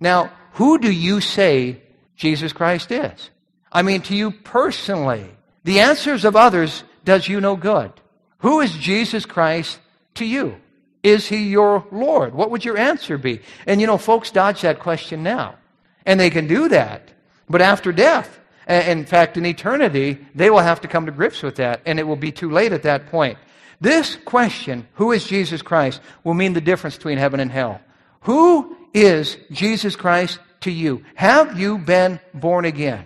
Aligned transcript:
Now, 0.00 0.32
who 0.54 0.78
do 0.78 0.90
you 0.90 1.20
say 1.20 1.80
Jesus 2.16 2.52
Christ 2.52 2.90
is? 2.90 3.30
I 3.70 3.82
mean, 3.82 4.02
to 4.02 4.16
you 4.16 4.30
personally. 4.30 5.26
The 5.64 5.80
answers 5.80 6.24
of 6.24 6.36
others 6.36 6.84
does 7.04 7.28
you 7.28 7.40
no 7.40 7.56
good. 7.56 7.92
Who 8.38 8.60
is 8.60 8.72
Jesus 8.72 9.24
Christ 9.24 9.78
to 10.14 10.24
you? 10.24 10.56
Is 11.02 11.26
he 11.26 11.48
your 11.48 11.84
Lord? 11.90 12.34
What 12.34 12.50
would 12.50 12.64
your 12.64 12.76
answer 12.76 13.18
be? 13.18 13.40
And 13.66 13.80
you 13.80 13.86
know, 13.86 13.98
folks 13.98 14.30
dodge 14.30 14.60
that 14.62 14.80
question 14.80 15.22
now. 15.22 15.56
And 16.04 16.18
they 16.18 16.30
can 16.30 16.46
do 16.46 16.68
that. 16.68 17.12
But 17.48 17.62
after 17.62 17.92
death, 17.92 18.40
in 18.68 19.04
fact, 19.06 19.36
in 19.36 19.46
eternity, 19.46 20.18
they 20.34 20.50
will 20.50 20.60
have 20.60 20.80
to 20.82 20.88
come 20.88 21.06
to 21.06 21.12
grips 21.12 21.42
with 21.42 21.56
that, 21.56 21.80
and 21.86 21.98
it 21.98 22.06
will 22.06 22.16
be 22.16 22.32
too 22.32 22.50
late 22.50 22.72
at 22.72 22.84
that 22.84 23.08
point. 23.08 23.38
This 23.80 24.16
question, 24.16 24.86
who 24.94 25.10
is 25.10 25.24
Jesus 25.24 25.62
Christ, 25.62 26.00
will 26.22 26.34
mean 26.34 26.52
the 26.52 26.60
difference 26.60 26.96
between 26.96 27.18
heaven 27.18 27.40
and 27.40 27.50
hell. 27.50 27.80
Who 28.22 28.76
is 28.94 29.36
Jesus 29.50 29.96
Christ 29.96 30.38
to 30.60 30.70
you? 30.70 31.04
Have 31.14 31.58
you 31.58 31.78
been 31.78 32.20
born 32.34 32.64
again? 32.64 33.04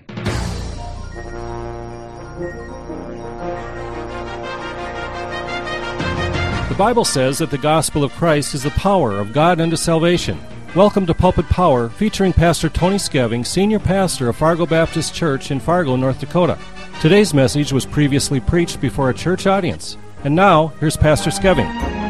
The 6.68 6.74
Bible 6.78 7.04
says 7.04 7.38
that 7.38 7.50
the 7.50 7.59
gospel 7.59 8.04
of 8.04 8.12
Christ 8.12 8.54
is 8.54 8.64
the 8.64 8.70
power 8.70 9.18
of 9.18 9.32
God 9.32 9.60
unto 9.60 9.76
salvation. 9.76 10.38
Welcome 10.74 11.06
to 11.06 11.14
Pulpit 11.14 11.46
Power, 11.46 11.88
featuring 11.88 12.34
Pastor 12.34 12.68
Tony 12.68 12.96
Skeving, 12.96 13.46
Senior 13.46 13.78
Pastor 13.78 14.28
of 14.28 14.37
Fargo 14.37 14.66
Baptist 14.66 15.14
Church 15.14 15.50
in 15.50 15.59
Fargo, 15.59 15.96
North 15.96 16.20
Dakota. 16.20 16.59
Today's 17.00 17.32
message 17.32 17.73
was 17.73 17.87
previously 17.87 18.40
preached 18.40 18.80
before 18.80 19.09
a 19.09 19.14
church 19.14 19.46
audience. 19.46 19.96
And 20.24 20.34
now, 20.34 20.68
here's 20.80 20.96
Pastor 20.96 21.30
Skeving. 21.30 22.05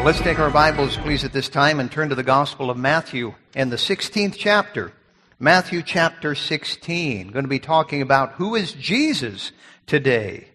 Well, 0.00 0.06
let's 0.06 0.20
take 0.22 0.38
our 0.38 0.50
Bibles, 0.50 0.96
please, 0.96 1.24
at 1.24 1.32
this 1.34 1.50
time 1.50 1.78
and 1.78 1.92
turn 1.92 2.08
to 2.08 2.14
the 2.14 2.22
Gospel 2.22 2.70
of 2.70 2.78
Matthew 2.78 3.34
and 3.54 3.70
the 3.70 3.76
16th 3.76 4.34
chapter. 4.34 4.94
Matthew 5.38 5.82
chapter 5.82 6.34
16. 6.34 7.28
Going 7.28 7.44
to 7.44 7.50
be 7.50 7.58
talking 7.58 8.00
about 8.00 8.32
who 8.32 8.54
is 8.54 8.72
Jesus 8.72 9.52
today. 9.86 10.48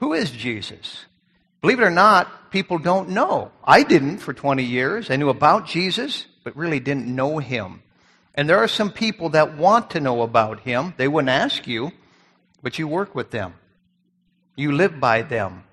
Who 0.00 0.12
is 0.12 0.30
Jesus? 0.30 1.06
Believe 1.62 1.80
it 1.80 1.84
or 1.84 1.90
not, 1.90 2.50
people 2.50 2.76
don't 2.76 3.08
know. 3.08 3.52
I 3.64 3.84
didn't 3.84 4.18
for 4.18 4.34
20 4.34 4.64
years. 4.64 5.10
I 5.10 5.16
knew 5.16 5.30
about 5.30 5.66
Jesus, 5.66 6.26
but 6.44 6.54
really 6.54 6.78
didn't 6.78 7.06
know 7.06 7.38
him. 7.38 7.82
And 8.34 8.50
there 8.50 8.58
are 8.58 8.68
some 8.68 8.92
people 8.92 9.30
that 9.30 9.56
want 9.56 9.92
to 9.92 10.00
know 10.00 10.20
about 10.20 10.60
him. 10.60 10.92
They 10.98 11.08
wouldn't 11.08 11.30
ask 11.30 11.66
you, 11.66 11.92
but 12.62 12.78
you 12.78 12.86
work 12.86 13.14
with 13.14 13.30
them. 13.30 13.54
You 14.56 14.72
live 14.72 15.00
by 15.00 15.22
them. 15.22 15.64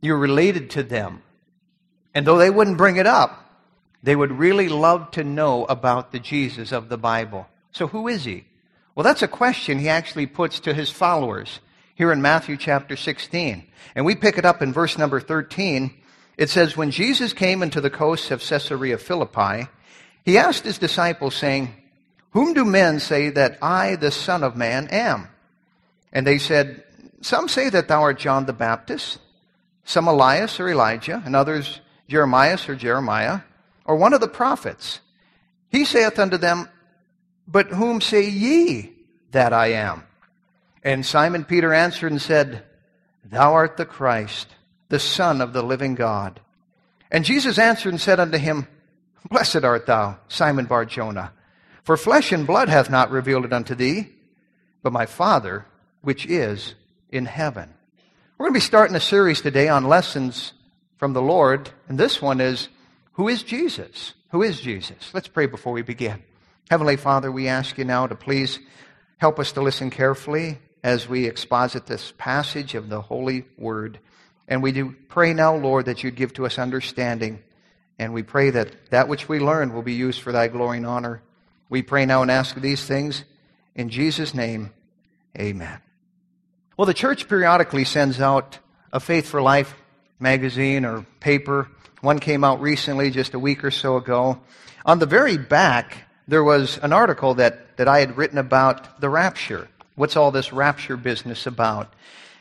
You're 0.00 0.18
related 0.18 0.70
to 0.70 0.82
them. 0.82 1.22
And 2.14 2.26
though 2.26 2.38
they 2.38 2.50
wouldn't 2.50 2.78
bring 2.78 2.96
it 2.96 3.06
up, 3.06 3.44
they 4.02 4.14
would 4.14 4.32
really 4.32 4.68
love 4.68 5.10
to 5.12 5.24
know 5.24 5.64
about 5.64 6.12
the 6.12 6.20
Jesus 6.20 6.72
of 6.72 6.88
the 6.88 6.98
Bible. 6.98 7.48
So 7.72 7.88
who 7.88 8.06
is 8.06 8.24
he? 8.24 8.44
Well, 8.94 9.02
that's 9.04 9.22
a 9.22 9.28
question 9.28 9.78
he 9.78 9.88
actually 9.88 10.26
puts 10.26 10.60
to 10.60 10.74
his 10.74 10.90
followers 10.90 11.60
here 11.94 12.12
in 12.12 12.22
Matthew 12.22 12.56
chapter 12.56 12.96
16. 12.96 13.66
And 13.94 14.04
we 14.04 14.14
pick 14.14 14.38
it 14.38 14.44
up 14.44 14.62
in 14.62 14.72
verse 14.72 14.98
number 14.98 15.20
13. 15.20 15.92
It 16.36 16.50
says, 16.50 16.76
When 16.76 16.90
Jesus 16.90 17.32
came 17.32 17.62
into 17.62 17.80
the 17.80 17.90
coasts 17.90 18.30
of 18.30 18.42
Caesarea 18.42 18.98
Philippi, 18.98 19.68
he 20.24 20.38
asked 20.38 20.64
his 20.64 20.78
disciples, 20.78 21.34
saying, 21.34 21.74
Whom 22.30 22.54
do 22.54 22.64
men 22.64 23.00
say 23.00 23.30
that 23.30 23.58
I, 23.62 23.96
the 23.96 24.10
Son 24.10 24.42
of 24.42 24.56
Man, 24.56 24.88
am? 24.88 25.28
And 26.12 26.26
they 26.26 26.38
said, 26.38 26.84
Some 27.20 27.48
say 27.48 27.68
that 27.70 27.88
thou 27.88 28.02
art 28.02 28.18
John 28.18 28.46
the 28.46 28.52
Baptist, 28.52 29.18
some 29.84 30.08
Elias 30.08 30.60
or 30.60 30.68
Elijah, 30.68 31.22
and 31.24 31.34
others 31.34 31.80
Jeremias 32.08 32.68
or 32.68 32.76
Jeremiah, 32.76 33.40
or 33.84 33.96
one 33.96 34.12
of 34.12 34.20
the 34.20 34.28
prophets. 34.28 35.00
He 35.68 35.84
saith 35.84 36.18
unto 36.18 36.36
them, 36.36 36.68
But 37.48 37.68
whom 37.68 38.00
say 38.00 38.28
ye 38.28 38.92
that 39.32 39.52
I 39.52 39.72
am? 39.72 40.04
And 40.82 41.04
Simon 41.04 41.44
Peter 41.44 41.72
answered 41.72 42.12
and 42.12 42.20
said, 42.20 42.62
Thou 43.24 43.54
art 43.54 43.76
the 43.76 43.86
Christ, 43.86 44.48
the 44.88 44.98
Son 44.98 45.40
of 45.40 45.52
the 45.52 45.62
living 45.62 45.94
God. 45.94 46.40
And 47.10 47.24
Jesus 47.24 47.58
answered 47.58 47.90
and 47.90 48.00
said 48.00 48.20
unto 48.20 48.38
him, 48.38 48.68
Blessed 49.28 49.64
art 49.64 49.86
thou, 49.86 50.18
Simon 50.28 50.66
Bar 50.66 50.84
Jonah, 50.84 51.32
for 51.82 51.96
flesh 51.96 52.32
and 52.32 52.46
blood 52.46 52.68
hath 52.68 52.90
not 52.90 53.10
revealed 53.10 53.46
it 53.46 53.52
unto 53.52 53.74
thee, 53.74 54.08
but 54.82 54.92
my 54.92 55.06
Father 55.06 55.64
which 56.02 56.26
is 56.26 56.74
in 57.10 57.24
heaven. 57.24 57.72
We're 58.36 58.46
going 58.46 58.54
to 58.54 58.60
be 58.60 58.64
starting 58.64 58.96
a 58.96 59.00
series 59.00 59.40
today 59.40 59.68
on 59.68 59.84
lessons 59.84 60.52
from 60.96 61.12
the 61.12 61.22
Lord, 61.22 61.70
and 61.88 61.98
this 61.98 62.20
one 62.22 62.40
is 62.40 62.68
Who 63.12 63.28
is 63.28 63.42
Jesus? 63.42 64.14
Who 64.30 64.42
is 64.42 64.60
Jesus? 64.60 65.10
Let's 65.12 65.28
pray 65.28 65.46
before 65.46 65.72
we 65.72 65.82
begin. 65.82 66.22
Heavenly 66.70 66.96
Father, 66.96 67.30
we 67.30 67.48
ask 67.48 67.78
you 67.78 67.84
now 67.84 68.06
to 68.06 68.14
please 68.14 68.58
help 69.18 69.38
us 69.38 69.52
to 69.52 69.62
listen 69.62 69.90
carefully 69.90 70.58
as 70.82 71.08
we 71.08 71.26
exposit 71.26 71.86
this 71.86 72.12
passage 72.18 72.74
of 72.74 72.88
the 72.88 73.00
Holy 73.00 73.44
Word. 73.56 73.98
And 74.48 74.62
we 74.62 74.72
do 74.72 74.94
pray 75.08 75.32
now, 75.32 75.56
Lord, 75.56 75.86
that 75.86 76.02
you'd 76.02 76.16
give 76.16 76.34
to 76.34 76.46
us 76.46 76.58
understanding 76.58 77.42
and 77.98 78.12
we 78.12 78.22
pray 78.22 78.50
that 78.50 78.90
that 78.90 79.08
which 79.08 79.28
we 79.28 79.38
learn 79.38 79.72
will 79.72 79.82
be 79.82 79.94
used 79.94 80.20
for 80.20 80.32
thy 80.32 80.48
glory 80.48 80.78
and 80.78 80.86
honor. 80.86 81.22
We 81.68 81.82
pray 81.82 82.06
now 82.06 82.22
and 82.22 82.30
ask 82.30 82.56
these 82.56 82.84
things 82.84 83.24
in 83.74 83.88
Jesus' 83.88 84.34
name. 84.34 84.70
Amen. 85.38 85.80
Well, 86.76 86.86
the 86.86 86.94
church 86.94 87.28
periodically 87.28 87.84
sends 87.84 88.20
out 88.20 88.58
a 88.92 89.00
Faith 89.00 89.28
for 89.28 89.40
Life 89.40 89.74
magazine 90.24 90.84
or 90.84 91.06
paper. 91.20 91.68
One 92.00 92.18
came 92.18 92.42
out 92.42 92.60
recently, 92.60 93.12
just 93.12 93.34
a 93.34 93.38
week 93.38 93.62
or 93.62 93.70
so 93.70 93.96
ago. 93.96 94.40
On 94.84 94.98
the 94.98 95.06
very 95.06 95.38
back, 95.38 95.98
there 96.26 96.42
was 96.42 96.78
an 96.78 96.92
article 96.92 97.34
that, 97.34 97.76
that 97.76 97.86
I 97.86 98.00
had 98.00 98.16
written 98.16 98.38
about 98.38 99.00
the 99.00 99.08
rapture. 99.08 99.68
What's 99.94 100.16
all 100.16 100.32
this 100.32 100.52
rapture 100.52 100.96
business 100.96 101.46
about? 101.46 101.92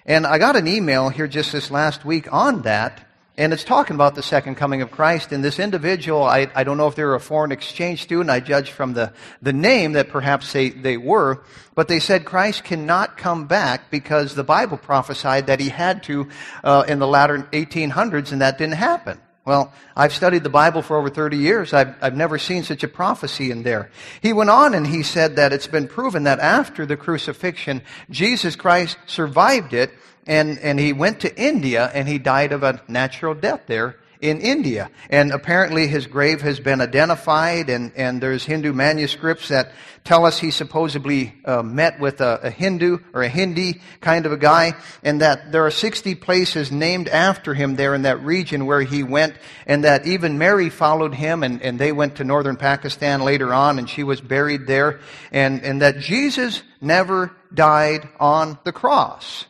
And 0.06 0.26
I 0.26 0.38
got 0.40 0.56
an 0.56 0.68
email 0.68 1.10
here 1.10 1.28
just 1.28 1.52
this 1.52 1.70
last 1.70 2.04
week 2.04 2.32
on 2.34 2.64
that. 2.64 3.08
And 3.36 3.52
it's 3.52 3.64
talking 3.64 3.96
about 3.96 4.14
the 4.14 4.22
second 4.22 4.56
coming 4.56 4.84
of 4.84 4.92
Christ. 4.92 5.32
And 5.32 5.44
this 5.44 5.58
individual, 5.58 6.24
I, 6.24 6.52
I 6.54 6.64
don't 6.64 6.78
know 6.78 6.88
if 6.88 6.96
they 6.96 7.04
were 7.04 7.16
a 7.16 7.20
foreign 7.20 7.52
exchange 7.52 8.04
student. 8.04 8.30
I 8.30 8.40
judge 8.40 8.70
from 8.70 8.94
the, 8.94 9.12
the 9.42 9.54
name 9.54 9.94
that 9.94 10.10
perhaps 10.10 10.54
they, 10.54 10.70
they 10.70 10.98
were. 10.98 11.44
But 11.74 11.88
they 11.88 12.00
said 12.00 12.26
Christ 12.26 12.64
cannot 12.64 13.18
come 13.18 13.48
back 13.48 13.90
because 13.90 14.36
the 14.36 14.44
Bible 14.44 14.78
prophesied 14.78 15.48
that 15.48 15.60
he 15.60 15.70
had 15.70 16.04
to 16.04 16.30
uh, 16.64 16.86
in 16.88 17.00
the 17.00 17.08
latter 17.08 17.40
1800s, 17.52 18.32
and 18.32 18.42
that 18.42 18.60
didn't 18.60 18.76
happen. 18.76 19.20
Well, 19.46 19.74
I've 19.96 20.14
studied 20.14 20.44
the 20.44 20.50
Bible 20.50 20.82
for 20.82 20.98
over 20.98 21.10
30 21.10 21.36
years. 21.38 21.74
I've, 21.74 21.96
I've 22.02 22.16
never 22.16 22.38
seen 22.38 22.64
such 22.64 22.84
a 22.84 22.88
prophecy 22.88 23.52
in 23.52 23.64
there. 23.64 23.92
He 24.22 24.32
went 24.32 24.50
on 24.50 24.74
and 24.74 24.88
he 24.88 25.04
said 25.04 25.36
that 25.36 25.52
it's 25.52 25.68
been 25.68 25.88
proven 25.88 26.24
that 26.24 26.40
after 26.40 26.86
the 26.86 26.96
crucifixion, 26.96 27.82
Jesus 28.10 28.56
Christ 28.56 28.98
survived 29.06 29.74
it 29.74 29.92
and, 30.26 30.58
and 30.60 30.80
he 30.80 30.94
went 30.94 31.20
to 31.22 31.42
India 31.42 31.92
and 31.94 32.08
he 32.08 32.20
died 32.20 32.54
of 32.54 32.64
a 32.64 32.82
natural 32.88 33.34
death 33.34 33.64
there 33.68 33.98
in 34.24 34.40
India. 34.40 34.90
And 35.10 35.32
apparently 35.32 35.86
his 35.88 36.08
grave 36.08 36.42
has 36.42 36.60
been 36.60 36.80
identified 36.80 37.70
and, 37.70 37.92
and 37.96 38.24
there's 38.24 38.46
Hindu 38.46 38.72
manuscripts 38.72 39.50
that 39.50 39.74
tell 40.06 40.26
us 40.26 40.40
he 40.40 40.50
supposedly 40.50 41.34
uh, 41.44 41.62
met 41.62 42.00
with 42.00 42.22
a, 42.22 42.40
a, 42.44 42.50
Hindu 42.50 43.00
or 43.14 43.22
a 43.22 43.28
Hindi 43.28 43.82
kind 44.00 44.26
of 44.26 44.32
a 44.32 44.38
guy 44.38 44.76
and 45.04 45.20
that 45.20 45.52
there 45.52 45.66
are 45.66 45.72
60 45.72 46.16
places 46.16 46.72
named 46.72 47.10
after 47.10 47.54
him 47.54 47.76
there 47.76 47.94
in 47.94 48.04
that 48.04 48.24
region 48.24 48.66
where 48.66 48.82
he 48.82 49.04
went 49.04 49.36
and 49.68 49.84
that 49.84 50.08
even 50.08 50.38
Mary 50.38 50.70
followed 50.70 51.14
him 51.14 51.44
and, 51.44 51.62
and 51.62 51.78
they 51.78 51.92
went 51.92 52.16
to 52.16 52.24
northern 52.24 52.56
Pakistan 52.56 53.22
later 53.22 53.54
on 53.54 53.78
and 53.78 53.90
she 53.90 54.04
was 54.04 54.22
buried 54.22 54.68
there 54.68 55.02
and, 55.34 55.62
and 55.64 55.82
that 55.82 56.00
Jesus 56.00 56.64
never 56.80 57.36
died 57.54 58.08
on 58.22 58.58
the 58.64 58.72
cross. 58.72 59.46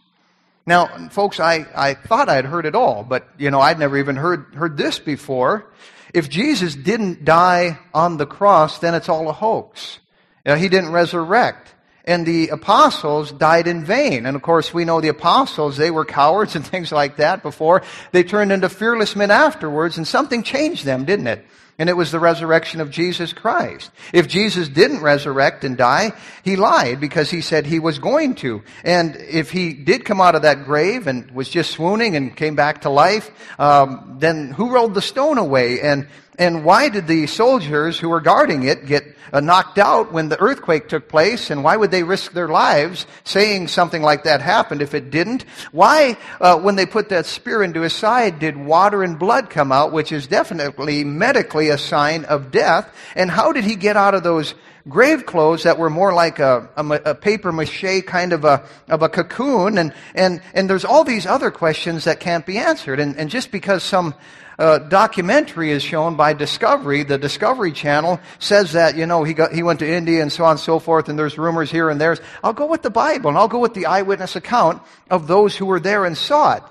Now, 0.65 1.09
folks, 1.09 1.39
I, 1.39 1.65
I 1.75 1.93
thought 1.93 2.29
I'd 2.29 2.45
heard 2.45 2.65
it 2.65 2.75
all, 2.75 3.03
but, 3.03 3.27
you 3.37 3.51
know, 3.51 3.59
I'd 3.59 3.79
never 3.79 3.97
even 3.97 4.15
heard, 4.15 4.55
heard 4.55 4.77
this 4.77 4.97
before. 4.97 5.65
If 6.13 6.29
Jesus 6.29 6.73
didn't 6.73 7.25
die 7.25 7.79
on 7.93 8.17
the 8.17 8.25
cross, 8.25 8.79
then 8.79 8.93
it's 8.93 9.09
all 9.09 9.27
a 9.27 9.33
hoax. 9.33 9.99
You 10.45 10.51
know, 10.51 10.57
he 10.57 10.69
didn't 10.69 10.91
resurrect. 10.91 11.73
And 12.05 12.25
the 12.25 12.49
apostles 12.49 13.31
died 13.31 13.67
in 13.67 13.83
vain. 13.83 14.25
And 14.25 14.35
of 14.35 14.41
course, 14.41 14.73
we 14.73 14.85
know 14.85 15.01
the 15.01 15.07
apostles, 15.09 15.75
they 15.75 15.91
were 15.91 16.05
cowards 16.05 16.55
and 16.57 16.65
things 16.65 16.91
like 16.91 17.17
that 17.17 17.43
before. 17.43 17.81
They 18.11 18.23
turned 18.23 18.51
into 18.51 18.69
fearless 18.69 19.15
men 19.15 19.31
afterwards, 19.31 19.97
and 19.97 20.07
something 20.07 20.43
changed 20.43 20.85
them, 20.85 21.03
didn't 21.03 21.27
it? 21.27 21.45
And 21.79 21.89
it 21.89 21.93
was 21.93 22.11
the 22.11 22.19
resurrection 22.19 22.81
of 22.81 22.91
Jesus 22.91 23.33
Christ. 23.33 23.91
If 24.13 24.27
Jesus 24.27 24.67
didn't 24.69 25.01
resurrect 25.01 25.63
and 25.63 25.75
die, 25.75 26.13
he 26.43 26.55
lied 26.55 26.99
because 26.99 27.31
he 27.31 27.41
said 27.41 27.65
he 27.65 27.79
was 27.79 27.99
going 27.99 28.35
to. 28.35 28.61
And 28.83 29.15
if 29.15 29.51
he 29.51 29.73
did 29.73 30.05
come 30.05 30.21
out 30.21 30.35
of 30.35 30.43
that 30.43 30.65
grave 30.65 31.07
and 31.07 31.31
was 31.31 31.49
just 31.49 31.71
swooning 31.71 32.15
and 32.15 32.35
came 32.35 32.55
back 32.55 32.81
to 32.81 32.89
life, 32.89 33.31
um, 33.59 34.17
then 34.19 34.51
who 34.51 34.71
rolled 34.71 34.93
the 34.93 35.01
stone 35.01 35.37
away? 35.37 35.81
And 35.81 36.07
and 36.37 36.65
why 36.65 36.89
did 36.89 37.07
the 37.07 37.27
soldiers 37.27 37.99
who 37.99 38.09
were 38.09 38.21
guarding 38.21 38.63
it 38.63 38.85
get 38.85 39.03
uh, 39.31 39.39
knocked 39.39 39.77
out 39.77 40.11
when 40.11 40.29
the 40.29 40.39
earthquake 40.39 40.87
took 40.87 41.07
place? 41.07 41.49
And 41.49 41.63
why 41.63 41.77
would 41.77 41.91
they 41.91 42.03
risk 42.03 42.33
their 42.33 42.47
lives 42.47 43.05
saying 43.23 43.67
something 43.67 44.01
like 44.01 44.23
that 44.23 44.41
happened 44.41 44.81
if 44.81 44.93
it 44.93 45.11
didn't? 45.11 45.43
Why, 45.71 46.17
uh, 46.41 46.59
when 46.59 46.75
they 46.75 46.85
put 46.85 47.09
that 47.09 47.25
spear 47.25 47.61
into 47.61 47.81
his 47.81 47.93
side, 47.93 48.39
did 48.39 48.57
water 48.57 49.03
and 49.03 49.19
blood 49.19 49.49
come 49.49 49.71
out, 49.71 49.91
which 49.91 50.11
is 50.11 50.27
definitely 50.27 51.03
medically 51.03 51.69
a 51.69 51.77
sign 51.77 52.25
of 52.25 52.51
death? 52.51 52.93
And 53.15 53.29
how 53.29 53.51
did 53.51 53.63
he 53.63 53.75
get 53.75 53.95
out 53.95 54.15
of 54.15 54.23
those 54.23 54.55
grave 54.89 55.25
clothes 55.25 55.63
that 55.63 55.77
were 55.77 55.89
more 55.89 56.13
like 56.13 56.39
a, 56.39 56.69
a, 56.75 56.85
a, 57.05 57.15
paper 57.15 57.51
mache 57.51 58.03
kind 58.05 58.33
of 58.33 58.43
a, 58.43 58.65
of 58.89 59.01
a 59.01 59.07
cocoon. 59.07 59.77
And, 59.77 59.93
and, 60.13 60.41
and 60.53 60.69
there's 60.69 60.83
all 60.83 61.03
these 61.03 61.25
other 61.25 61.51
questions 61.51 62.03
that 62.03 62.19
can't 62.19 62.45
be 62.45 62.57
answered. 62.57 62.99
And, 62.99 63.15
and 63.17 63.29
just 63.29 63.49
because 63.51 63.81
some 63.83 64.13
uh, 64.59 64.79
documentary 64.79 65.71
is 65.71 65.83
shown 65.83 66.15
by 66.15 66.33
Discovery. 66.33 67.03
The 67.03 67.17
Discovery 67.17 67.71
Channel 67.71 68.19
says 68.39 68.73
that, 68.73 68.95
you 68.95 69.05
know, 69.05 69.23
he, 69.23 69.33
got, 69.33 69.53
he 69.53 69.63
went 69.63 69.79
to 69.79 69.89
India 69.89 70.21
and 70.21 70.31
so 70.31 70.43
on 70.45 70.51
and 70.51 70.59
so 70.59 70.79
forth, 70.79 71.09
and 71.09 71.17
there's 71.17 71.37
rumors 71.37 71.71
here 71.71 71.89
and 71.89 71.99
there. 71.99 72.17
I'll 72.43 72.53
go 72.53 72.67
with 72.67 72.81
the 72.81 72.89
Bible, 72.89 73.29
and 73.29 73.37
I'll 73.37 73.47
go 73.47 73.59
with 73.59 73.73
the 73.73 73.85
eyewitness 73.85 74.35
account 74.35 74.81
of 75.09 75.27
those 75.27 75.55
who 75.55 75.65
were 75.65 75.79
there 75.79 76.05
and 76.05 76.17
saw 76.17 76.55
it. 76.55 76.63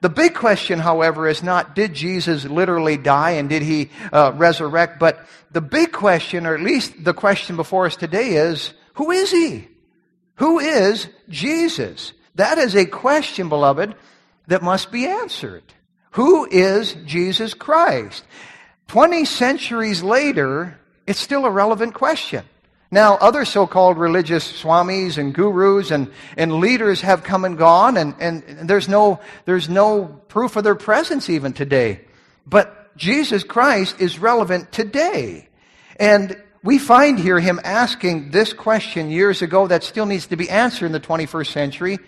The 0.00 0.08
big 0.08 0.34
question, 0.34 0.78
however, 0.78 1.28
is 1.28 1.42
not 1.42 1.74
did 1.74 1.92
Jesus 1.94 2.44
literally 2.44 2.96
die 2.96 3.32
and 3.32 3.48
did 3.48 3.62
he 3.62 3.90
uh, 4.12 4.32
resurrect, 4.34 4.98
but 4.98 5.26
the 5.50 5.60
big 5.60 5.92
question, 5.92 6.46
or 6.46 6.54
at 6.54 6.62
least 6.62 7.04
the 7.04 7.12
question 7.12 7.56
before 7.56 7.86
us 7.86 7.96
today 7.96 8.34
is, 8.34 8.72
who 8.94 9.10
is 9.10 9.30
he? 9.30 9.68
Who 10.36 10.58
is 10.58 11.08
Jesus? 11.28 12.14
That 12.36 12.56
is 12.56 12.74
a 12.74 12.86
question, 12.86 13.50
beloved, 13.50 13.94
that 14.46 14.62
must 14.62 14.90
be 14.90 15.06
answered. 15.06 15.64
Who 16.12 16.46
is 16.50 16.94
Jesus 17.06 17.54
Christ? 17.54 18.24
20 18.88 19.24
centuries 19.24 20.02
later, 20.02 20.78
it's 21.06 21.20
still 21.20 21.44
a 21.44 21.50
relevant 21.50 21.94
question. 21.94 22.44
Now, 22.90 23.14
other 23.16 23.44
so-called 23.44 23.98
religious 23.98 24.62
swamis 24.62 25.16
and 25.16 25.32
gurus 25.32 25.92
and, 25.92 26.10
and 26.36 26.54
leaders 26.54 27.02
have 27.02 27.22
come 27.22 27.44
and 27.44 27.56
gone, 27.56 27.96
and, 27.96 28.16
and 28.18 28.68
there's, 28.68 28.88
no, 28.88 29.20
there's 29.44 29.68
no 29.68 30.06
proof 30.26 30.56
of 30.56 30.64
their 30.64 30.74
presence 30.74 31.30
even 31.30 31.52
today. 31.52 32.00
But 32.46 32.96
Jesus 32.96 33.44
Christ 33.44 34.00
is 34.00 34.18
relevant 34.18 34.72
today. 34.72 35.48
And 36.00 36.36
we 36.64 36.78
find 36.78 37.18
here 37.18 37.38
him 37.38 37.60
asking 37.62 38.32
this 38.32 38.52
question 38.52 39.10
years 39.10 39.40
ago 39.40 39.68
that 39.68 39.84
still 39.84 40.06
needs 40.06 40.26
to 40.26 40.36
be 40.36 40.50
answered 40.50 40.86
in 40.86 40.92
the 40.92 41.00
21st 41.00 41.46
century. 41.46 41.98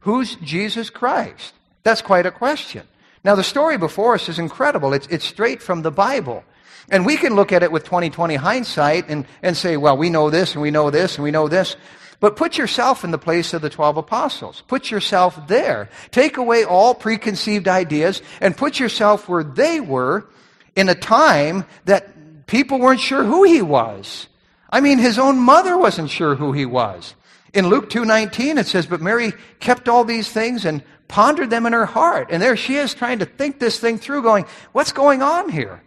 Who's 0.00 0.36
Jesus 0.36 0.88
Christ? 0.88 1.52
That's 1.82 2.02
quite 2.02 2.26
a 2.26 2.30
question. 2.30 2.86
Now, 3.24 3.34
the 3.34 3.44
story 3.44 3.76
before 3.76 4.14
us 4.14 4.28
is 4.28 4.38
incredible. 4.38 4.92
It's, 4.92 5.06
it's 5.08 5.24
straight 5.24 5.62
from 5.62 5.82
the 5.82 5.90
Bible. 5.90 6.44
And 6.90 7.04
we 7.04 7.16
can 7.16 7.34
look 7.34 7.52
at 7.52 7.62
it 7.62 7.72
with 7.72 7.84
2020 7.84 8.36
hindsight 8.36 9.08
and, 9.08 9.26
and 9.42 9.56
say, 9.56 9.76
well, 9.76 9.96
we 9.96 10.08
know 10.08 10.30
this 10.30 10.54
and 10.54 10.62
we 10.62 10.70
know 10.70 10.90
this 10.90 11.16
and 11.16 11.24
we 11.24 11.30
know 11.30 11.48
this. 11.48 11.76
But 12.20 12.36
put 12.36 12.58
yourself 12.58 13.04
in 13.04 13.10
the 13.10 13.18
place 13.18 13.54
of 13.54 13.62
the 13.62 13.70
12 13.70 13.98
apostles. 13.98 14.62
Put 14.66 14.90
yourself 14.90 15.46
there. 15.46 15.88
Take 16.10 16.36
away 16.36 16.64
all 16.64 16.94
preconceived 16.94 17.68
ideas 17.68 18.22
and 18.40 18.56
put 18.56 18.80
yourself 18.80 19.28
where 19.28 19.44
they 19.44 19.80
were 19.80 20.28
in 20.74 20.88
a 20.88 20.94
time 20.94 21.64
that 21.84 22.46
people 22.46 22.80
weren't 22.80 23.00
sure 23.00 23.22
who 23.24 23.44
he 23.44 23.62
was. 23.62 24.28
I 24.70 24.80
mean, 24.80 24.98
his 24.98 25.18
own 25.18 25.38
mother 25.38 25.78
wasn't 25.78 26.10
sure 26.10 26.34
who 26.34 26.52
he 26.52 26.66
was. 26.66 27.14
In 27.54 27.68
Luke 27.68 27.88
2:19 27.88 28.58
it 28.58 28.66
says, 28.66 28.86
"But 28.86 29.00
Mary 29.00 29.32
kept 29.60 29.88
all 29.88 30.04
these 30.04 30.28
things 30.28 30.64
and 30.64 30.82
pondered 31.08 31.50
them 31.50 31.66
in 31.66 31.72
her 31.72 31.86
heart. 31.86 32.28
And 32.30 32.40
there 32.42 32.56
she 32.56 32.76
is 32.76 32.94
trying 32.94 33.18
to 33.18 33.24
think 33.24 33.58
this 33.58 33.80
thing 33.80 33.98
through, 33.98 34.22
going, 34.22 34.46
what's 34.72 34.92
going 34.92 35.22
on 35.22 35.48
here? 35.48 35.82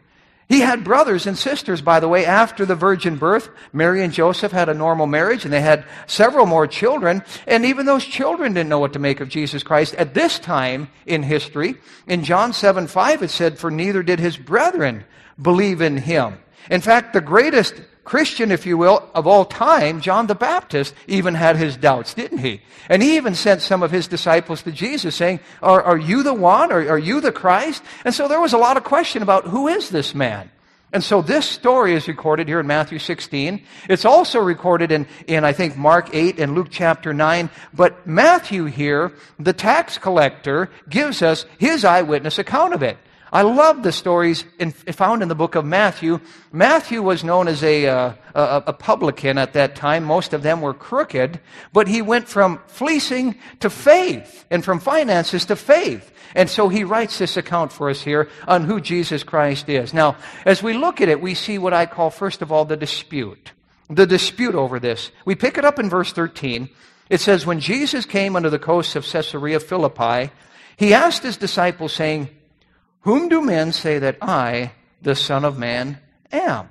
He 0.52 0.60
had 0.60 0.84
brothers 0.84 1.28
and 1.28 1.38
sisters, 1.38 1.82
by 1.82 2.02
the 2.02 2.10
way, 2.10 2.26
after 2.26 2.66
the 2.66 2.76
virgin 2.76 3.16
birth. 3.16 3.50
Mary 3.72 4.04
and 4.04 4.12
Joseph 4.12 4.52
had 4.52 4.68
a 4.68 4.74
normal 4.74 5.08
marriage, 5.08 5.46
and 5.46 5.54
they 5.54 5.62
had 5.62 5.86
several 6.08 6.46
more 6.46 6.68
children. 6.68 7.24
And 7.48 7.64
even 7.64 7.86
those 7.86 8.04
children 8.04 8.54
didn't 8.54 8.68
know 8.68 8.80
what 8.80 8.92
to 8.92 9.00
make 9.00 9.22
of 9.22 9.30
Jesus 9.30 9.64
Christ 9.64 9.96
at 9.96 10.14
this 10.14 10.40
time 10.40 10.90
in 11.06 11.24
history. 11.24 11.76
In 12.06 12.26
John 12.26 12.52
7 12.52 12.88
5, 12.88 13.24
it 13.24 13.30
said, 13.30 13.60
For 13.60 13.72
neither 13.72 14.04
did 14.04 14.20
his 14.20 14.36
brethren 14.36 15.06
believe 15.42 15.80
in 15.80 15.96
him. 15.96 16.40
In 16.70 16.82
fact, 16.82 17.14
the 17.14 17.22
greatest 17.22 17.82
Christian, 18.04 18.52
if 18.52 18.66
you 18.66 18.78
will, 18.78 19.08
of 19.14 19.28
all 19.28 19.46
time, 19.46 20.02
John 20.02 20.28
the 20.28 20.36
Baptist, 20.36 20.96
even 21.08 21.36
had 21.36 21.56
his 21.56 21.78
doubts, 21.78 22.14
didn't 22.14 22.40
he? 22.40 22.62
And 22.90 23.02
he 23.04 23.16
even 23.16 23.36
sent 23.36 23.62
some 23.62 23.84
of 23.84 23.92
his 23.92 24.08
disciples 24.08 24.64
to 24.64 24.72
Jesus 24.72 25.16
saying, 25.16 25.40
Are, 25.62 25.82
are 25.82 25.98
you 25.98 26.24
the 26.24 26.34
one? 26.34 26.72
Are, 26.72 26.90
are 26.90 27.00
you 27.00 27.22
the 27.22 27.32
Christ? 27.32 27.84
And 28.04 28.14
so 28.14 28.28
there 28.28 28.42
was 28.42 28.54
a 28.54 28.58
lot 28.58 28.78
of 28.78 28.84
question 28.84 29.22
about 29.22 29.48
who 29.48 29.68
is 29.68 29.90
this 29.90 30.16
man? 30.16 30.50
And 30.94 31.04
so 31.04 31.22
this 31.22 31.46
story 31.48 31.94
is 31.94 32.08
recorded 32.08 32.48
here 32.48 32.60
in 32.60 32.68
Matthew 32.68 33.00
16. 33.00 33.64
It's 33.88 34.04
also 34.04 34.40
recorded 34.40 34.92
in, 34.92 35.08
in, 35.26 35.46
I 35.46 35.54
think, 35.54 35.78
Mark 35.78 36.10
8 36.14 36.38
and 36.40 36.54
Luke 36.54 36.68
chapter 36.70 37.14
9. 37.14 37.50
But 37.74 38.06
Matthew 38.06 38.66
here, 38.66 39.14
the 39.40 39.54
tax 39.54 39.98
collector, 39.98 40.70
gives 40.90 41.22
us 41.22 41.46
his 41.60 41.86
eyewitness 41.86 42.40
account 42.40 42.74
of 42.74 42.84
it. 42.84 42.98
I 43.34 43.44
love 43.44 43.82
the 43.82 43.94
stories 43.94 44.44
in, 44.60 44.72
found 44.72 45.22
in 45.22 45.30
the 45.30 45.36
book 45.36 45.56
of 45.56 45.64
Matthew. 45.64 46.20
Matthew 46.52 47.02
was 47.02 47.24
known 47.24 47.48
as 47.48 47.64
a, 47.64 47.88
uh, 47.88 48.14
a, 48.36 48.64
a, 48.68 48.74
publican 48.74 49.38
at 49.38 49.54
that 49.54 49.76
time. 49.76 50.04
Most 50.04 50.34
of 50.34 50.44
them 50.44 50.60
were 50.60 50.74
crooked, 50.74 51.40
but 51.72 51.88
he 51.88 52.02
went 52.02 52.28
from 52.28 52.60
fleecing 52.68 53.38
to 53.62 53.70
faith 53.70 54.46
and 54.52 54.66
from 54.66 54.82
finances 54.82 55.46
to 55.46 55.56
faith. 55.56 56.12
And 56.36 56.50
so 56.50 56.68
he 56.68 56.84
writes 56.84 57.20
this 57.20 57.38
account 57.38 57.72
for 57.72 57.90
us 57.90 58.02
here 58.02 58.30
on 58.50 58.66
who 58.66 58.82
Jesus 58.82 59.24
Christ 59.24 59.70
is. 59.70 59.94
Now, 59.94 60.18
as 60.46 60.62
we 60.62 60.74
look 60.74 61.00
at 61.00 61.08
it, 61.08 61.22
we 61.22 61.34
see 61.34 61.58
what 61.58 61.74
I 61.74 61.86
call, 61.86 62.10
first 62.10 62.42
of 62.42 62.52
all, 62.52 62.66
the 62.66 62.78
dispute. 62.78 63.54
The 63.90 64.06
dispute 64.06 64.56
over 64.56 64.78
this. 64.78 65.10
We 65.24 65.36
pick 65.36 65.58
it 65.58 65.66
up 65.66 65.80
in 65.80 65.90
verse 65.90 66.12
13. 66.12 66.70
It 67.10 67.22
says, 67.22 67.46
When 67.46 67.62
Jesus 67.62 68.06
came 68.06 68.36
unto 68.36 68.50
the 68.50 68.60
coasts 68.60 68.96
of 68.98 69.06
Caesarea 69.06 69.60
Philippi, 69.62 70.32
he 70.78 70.94
asked 70.94 71.24
his 71.24 71.38
disciples, 71.38 71.94
saying, 71.94 72.30
whom 73.02 73.30
do 73.30 73.42
men 73.42 73.72
say 73.72 74.00
that 74.00 74.18
I, 74.22 74.72
the 75.02 75.16
Son 75.16 75.46
of 75.46 75.58
Man, 75.58 76.00
am? 76.32 76.70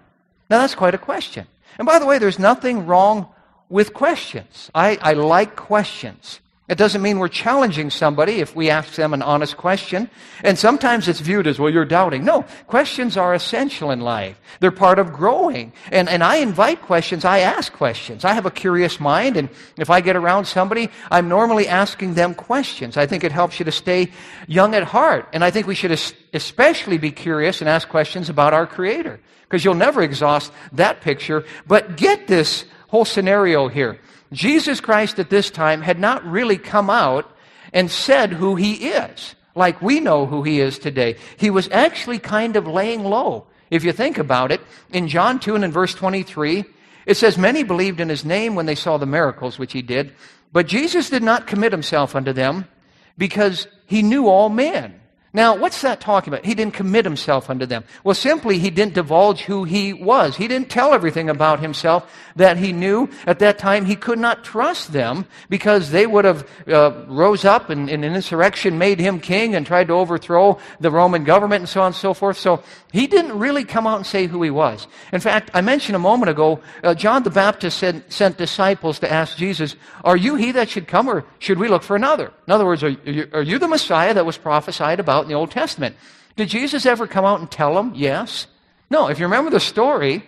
Now 0.48 0.58
that's 0.58 0.74
quite 0.74 0.94
a 0.94 0.98
question. 0.98 1.46
And 1.78 1.86
by 1.86 1.98
the 1.98 2.06
way, 2.06 2.18
there's 2.18 2.38
nothing 2.38 2.86
wrong 2.86 3.28
with 3.68 3.94
questions. 3.94 4.70
I, 4.74 4.98
I 5.00 5.12
like 5.12 5.56
questions. 5.56 6.40
It 6.70 6.78
doesn't 6.78 7.02
mean 7.02 7.18
we're 7.18 7.26
challenging 7.26 7.90
somebody 7.90 8.38
if 8.38 8.54
we 8.54 8.70
ask 8.70 8.94
them 8.94 9.12
an 9.12 9.22
honest 9.22 9.56
question. 9.56 10.08
And 10.44 10.56
sometimes 10.56 11.08
it's 11.08 11.18
viewed 11.18 11.48
as, 11.48 11.58
well, 11.58 11.68
you're 11.68 11.84
doubting. 11.84 12.24
No, 12.24 12.44
questions 12.68 13.16
are 13.16 13.34
essential 13.34 13.90
in 13.90 14.00
life. 14.00 14.40
They're 14.60 14.70
part 14.70 15.00
of 15.00 15.12
growing. 15.12 15.72
And, 15.90 16.08
and 16.08 16.22
I 16.22 16.36
invite 16.36 16.80
questions. 16.82 17.24
I 17.24 17.40
ask 17.40 17.72
questions. 17.72 18.24
I 18.24 18.34
have 18.34 18.46
a 18.46 18.52
curious 18.52 19.00
mind. 19.00 19.36
And 19.36 19.48
if 19.78 19.90
I 19.90 20.00
get 20.00 20.14
around 20.14 20.44
somebody, 20.44 20.90
I'm 21.10 21.28
normally 21.28 21.66
asking 21.66 22.14
them 22.14 22.34
questions. 22.36 22.96
I 22.96 23.04
think 23.04 23.24
it 23.24 23.32
helps 23.32 23.58
you 23.58 23.64
to 23.64 23.72
stay 23.72 24.12
young 24.46 24.76
at 24.76 24.84
heart. 24.84 25.28
And 25.32 25.42
I 25.42 25.50
think 25.50 25.66
we 25.66 25.74
should 25.74 26.00
especially 26.32 26.98
be 26.98 27.10
curious 27.10 27.60
and 27.60 27.68
ask 27.68 27.88
questions 27.88 28.28
about 28.28 28.54
our 28.54 28.68
Creator. 28.68 29.18
Because 29.42 29.64
you'll 29.64 29.74
never 29.74 30.02
exhaust 30.02 30.52
that 30.74 31.00
picture. 31.00 31.44
But 31.66 31.96
get 31.96 32.28
this 32.28 32.64
whole 32.90 33.04
scenario 33.04 33.68
here. 33.68 33.98
Jesus 34.32 34.80
Christ 34.80 35.18
at 35.18 35.30
this 35.30 35.50
time 35.50 35.80
had 35.80 35.98
not 35.98 36.24
really 36.24 36.58
come 36.58 36.90
out 36.90 37.30
and 37.72 37.90
said 37.90 38.32
who 38.32 38.56
he 38.56 38.88
is, 38.88 39.34
like 39.54 39.80
we 39.80 40.00
know 40.00 40.26
who 40.26 40.42
he 40.42 40.60
is 40.60 40.78
today. 40.78 41.16
He 41.36 41.50
was 41.50 41.68
actually 41.70 42.18
kind 42.18 42.56
of 42.56 42.66
laying 42.66 43.04
low. 43.04 43.46
If 43.70 43.84
you 43.84 43.92
think 43.92 44.18
about 44.18 44.50
it, 44.50 44.60
in 44.92 45.06
John 45.06 45.38
2 45.38 45.54
and 45.54 45.64
in 45.64 45.70
verse 45.70 45.94
23, 45.94 46.64
it 47.06 47.16
says, 47.16 47.38
Many 47.38 47.62
believed 47.62 48.00
in 48.00 48.08
his 48.08 48.24
name 48.24 48.56
when 48.56 48.66
they 48.66 48.74
saw 48.74 48.98
the 48.98 49.06
miracles 49.06 49.58
which 49.58 49.72
he 49.72 49.82
did, 49.82 50.12
but 50.52 50.66
Jesus 50.66 51.10
did 51.10 51.22
not 51.22 51.46
commit 51.46 51.72
himself 51.72 52.16
unto 52.16 52.32
them 52.32 52.66
because 53.16 53.68
he 53.86 54.02
knew 54.02 54.26
all 54.26 54.48
men. 54.48 54.99
Now, 55.32 55.56
what's 55.56 55.82
that 55.82 56.00
talking 56.00 56.32
about? 56.32 56.44
He 56.44 56.54
didn't 56.54 56.74
commit 56.74 57.04
himself 57.04 57.48
unto 57.48 57.64
them. 57.64 57.84
Well, 58.02 58.16
simply, 58.16 58.58
he 58.58 58.68
didn't 58.70 58.94
divulge 58.94 59.42
who 59.42 59.62
he 59.62 59.92
was. 59.92 60.36
He 60.36 60.48
didn't 60.48 60.70
tell 60.70 60.92
everything 60.92 61.30
about 61.30 61.60
himself 61.60 62.10
that 62.34 62.56
he 62.56 62.72
knew. 62.72 63.08
At 63.26 63.38
that 63.38 63.56
time, 63.56 63.84
he 63.84 63.94
could 63.94 64.18
not 64.18 64.42
trust 64.42 64.92
them 64.92 65.26
because 65.48 65.92
they 65.92 66.04
would 66.04 66.24
have 66.24 66.48
uh, 66.66 67.04
rose 67.06 67.44
up 67.44 67.70
and 67.70 67.88
in 67.88 68.02
an 68.02 68.14
insurrection 68.14 68.76
made 68.76 68.98
him 68.98 69.20
king 69.20 69.54
and 69.54 69.64
tried 69.64 69.86
to 69.86 69.92
overthrow 69.92 70.58
the 70.80 70.90
Roman 70.90 71.22
government 71.22 71.60
and 71.60 71.68
so 71.68 71.80
on 71.82 71.88
and 71.88 71.94
so 71.94 72.12
forth. 72.12 72.36
So 72.36 72.64
he 72.92 73.06
didn't 73.06 73.38
really 73.38 73.64
come 73.64 73.86
out 73.86 73.98
and 73.98 74.06
say 74.06 74.26
who 74.26 74.42
he 74.42 74.50
was. 74.50 74.88
In 75.12 75.20
fact, 75.20 75.50
I 75.54 75.60
mentioned 75.60 75.94
a 75.94 76.00
moment 76.00 76.30
ago, 76.30 76.60
uh, 76.82 76.94
John 76.94 77.22
the 77.22 77.30
Baptist 77.30 77.78
sent, 77.78 78.12
sent 78.12 78.36
disciples 78.36 78.98
to 78.98 79.12
ask 79.12 79.36
Jesus, 79.36 79.76
are 80.02 80.16
you 80.16 80.34
he 80.34 80.50
that 80.52 80.68
should 80.68 80.88
come 80.88 81.08
or 81.08 81.24
should 81.38 81.58
we 81.58 81.68
look 81.68 81.84
for 81.84 81.94
another? 81.94 82.32
In 82.48 82.52
other 82.52 82.66
words, 82.66 82.82
are 82.82 82.88
you, 82.88 83.28
are 83.32 83.42
you 83.42 83.60
the 83.60 83.68
Messiah 83.68 84.12
that 84.14 84.26
was 84.26 84.36
prophesied 84.36 84.98
about 84.98 85.19
in 85.22 85.28
the 85.28 85.34
Old 85.34 85.50
Testament? 85.50 85.96
Did 86.36 86.48
Jesus 86.48 86.86
ever 86.86 87.06
come 87.06 87.24
out 87.24 87.40
and 87.40 87.50
tell 87.50 87.74
them? 87.74 87.92
Yes. 87.94 88.46
No, 88.90 89.08
if 89.08 89.18
you 89.18 89.26
remember 89.26 89.50
the 89.50 89.60
story, 89.60 90.24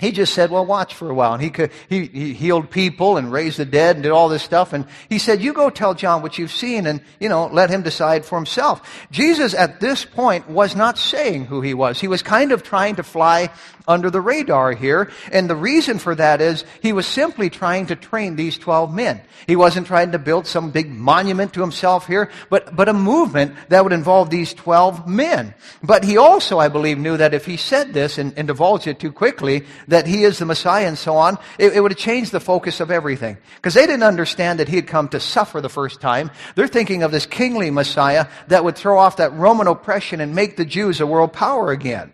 he 0.00 0.10
just 0.10 0.34
said, 0.34 0.50
well, 0.50 0.66
watch 0.66 0.92
for 0.92 1.08
a 1.08 1.14
while. 1.14 1.34
And 1.34 1.42
he, 1.42 1.50
could, 1.50 1.70
he, 1.88 2.06
he 2.06 2.32
healed 2.32 2.68
people 2.68 3.16
and 3.16 3.30
raised 3.30 3.58
the 3.58 3.64
dead 3.64 3.94
and 3.94 4.02
did 4.02 4.10
all 4.10 4.28
this 4.28 4.42
stuff. 4.42 4.72
And 4.72 4.86
he 5.08 5.20
said, 5.20 5.40
you 5.40 5.52
go 5.52 5.70
tell 5.70 5.94
John 5.94 6.20
what 6.20 6.36
you've 6.36 6.50
seen 6.50 6.86
and, 6.86 7.00
you 7.20 7.28
know, 7.28 7.46
let 7.46 7.70
him 7.70 7.82
decide 7.82 8.24
for 8.24 8.36
himself. 8.36 9.06
Jesus 9.12 9.54
at 9.54 9.78
this 9.78 10.04
point 10.04 10.50
was 10.50 10.74
not 10.74 10.98
saying 10.98 11.46
who 11.46 11.60
he 11.60 11.74
was. 11.74 12.00
He 12.00 12.08
was 12.08 12.22
kind 12.22 12.50
of 12.50 12.64
trying 12.64 12.96
to 12.96 13.04
fly 13.04 13.50
under 13.86 14.10
the 14.10 14.20
radar 14.20 14.72
here. 14.72 15.10
And 15.30 15.48
the 15.48 15.56
reason 15.56 15.98
for 15.98 16.14
that 16.14 16.40
is 16.40 16.64
he 16.82 16.92
was 16.92 17.06
simply 17.06 17.50
trying 17.50 17.86
to 17.86 17.96
train 17.96 18.36
these 18.36 18.58
12 18.58 18.92
men. 18.92 19.20
He 19.46 19.56
wasn't 19.56 19.86
trying 19.86 20.12
to 20.12 20.18
build 20.18 20.46
some 20.46 20.70
big 20.70 20.90
monument 20.90 21.52
to 21.54 21.60
himself 21.60 22.06
here, 22.06 22.30
but, 22.48 22.74
but 22.74 22.88
a 22.88 22.94
movement 22.94 23.54
that 23.68 23.84
would 23.84 23.92
involve 23.92 24.30
these 24.30 24.54
12 24.54 25.06
men. 25.06 25.54
But 25.82 26.04
he 26.04 26.16
also, 26.16 26.58
I 26.58 26.68
believe, 26.68 26.98
knew 26.98 27.16
that 27.16 27.34
if 27.34 27.44
he 27.44 27.56
said 27.56 27.92
this 27.92 28.16
and, 28.16 28.32
and 28.38 28.48
divulged 28.48 28.86
it 28.86 28.98
too 28.98 29.12
quickly, 29.12 29.66
that 29.88 30.06
he 30.06 30.24
is 30.24 30.38
the 30.38 30.46
Messiah 30.46 30.86
and 30.86 30.98
so 30.98 31.16
on, 31.16 31.38
it, 31.58 31.74
it 31.74 31.80
would 31.80 31.92
have 31.92 31.98
changed 31.98 32.32
the 32.32 32.40
focus 32.40 32.80
of 32.80 32.90
everything. 32.90 33.36
Because 33.56 33.74
they 33.74 33.86
didn't 33.86 34.02
understand 34.02 34.58
that 34.58 34.68
he 34.68 34.76
had 34.76 34.86
come 34.86 35.08
to 35.08 35.20
suffer 35.20 35.60
the 35.60 35.68
first 35.68 36.00
time. 36.00 36.30
They're 36.54 36.68
thinking 36.68 37.02
of 37.02 37.12
this 37.12 37.26
kingly 37.26 37.70
Messiah 37.70 38.26
that 38.48 38.64
would 38.64 38.76
throw 38.76 38.98
off 38.98 39.16
that 39.18 39.32
Roman 39.34 39.66
oppression 39.66 40.20
and 40.20 40.34
make 40.34 40.56
the 40.56 40.64
Jews 40.64 41.00
a 41.00 41.06
world 41.06 41.32
power 41.32 41.70
again. 41.70 42.12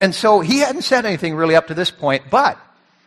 And 0.00 0.14
so 0.14 0.40
he 0.40 0.58
hadn't 0.58 0.82
said 0.82 1.06
anything 1.06 1.34
really 1.34 1.54
up 1.54 1.68
to 1.68 1.74
this 1.74 1.90
point, 1.90 2.24
but 2.30 2.58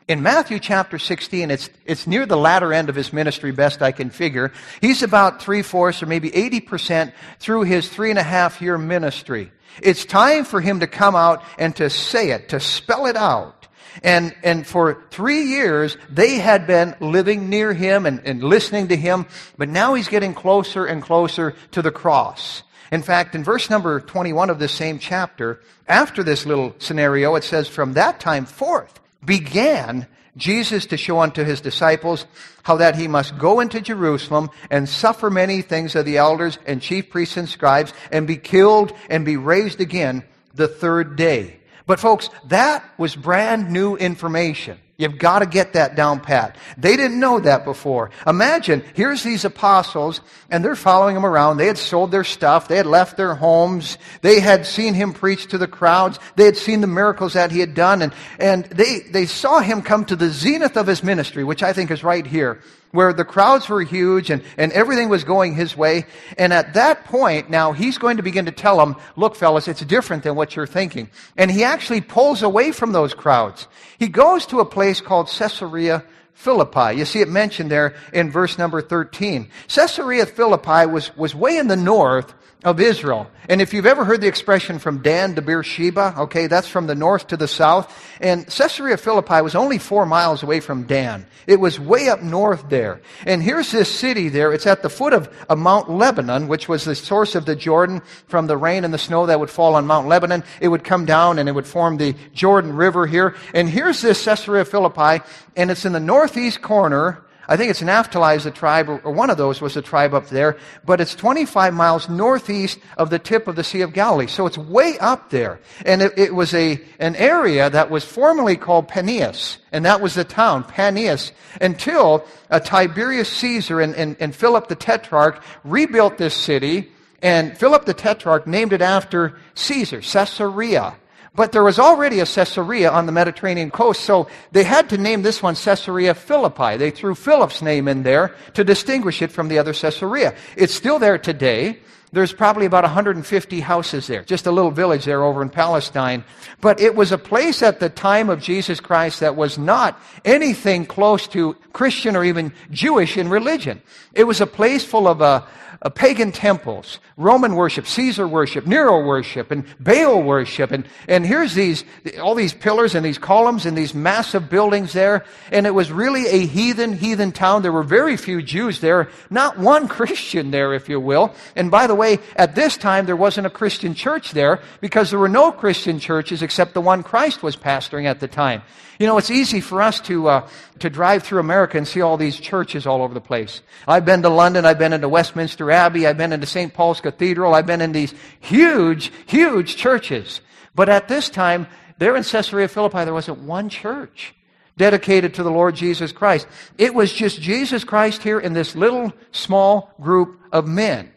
in 0.07 0.21
Matthew 0.21 0.59
chapter 0.59 0.99
16, 0.99 1.49
it's, 1.49 1.69
it's 1.83 2.05
near 2.05 2.27
the 2.27 2.37
latter 2.37 2.71
end 2.71 2.89
of 2.89 2.95
his 2.95 3.11
ministry, 3.11 3.51
best 3.51 3.81
I 3.81 3.91
can 3.91 4.11
figure. 4.11 4.51
He's 4.79 5.01
about 5.01 5.41
three 5.41 5.63
fourths 5.63 6.03
or 6.03 6.05
maybe 6.05 6.29
80% 6.29 7.11
through 7.39 7.63
his 7.63 7.89
three 7.89 8.11
and 8.11 8.19
a 8.19 8.23
half 8.23 8.61
year 8.61 8.77
ministry. 8.77 9.51
It's 9.81 10.05
time 10.05 10.45
for 10.45 10.61
him 10.61 10.81
to 10.81 10.87
come 10.87 11.15
out 11.15 11.43
and 11.57 11.75
to 11.77 11.89
say 11.89 12.31
it, 12.31 12.49
to 12.49 12.59
spell 12.59 13.07
it 13.07 13.15
out. 13.15 13.64
And, 14.03 14.35
and 14.43 14.65
for 14.65 15.03
three 15.11 15.43
years, 15.43 15.97
they 16.09 16.35
had 16.35 16.67
been 16.67 16.95
living 16.99 17.49
near 17.49 17.73
him 17.73 18.05
and, 18.05 18.21
and 18.25 18.43
listening 18.43 18.89
to 18.89 18.95
him, 18.95 19.25
but 19.57 19.69
now 19.69 19.93
he's 19.93 20.07
getting 20.07 20.33
closer 20.33 20.85
and 20.85 21.01
closer 21.01 21.55
to 21.71 21.81
the 21.81 21.91
cross. 21.91 22.63
In 22.91 23.01
fact, 23.01 23.35
in 23.35 23.43
verse 23.43 23.69
number 23.69 23.99
21 23.99 24.49
of 24.49 24.59
this 24.59 24.71
same 24.71 24.99
chapter, 24.99 25.61
after 25.87 26.23
this 26.23 26.45
little 26.45 26.75
scenario, 26.79 27.35
it 27.35 27.43
says, 27.43 27.67
From 27.67 27.93
that 27.93 28.19
time 28.19 28.45
forth 28.45 28.99
began 29.23 30.07
Jesus 30.37 30.85
to 30.87 30.97
show 30.97 31.19
unto 31.19 31.43
his 31.43 31.61
disciples 31.61 32.25
how 32.63 32.77
that 32.77 32.95
he 32.95 33.07
must 33.07 33.37
go 33.37 33.59
into 33.59 33.79
Jerusalem 33.79 34.49
and 34.69 34.87
suffer 34.87 35.29
many 35.29 35.61
things 35.61 35.95
of 35.95 36.05
the 36.05 36.17
elders 36.17 36.59
and 36.65 36.81
chief 36.81 37.09
priests 37.09 37.37
and 37.37 37.47
scribes 37.47 37.93
and 38.11 38.27
be 38.27 38.37
killed 38.37 38.91
and 39.09 39.25
be 39.25 39.37
raised 39.37 39.79
again 39.79 40.23
the 40.53 40.67
third 40.67 41.15
day. 41.15 41.59
But 41.85 41.99
folks, 41.99 42.29
that 42.45 42.83
was 42.97 43.15
brand 43.15 43.71
new 43.71 43.95
information. 43.95 44.79
You've 44.97 45.17
got 45.17 45.39
to 45.39 45.45
get 45.45 45.73
that 45.73 45.95
down 45.95 46.21
pat. 46.21 46.55
They 46.77 46.95
didn't 46.95 47.19
know 47.19 47.41
that 47.41 47.65
before. 47.65 48.11
Imagine, 48.25 48.81
here's 48.93 49.23
these 49.23 49.43
apostles, 49.43 50.21
and 50.49 50.63
they're 50.63 50.75
following 50.75 51.17
him 51.17 51.25
around. 51.25 51.57
They 51.57 51.67
had 51.67 51.77
sold 51.77 52.11
their 52.11 52.23
stuff. 52.23 52.69
They 52.69 52.77
had 52.77 52.85
left 52.85 53.17
their 53.17 53.35
homes. 53.35 53.97
They 54.21 54.39
had 54.39 54.65
seen 54.65 54.93
him 54.93 55.11
preach 55.13 55.47
to 55.47 55.57
the 55.57 55.67
crowds. 55.67 56.17
They 56.37 56.45
had 56.45 56.55
seen 56.55 56.79
the 56.79 56.87
miracles 56.87 57.33
that 57.33 57.51
he 57.51 57.59
had 57.59 57.73
done, 57.73 58.01
and, 58.01 58.13
and 58.39 58.63
they, 58.65 58.99
they 58.99 59.25
saw 59.25 59.59
him 59.59 59.81
come 59.81 60.05
to 60.05 60.15
the 60.15 60.29
zenith 60.29 60.77
of 60.77 60.87
his 60.87 61.03
ministry, 61.03 61.43
which 61.43 61.61
I 61.61 61.73
think 61.73 61.91
is 61.91 62.03
right 62.03 62.25
here 62.25 62.61
where 62.95 63.13
the 63.13 63.25
crowds 63.25 63.69
were 63.69 63.81
huge 63.81 64.29
and, 64.29 64.41
and 64.57 64.71
everything 64.71 65.09
was 65.09 65.23
going 65.23 65.53
his 65.53 65.77
way. 65.77 66.05
And 66.37 66.51
at 66.51 66.73
that 66.73 67.05
point, 67.05 67.49
now 67.49 67.73
he's 67.73 67.97
going 67.97 68.17
to 68.17 68.23
begin 68.23 68.45
to 68.45 68.51
tell 68.51 68.77
them, 68.77 68.95
look, 69.15 69.35
fellas, 69.35 69.67
it's 69.67 69.81
different 69.81 70.23
than 70.23 70.35
what 70.35 70.55
you're 70.55 70.65
thinking. 70.65 71.09
And 71.37 71.51
he 71.51 71.63
actually 71.63 72.01
pulls 72.01 72.41
away 72.41 72.71
from 72.71 72.91
those 72.91 73.13
crowds. 73.13 73.67
He 73.99 74.07
goes 74.07 74.45
to 74.47 74.59
a 74.59 74.65
place 74.65 75.01
called 75.01 75.27
Caesarea 75.27 76.03
Philippi. 76.33 76.97
You 76.97 77.05
see 77.05 77.21
it 77.21 77.29
mentioned 77.29 77.71
there 77.71 77.95
in 78.13 78.31
verse 78.31 78.57
number 78.57 78.81
13. 78.81 79.49
Caesarea 79.67 80.25
Philippi 80.25 80.85
was, 80.85 81.15
was 81.15 81.33
way 81.33 81.57
in 81.57 81.67
the 81.67 81.77
north 81.77 82.33
of 82.63 82.79
Israel. 82.79 83.29
And 83.47 83.61
if 83.61 83.73
you've 83.73 83.85
ever 83.85 84.05
heard 84.05 84.21
the 84.21 84.27
expression 84.27 84.79
from 84.79 85.03
Dan 85.03 85.35
to 85.35 85.41
Beersheba, 85.41 86.15
okay, 86.17 86.47
that's 86.47 86.67
from 86.67 86.87
the 86.87 86.95
north 86.95 87.27
to 87.27 87.37
the 87.37 87.47
south. 87.47 87.95
And 88.19 88.47
Caesarea 88.47 88.97
Philippi 88.97 89.41
was 89.41 89.53
only 89.53 89.77
four 89.77 90.05
miles 90.05 90.41
away 90.41 90.59
from 90.59 90.83
Dan. 90.83 91.27
It 91.45 91.59
was 91.59 91.79
way 91.79 92.09
up 92.09 92.23
north 92.23 92.69
there. 92.69 93.01
And 93.25 93.43
here's 93.43 93.71
this 93.71 93.93
city 93.93 94.29
there. 94.29 94.51
It's 94.51 94.65
at 94.65 94.81
the 94.81 94.89
foot 94.89 95.13
of, 95.13 95.31
of 95.47 95.59
Mount 95.59 95.91
Lebanon, 95.91 96.47
which 96.47 96.67
was 96.67 96.85
the 96.85 96.95
source 96.95 97.35
of 97.35 97.45
the 97.45 97.55
Jordan 97.55 98.01
from 98.27 98.47
the 98.47 98.57
rain 98.57 98.83
and 98.83 98.93
the 98.93 98.97
snow 98.97 99.27
that 99.27 99.39
would 99.39 99.51
fall 99.51 99.75
on 99.75 99.85
Mount 99.85 100.07
Lebanon. 100.07 100.43
It 100.59 100.69
would 100.69 100.83
come 100.83 101.05
down 101.05 101.37
and 101.37 101.47
it 101.47 101.53
would 101.53 101.67
form 101.67 101.97
the 101.97 102.15
Jordan 102.33 102.75
River 102.75 103.05
here. 103.05 103.35
And 103.53 103.69
here's 103.69 104.01
this 104.01 104.25
Caesarea 104.25 104.65
Philippi, 104.65 105.23
and 105.55 105.69
it's 105.69 105.85
in 105.85 105.93
the 105.93 105.99
northeast 105.99 106.63
corner 106.63 107.21
I 107.47 107.57
think 107.57 107.69
it's 107.69 107.81
Naphtali 107.81 108.35
is 108.35 108.43
the 108.45 108.51
tribe, 108.51 108.89
or 108.89 109.11
one 109.11 109.29
of 109.29 109.37
those 109.37 109.61
was 109.61 109.75
the 109.75 109.81
tribe 109.81 110.13
up 110.13 110.27
there, 110.29 110.57
but 110.83 110.99
it's 110.99 111.13
25 111.13 111.73
miles 111.73 112.09
northeast 112.09 112.79
of 112.97 113.09
the 113.09 113.19
tip 113.19 113.47
of 113.47 113.55
the 113.55 113.63
Sea 113.63 113.81
of 113.81 113.93
Galilee. 113.93 114.27
So 114.27 114.45
it's 114.45 114.57
way 114.57 114.97
up 114.99 115.29
there. 115.29 115.59
And 115.85 116.01
it, 116.01 116.17
it 116.17 116.33
was 116.33 116.53
a, 116.53 116.81
an 116.99 117.15
area 117.15 117.69
that 117.69 117.89
was 117.89 118.03
formerly 118.03 118.55
called 118.55 118.87
Panias, 118.87 119.57
and 119.71 119.85
that 119.85 120.01
was 120.01 120.15
the 120.15 120.23
town, 120.23 120.63
Panias, 120.63 121.31
until 121.61 122.25
uh, 122.49 122.59
Tiberius 122.59 123.29
Caesar 123.29 123.81
and, 123.81 123.95
and, 123.95 124.15
and 124.19 124.35
Philip 124.35 124.67
the 124.67 124.75
Tetrarch 124.75 125.41
rebuilt 125.63 126.17
this 126.17 126.35
city, 126.35 126.91
and 127.21 127.57
Philip 127.57 127.85
the 127.85 127.93
Tetrarch 127.93 128.47
named 128.47 128.73
it 128.73 128.81
after 128.81 129.37
Caesar, 129.53 130.01
Caesarea. 130.01 130.95
But 131.35 131.51
there 131.51 131.63
was 131.63 131.79
already 131.79 132.21
a 132.21 132.25
Caesarea 132.25 132.89
on 132.89 133.05
the 133.05 133.11
Mediterranean 133.11 133.69
coast, 133.69 134.01
so 134.01 134.27
they 134.53 134.63
had 134.63 134.89
to 134.89 134.97
name 134.97 135.21
this 135.21 135.43
one 135.43 135.55
Caesarea 135.55 136.13
Philippi. 136.13 136.77
They 136.77 136.91
threw 136.91 137.13
Philip's 137.13 137.61
name 137.61 137.87
in 137.89 138.03
there 138.03 138.33
to 138.53 138.63
distinguish 138.63 139.21
it 139.21 139.31
from 139.31 139.49
the 139.49 139.59
other 139.59 139.73
Caesarea. 139.73 140.33
It's 140.55 140.73
still 140.73 140.97
there 140.97 141.17
today. 141.17 141.79
There's 142.15 142.31
probably 142.31 142.65
about 142.65 142.85
150 142.85 143.59
houses 143.59 144.07
there, 144.07 144.23
just 144.23 144.47
a 144.47 144.51
little 144.51 144.71
village 144.71 145.03
there 145.03 145.21
over 145.21 145.41
in 145.41 145.49
Palestine. 145.49 146.23
But 146.61 146.79
it 146.79 146.95
was 146.95 147.11
a 147.11 147.17
place 147.17 147.61
at 147.61 147.81
the 147.81 147.89
time 147.89 148.29
of 148.29 148.41
Jesus 148.41 148.79
Christ 148.79 149.19
that 149.19 149.35
was 149.35 149.57
not 149.57 149.99
anything 150.23 150.85
close 150.85 151.27
to 151.27 151.55
Christian 151.73 152.15
or 152.15 152.23
even 152.23 152.53
Jewish 152.71 153.17
in 153.17 153.27
religion. 153.27 153.81
It 154.13 154.23
was 154.23 154.39
a 154.39 154.47
place 154.47 154.85
full 154.85 155.09
of 155.09 155.21
uh, 155.21 155.41
uh, 155.81 155.89
pagan 155.89 156.31
temples, 156.31 156.99
Roman 157.17 157.55
worship, 157.55 157.85
Caesar 157.85 158.27
worship, 158.27 158.65
Nero 158.65 159.05
worship, 159.05 159.51
and 159.51 159.65
Baal 159.79 160.21
worship. 160.21 160.71
And, 160.71 160.87
and 161.07 161.25
here's 161.25 161.53
these, 161.53 161.83
all 162.21 162.35
these 162.35 162.53
pillars 162.53 162.95
and 162.95 163.05
these 163.05 163.17
columns 163.17 163.65
and 163.65 163.77
these 163.77 163.93
massive 163.93 164.49
buildings 164.49 164.93
there. 164.93 165.25
And 165.51 165.67
it 165.67 165.71
was 165.71 165.91
really 165.91 166.27
a 166.27 166.45
heathen, 166.45 166.93
heathen 166.93 167.31
town. 167.31 167.61
There 167.61 167.71
were 167.71 167.83
very 167.83 168.17
few 168.17 168.41
Jews 168.41 168.79
there, 168.79 169.09
not 169.29 169.59
one 169.59 169.87
Christian 169.95 170.51
there, 170.51 170.73
if 170.73 170.89
you 170.89 170.99
will. 170.99 171.35
And 171.55 171.69
by 171.69 171.87
the 171.87 171.95
way, 171.95 172.04
at 172.35 172.55
this 172.55 172.77
time, 172.77 173.05
there 173.05 173.15
wasn't 173.15 173.47
a 173.47 173.49
Christian 173.49 173.93
church 173.93 174.31
there 174.31 174.61
because 174.81 175.09
there 175.09 175.19
were 175.19 175.29
no 175.29 175.51
Christian 175.51 175.99
churches 175.99 176.41
except 176.41 176.73
the 176.73 176.81
one 176.81 177.03
Christ 177.03 177.43
was 177.43 177.55
pastoring 177.55 178.05
at 178.05 178.19
the 178.19 178.27
time. 178.27 178.61
You 178.99 179.07
know, 179.07 179.17
it's 179.17 179.31
easy 179.31 179.59
for 179.59 179.81
us 179.81 179.99
to, 180.01 180.27
uh, 180.27 180.49
to 180.79 180.89
drive 180.89 181.23
through 181.23 181.39
America 181.39 181.77
and 181.77 181.87
see 181.87 182.01
all 182.01 182.17
these 182.17 182.39
churches 182.39 182.87
all 182.87 183.01
over 183.01 183.13
the 183.13 183.21
place. 183.21 183.61
I've 183.87 184.05
been 184.05 184.21
to 184.21 184.29
London, 184.29 184.65
I've 184.65 184.79
been 184.79 184.93
into 184.93 185.09
Westminster 185.09 185.69
Abbey, 185.69 186.07
I've 186.07 186.17
been 186.17 186.31
into 186.31 186.47
St. 186.47 186.73
Paul's 186.73 187.01
Cathedral, 187.01 187.53
I've 187.53 187.65
been 187.65 187.81
in 187.81 187.91
these 187.91 188.13
huge, 188.39 189.11
huge 189.25 189.75
churches. 189.75 190.41
But 190.73 190.89
at 190.89 191.07
this 191.07 191.29
time, 191.29 191.67
there 191.97 192.15
in 192.15 192.23
Caesarea 192.23 192.67
Philippi, 192.67 193.03
there 193.03 193.13
wasn't 193.13 193.39
one 193.39 193.69
church 193.69 194.33
dedicated 194.77 195.35
to 195.35 195.43
the 195.43 195.51
Lord 195.51 195.75
Jesus 195.75 196.11
Christ. 196.11 196.47
It 196.77 196.93
was 196.93 197.13
just 197.13 197.41
Jesus 197.41 197.83
Christ 197.83 198.23
here 198.23 198.39
in 198.39 198.53
this 198.53 198.75
little 198.75 199.13
small 199.31 199.93
group 200.01 200.39
of 200.51 200.67
men. 200.67 201.11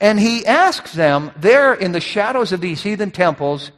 And 0.00 0.18
he 0.18 0.46
asks 0.46 0.92
them 0.92 1.30
there 1.36 1.74
in 1.74 1.92
the 1.92 2.00
shadows 2.00 2.52
of 2.52 2.60
these 2.60 2.82
heathen 2.82 3.10
temples, 3.10 3.70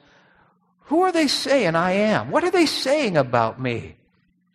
who 0.86 1.02
are 1.02 1.12
they 1.12 1.28
saying 1.28 1.74
I 1.74 1.92
am? 1.92 2.30
What 2.30 2.44
are 2.44 2.50
they 2.50 2.66
saying 2.66 3.16
about 3.16 3.60
me? 3.60 3.96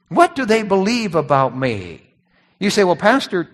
What 0.10 0.36
do 0.36 0.46
they 0.46 0.64
believe 0.64 1.16
about 1.16 1.58
me? 1.58 2.02
You 2.60 2.70
say, 2.70 2.84
well, 2.84 2.96
Pastor, 2.96 3.50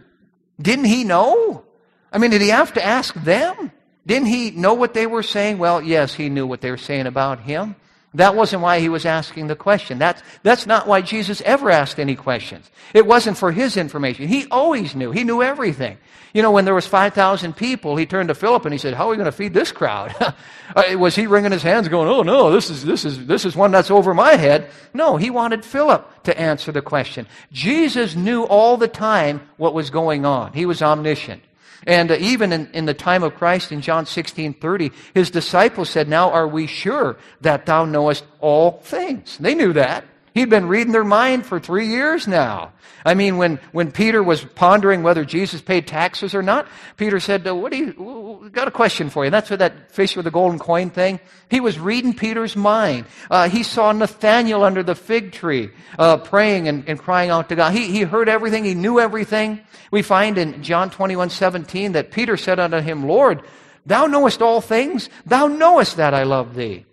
didn't 0.61 0.85
he 0.85 1.03
know? 1.03 1.63
I 2.11 2.17
mean, 2.17 2.31
did 2.31 2.41
he 2.41 2.49
have 2.49 2.73
to 2.73 2.83
ask 2.83 3.13
them? 3.15 3.71
Didn't 4.05 4.27
he 4.27 4.51
know 4.51 4.73
what 4.73 4.93
they 4.93 5.07
were 5.07 5.23
saying? 5.23 5.57
Well, 5.57 5.81
yes, 5.81 6.13
he 6.13 6.29
knew 6.29 6.45
what 6.45 6.61
they 6.61 6.71
were 6.71 6.77
saying 6.77 7.07
about 7.07 7.39
him. 7.39 7.75
That 8.15 8.35
wasn't 8.35 8.61
why 8.61 8.79
he 8.79 8.87
was 8.87 9.05
asking 9.05 9.47
the 9.47 9.55
question. 9.55 9.99
That's, 9.99 10.21
that's 10.41 10.65
not 10.65 10.87
why 10.87 11.01
Jesus 11.01 11.41
ever 11.41 11.69
asked 11.69 11.99
any 11.99 12.15
questions. 12.15 12.69
It 12.93 13.05
wasn't 13.05 13.37
for 13.37 13.51
his 13.51 13.75
information. 13.75 14.27
He 14.27 14.47
always 14.49 14.95
knew. 14.95 15.11
He 15.11 15.25
knew 15.25 15.43
everything. 15.43 15.97
You 16.33 16.41
know, 16.41 16.51
when 16.51 16.63
there 16.63 16.73
was 16.73 16.87
5,000 16.87 17.55
people, 17.55 17.97
he 17.97 18.05
turned 18.05 18.29
to 18.29 18.35
Philip 18.35 18.65
and 18.65 18.73
he 18.73 18.77
said, 18.77 18.93
how 18.93 19.07
are 19.07 19.09
we 19.09 19.17
going 19.17 19.25
to 19.25 19.31
feed 19.31 19.53
this 19.53 19.71
crowd? 19.71 20.15
Uh, 20.75 20.97
was 20.97 21.15
he 21.15 21.27
wringing 21.27 21.51
his 21.51 21.61
hands 21.61 21.87
going, 21.87 22.09
oh 22.09 22.23
no, 22.23 22.51
this 22.51 22.71
is, 22.71 22.83
this 22.83 23.05
is, 23.05 23.27
this 23.27 23.45
is 23.45 23.55
one 23.55 23.69
that's 23.69 23.91
over 23.91 24.15
my 24.15 24.31
head? 24.31 24.67
No, 24.95 25.15
he 25.15 25.29
wanted 25.29 25.63
Philip 25.63 26.23
to 26.23 26.37
answer 26.37 26.71
the 26.71 26.81
question. 26.81 27.27
Jesus 27.51 28.15
knew 28.15 28.43
all 28.43 28.75
the 28.75 28.87
time 28.87 29.47
what 29.57 29.75
was 29.75 29.91
going 29.91 30.25
on. 30.25 30.53
He 30.53 30.65
was 30.65 30.81
omniscient. 30.81 31.43
And 31.85 32.11
uh, 32.11 32.17
even 32.19 32.51
in, 32.51 32.69
in 32.73 32.85
the 32.85 32.93
time 32.93 33.23
of 33.23 33.35
Christ 33.35 33.71
in 33.71 33.81
John 33.81 34.05
16 34.05 34.55
30, 34.55 34.91
his 35.13 35.29
disciples 35.29 35.89
said, 35.89 36.07
Now 36.07 36.31
are 36.31 36.47
we 36.47 36.67
sure 36.67 37.17
that 37.41 37.65
thou 37.65 37.85
knowest 37.85 38.25
all 38.39 38.79
things? 38.81 39.37
They 39.37 39.55
knew 39.55 39.73
that. 39.73 40.05
He'd 40.35 40.49
been 40.49 40.67
reading 40.67 40.91
their 40.91 41.05
mind 41.05 41.45
for 41.45 41.61
three 41.61 41.87
years 41.87 42.27
now. 42.27 42.73
I 43.05 43.13
mean, 43.13 43.37
when, 43.37 43.57
when 43.71 43.93
Peter 43.93 44.21
was 44.21 44.43
pondering 44.43 45.01
whether 45.01 45.23
Jesus 45.23 45.61
paid 45.61 45.87
taxes 45.87 46.35
or 46.35 46.43
not, 46.43 46.67
Peter 46.97 47.21
said, 47.21 47.45
What 47.45 47.71
do 47.71 47.77
you, 47.77 48.49
got 48.51 48.67
a 48.67 48.71
question 48.71 49.09
for 49.09 49.23
you. 49.23 49.27
And 49.27 49.33
That's 49.33 49.49
what 49.49 49.59
that 49.59 49.93
fish 49.93 50.17
with 50.17 50.25
the 50.25 50.31
golden 50.31 50.59
coin 50.59 50.89
thing. 50.89 51.21
He 51.49 51.61
was 51.61 51.79
reading 51.79 52.13
Peter's 52.13 52.57
mind. 52.57 53.05
Uh, 53.31 53.47
he 53.47 53.63
saw 53.63 53.93
Nathanael 53.93 54.65
under 54.65 54.83
the 54.83 54.93
fig 54.93 55.31
tree, 55.31 55.69
uh, 55.97 56.17
praying 56.17 56.67
and, 56.67 56.83
and 56.89 56.99
crying 56.99 57.29
out 57.29 57.47
to 57.47 57.55
God. 57.55 57.71
He, 57.71 57.87
he 57.87 58.01
heard 58.01 58.27
everything. 58.27 58.65
He 58.65 58.73
knew 58.73 58.99
everything. 58.99 59.61
We 59.89 60.01
find 60.01 60.37
in 60.37 60.61
John 60.61 60.89
21, 60.89 61.29
17 61.29 61.93
that 61.93 62.11
Peter 62.11 62.35
said 62.35 62.59
unto 62.59 62.81
him, 62.81 63.07
Lord, 63.07 63.41
thou 63.85 64.07
knowest 64.07 64.41
all 64.41 64.59
things. 64.59 65.09
Thou 65.25 65.47
knowest 65.47 65.95
that 65.95 66.13
I 66.13 66.23
love 66.23 66.55
thee. 66.55 66.85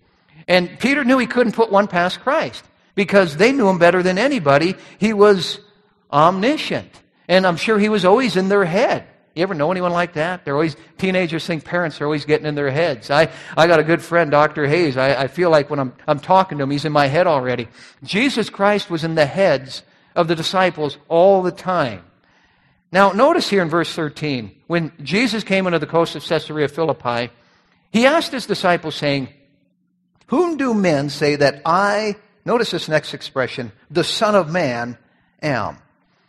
And 0.46 0.78
Peter 0.78 1.02
knew 1.02 1.18
he 1.18 1.26
couldn't 1.26 1.56
put 1.56 1.72
one 1.72 1.88
past 1.88 2.20
Christ 2.20 2.62
because 2.94 3.36
they 3.36 3.52
knew 3.52 3.68
him 3.68 3.78
better 3.78 4.02
than 4.02 4.18
anybody. 4.18 4.74
He 4.98 5.12
was 5.12 5.60
omniscient. 6.12 6.90
And 7.28 7.46
I'm 7.46 7.56
sure 7.56 7.78
he 7.78 7.88
was 7.88 8.04
always 8.04 8.36
in 8.36 8.48
their 8.48 8.64
head. 8.64 9.06
You 9.34 9.42
ever 9.42 9.54
know 9.54 9.70
anyone 9.70 9.92
like 9.92 10.14
that? 10.14 10.44
They're 10.44 10.54
always, 10.54 10.76
teenagers 10.98 11.46
think 11.46 11.64
parents 11.64 12.00
are 12.00 12.04
always 12.04 12.26
getting 12.26 12.46
in 12.46 12.54
their 12.54 12.70
heads. 12.70 13.10
I, 13.10 13.30
I 13.56 13.66
got 13.66 13.80
a 13.80 13.84
good 13.84 14.02
friend, 14.02 14.30
Dr. 14.30 14.66
Hayes. 14.66 14.98
I, 14.98 15.22
I 15.22 15.26
feel 15.28 15.48
like 15.48 15.70
when 15.70 15.78
I'm, 15.78 15.94
I'm 16.06 16.20
talking 16.20 16.58
to 16.58 16.64
him, 16.64 16.70
he's 16.70 16.84
in 16.84 16.92
my 16.92 17.06
head 17.06 17.26
already. 17.26 17.68
Jesus 18.04 18.50
Christ 18.50 18.90
was 18.90 19.04
in 19.04 19.14
the 19.14 19.24
heads 19.24 19.82
of 20.14 20.28
the 20.28 20.36
disciples 20.36 20.98
all 21.08 21.42
the 21.42 21.50
time. 21.50 22.04
Now, 22.90 23.12
notice 23.12 23.48
here 23.48 23.62
in 23.62 23.70
verse 23.70 23.92
13, 23.94 24.54
when 24.66 24.92
Jesus 25.02 25.44
came 25.44 25.66
into 25.66 25.78
the 25.78 25.86
coast 25.86 26.14
of 26.14 26.22
Caesarea 26.22 26.68
Philippi, 26.68 27.30
he 27.90 28.04
asked 28.04 28.32
his 28.32 28.46
disciples, 28.46 28.94
saying, 28.94 29.28
Whom 30.26 30.58
do 30.58 30.74
men 30.74 31.08
say 31.08 31.36
that 31.36 31.62
I 31.64 32.16
Notice 32.44 32.70
this 32.70 32.88
next 32.88 33.14
expression, 33.14 33.72
the 33.90 34.04
Son 34.04 34.34
of 34.34 34.50
Man 34.50 34.98
am. 35.42 35.78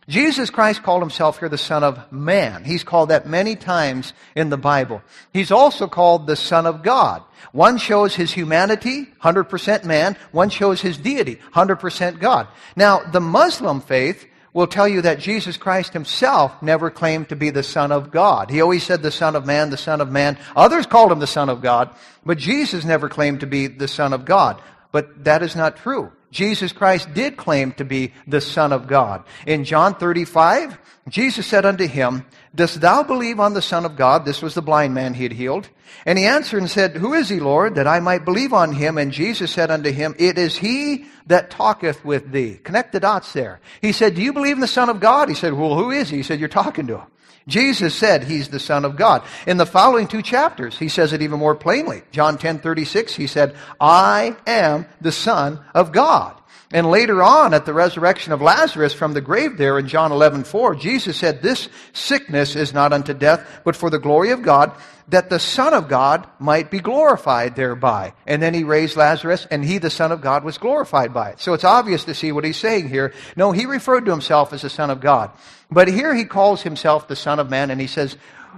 Jesus 0.08 0.50
Christ 0.50 0.84
called 0.84 1.01
himself 1.01 1.39
here 1.39 1.48
the 1.48 1.58
Son 1.58 1.84
of 1.84 2.12
Man. 2.12 2.65
He's 2.65 2.84
called 2.84 3.10
that 3.10 3.25
many 3.25 3.55
times 3.55 4.13
in 4.36 4.50
the 4.50 4.58
Bible. 4.58 5.01
He's 5.32 5.51
also 5.51 5.88
called 5.88 6.27
the 6.27 6.36
Son 6.36 6.65
of 6.65 6.84
God. 6.84 7.24
One 7.53 7.77
shows 7.77 8.13
his 8.13 8.32
humanity, 8.32 9.08
100% 9.22 9.86
man. 9.86 10.17
One 10.32 10.50
shows 10.50 10.82
his 10.82 10.98
deity, 10.98 11.39
100% 11.53 12.20
God. 12.20 12.48
Now, 12.75 13.00
the 13.00 13.22
Muslim 13.22 13.79
faith 13.79 14.25
will 14.51 14.67
tell 14.67 14.88
you 14.88 15.01
that 15.01 15.20
Jesus 15.20 15.58
Christ 15.58 15.93
himself 15.93 16.62
never 16.62 16.91
claimed 16.91 17.29
to 17.29 17.36
be 17.36 17.50
the 17.50 17.63
Son 17.63 17.91
of 17.91 18.12
God. 18.12 18.50
He 18.50 18.62
always 18.62 18.84
said 18.84 19.01
the 19.01 19.12
Son 19.12 19.36
of 19.36 19.46
Man, 19.46 19.70
the 19.70 19.77
Son 19.77 20.01
of 20.01 20.12
Man. 20.12 20.38
Others 20.55 20.86
called 20.86 21.12
him 21.12 21.20
the 21.20 21.27
Son 21.27 21.50
of 21.50 21.62
God, 21.62 21.89
but 22.25 22.38
Jesus 22.38 22.84
never 22.86 23.10
claimed 23.10 23.39
to 23.39 23.48
be 23.48 23.67
the 23.67 23.88
Son 23.88 24.13
of 24.13 24.25
God. 24.25 24.62
But 24.94 25.24
that 25.24 25.42
is 25.42 25.56
not 25.56 25.76
true. 25.78 26.12
Jesus 26.30 26.72
Christ 26.72 27.14
did 27.16 27.36
claim 27.36 27.72
to 27.74 27.84
be 27.84 28.14
the 28.28 28.42
Son 28.42 28.72
of 28.72 28.88
God. 28.88 29.24
In 29.48 29.66
John 29.66 29.96
35, 29.96 30.78
Jesus 31.10 31.48
said 31.48 31.66
unto 31.66 31.88
him, 31.88 32.26
Dost 32.54 32.80
thou 32.80 33.02
believe 33.02 33.40
on 33.40 33.56
the 33.56 33.62
Son 33.62 33.86
of 33.86 33.96
God? 33.96 34.24
This 34.24 34.44
was 34.44 34.54
the 34.54 34.62
blind 34.62 34.94
man 34.94 35.16
he 35.16 35.24
had 35.24 35.34
healed. 35.34 35.68
And 36.06 36.20
he 36.20 36.26
answered 36.26 36.60
and 36.60 36.70
said, 36.70 36.96
Who 36.98 37.14
is 37.14 37.28
he, 37.28 37.40
Lord, 37.40 37.74
that 37.76 37.88
I 37.88 38.00
might 38.00 38.24
believe 38.24 38.54
on 38.54 38.72
him? 38.72 39.00
And 39.00 39.12
Jesus 39.12 39.52
said 39.52 39.72
unto 39.72 39.92
him, 39.92 40.16
It 40.20 40.38
is 40.38 40.58
he 40.58 41.06
that 41.26 41.50
talketh 41.50 42.06
with 42.06 42.32
thee. 42.32 42.60
Connect 42.64 42.92
the 42.92 43.00
dots 43.00 43.34
there. 43.34 43.62
He 43.82 43.94
said, 43.94 44.14
Do 44.14 44.22
you 44.22 44.32
believe 44.32 44.56
in 44.56 44.62
the 44.62 44.68
Son 44.68 44.90
of 44.90 45.00
God? 45.00 45.28
He 45.28 45.36
said, 45.36 45.54
Well, 45.54 45.76
who 45.76 45.90
is 45.90 46.10
he? 46.10 46.18
He 46.18 46.24
said, 46.24 46.40
You're 46.40 46.50
talking 46.50 46.86
to 46.88 47.00
him. 47.00 47.08
Jesus 47.48 47.94
said 47.94 48.24
he's 48.24 48.50
the 48.50 48.60
Son 48.60 48.86
of 48.86 48.96
God. 48.96 49.24
In 49.46 49.58
the 49.58 49.66
following 49.66 50.08
two 50.08 50.22
chapters, 50.22 50.78
he 50.78 50.88
says 50.88 51.14
it 51.14 51.22
even 51.22 51.40
more 51.40 51.56
plainly. 51.56 52.04
John 52.12 52.38
10 52.38 52.60
36, 52.60 53.16
he 53.16 53.28
said, 53.28 53.56
I 53.80 54.36
am 54.48 54.86
the 55.02 55.12
Son 55.12 55.60
of 55.74 55.92
God. 55.92 56.36
And 56.74 56.89
later 56.89 57.22
on, 57.22 57.53
at 57.53 57.68
the 57.68 57.74
resurrection 57.74 58.34
of 58.34 58.42
Lazarus 58.42 58.96
from 58.96 59.13
the 59.13 59.22
grave 59.22 59.58
there 59.58 59.77
in 59.77 59.88
John 59.88 60.12
11 60.12 60.44
4, 60.44 60.74
Jesus 60.74 61.15
said, 61.18 61.42
This 61.42 61.70
sickness 61.94 62.56
is 62.56 62.74
not 62.74 62.92
unto 62.92 63.13
death, 63.13 63.62
but 63.63 63.75
for 63.75 63.92
the 63.92 64.00
glory 64.00 64.32
of 64.32 64.42
God, 64.42 64.75
that 65.10 65.30
the 65.30 65.38
Son 65.38 65.75
of 65.75 65.88
God 65.88 66.27
might 66.39 66.72
be 66.72 66.80
glorified 66.80 67.56
thereby. 67.56 68.13
And 68.25 68.42
then 68.42 68.56
he 68.56 68.63
raised 68.63 68.98
Lazarus, 68.98 69.46
and 69.51 69.63
he, 69.63 69.77
the 69.77 69.92
Son 69.92 70.12
of 70.12 70.22
God, 70.22 70.44
was 70.44 70.58
glorified 70.58 71.13
by 71.13 71.30
it. 71.30 71.39
So 71.39 71.53
it's 71.53 71.63
obvious 71.63 72.06
to 72.06 72.15
see 72.15 72.32
what 72.32 72.44
he's 72.44 72.58
saying 72.58 72.89
here. 72.89 73.13
No, 73.36 73.51
he 73.51 73.68
referred 73.68 74.06
to 74.06 74.12
himself 74.12 74.51
as 74.51 74.63
the 74.63 74.70
Son 74.70 74.89
of 74.89 75.00
God. 75.00 75.30
But 75.70 75.89
here 75.89 76.15
he 76.15 76.25
calls 76.25 76.63
himself 76.63 77.08
the 77.08 77.15
Son 77.15 77.38
of 77.39 77.51
Man, 77.51 77.70
and 77.70 77.80
he 77.80 77.88
says, 77.88 78.18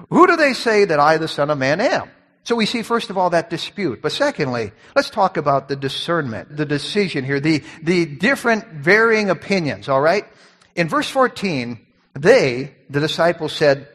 Who 0.09 0.25
do 0.25 0.37
they 0.37 0.53
say 0.53 0.85
that 0.85 1.01
I, 1.01 1.17
the 1.17 1.27
Son 1.27 1.49
of 1.49 1.57
Man, 1.57 1.81
am? 1.81 2.09
So 2.45 2.55
we 2.55 2.67
see, 2.67 2.83
first 2.83 3.09
of 3.09 3.17
all, 3.17 3.31
that 3.31 3.49
dispute. 3.49 4.03
But 4.03 4.11
secondly, 4.11 4.71
let's 4.95 5.09
talk 5.09 5.35
about 5.35 5.67
the 5.67 5.75
discernment, 5.75 6.55
the 6.55 6.65
decision 6.65 7.25
here, 7.25 7.39
the, 7.39 7.63
the 7.81 8.05
different 8.05 8.67
varying 8.67 9.31
opinions, 9.31 9.89
all 9.89 9.99
right? 9.99 10.25
In 10.75 10.87
verse 10.87 11.09
14, 11.09 11.79
they, 12.13 12.75
the 12.87 12.99
disciples, 12.99 13.51
said, 13.51 13.87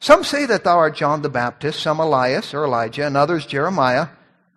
some 0.00 0.24
say 0.24 0.46
that 0.46 0.64
thou 0.64 0.78
art 0.78 0.96
John 0.96 1.20
the 1.20 1.28
Baptist, 1.28 1.80
some 1.80 2.00
Elias 2.00 2.54
or 2.54 2.64
Elijah, 2.64 3.06
and 3.06 3.16
others 3.16 3.44
Jeremiah 3.44 4.08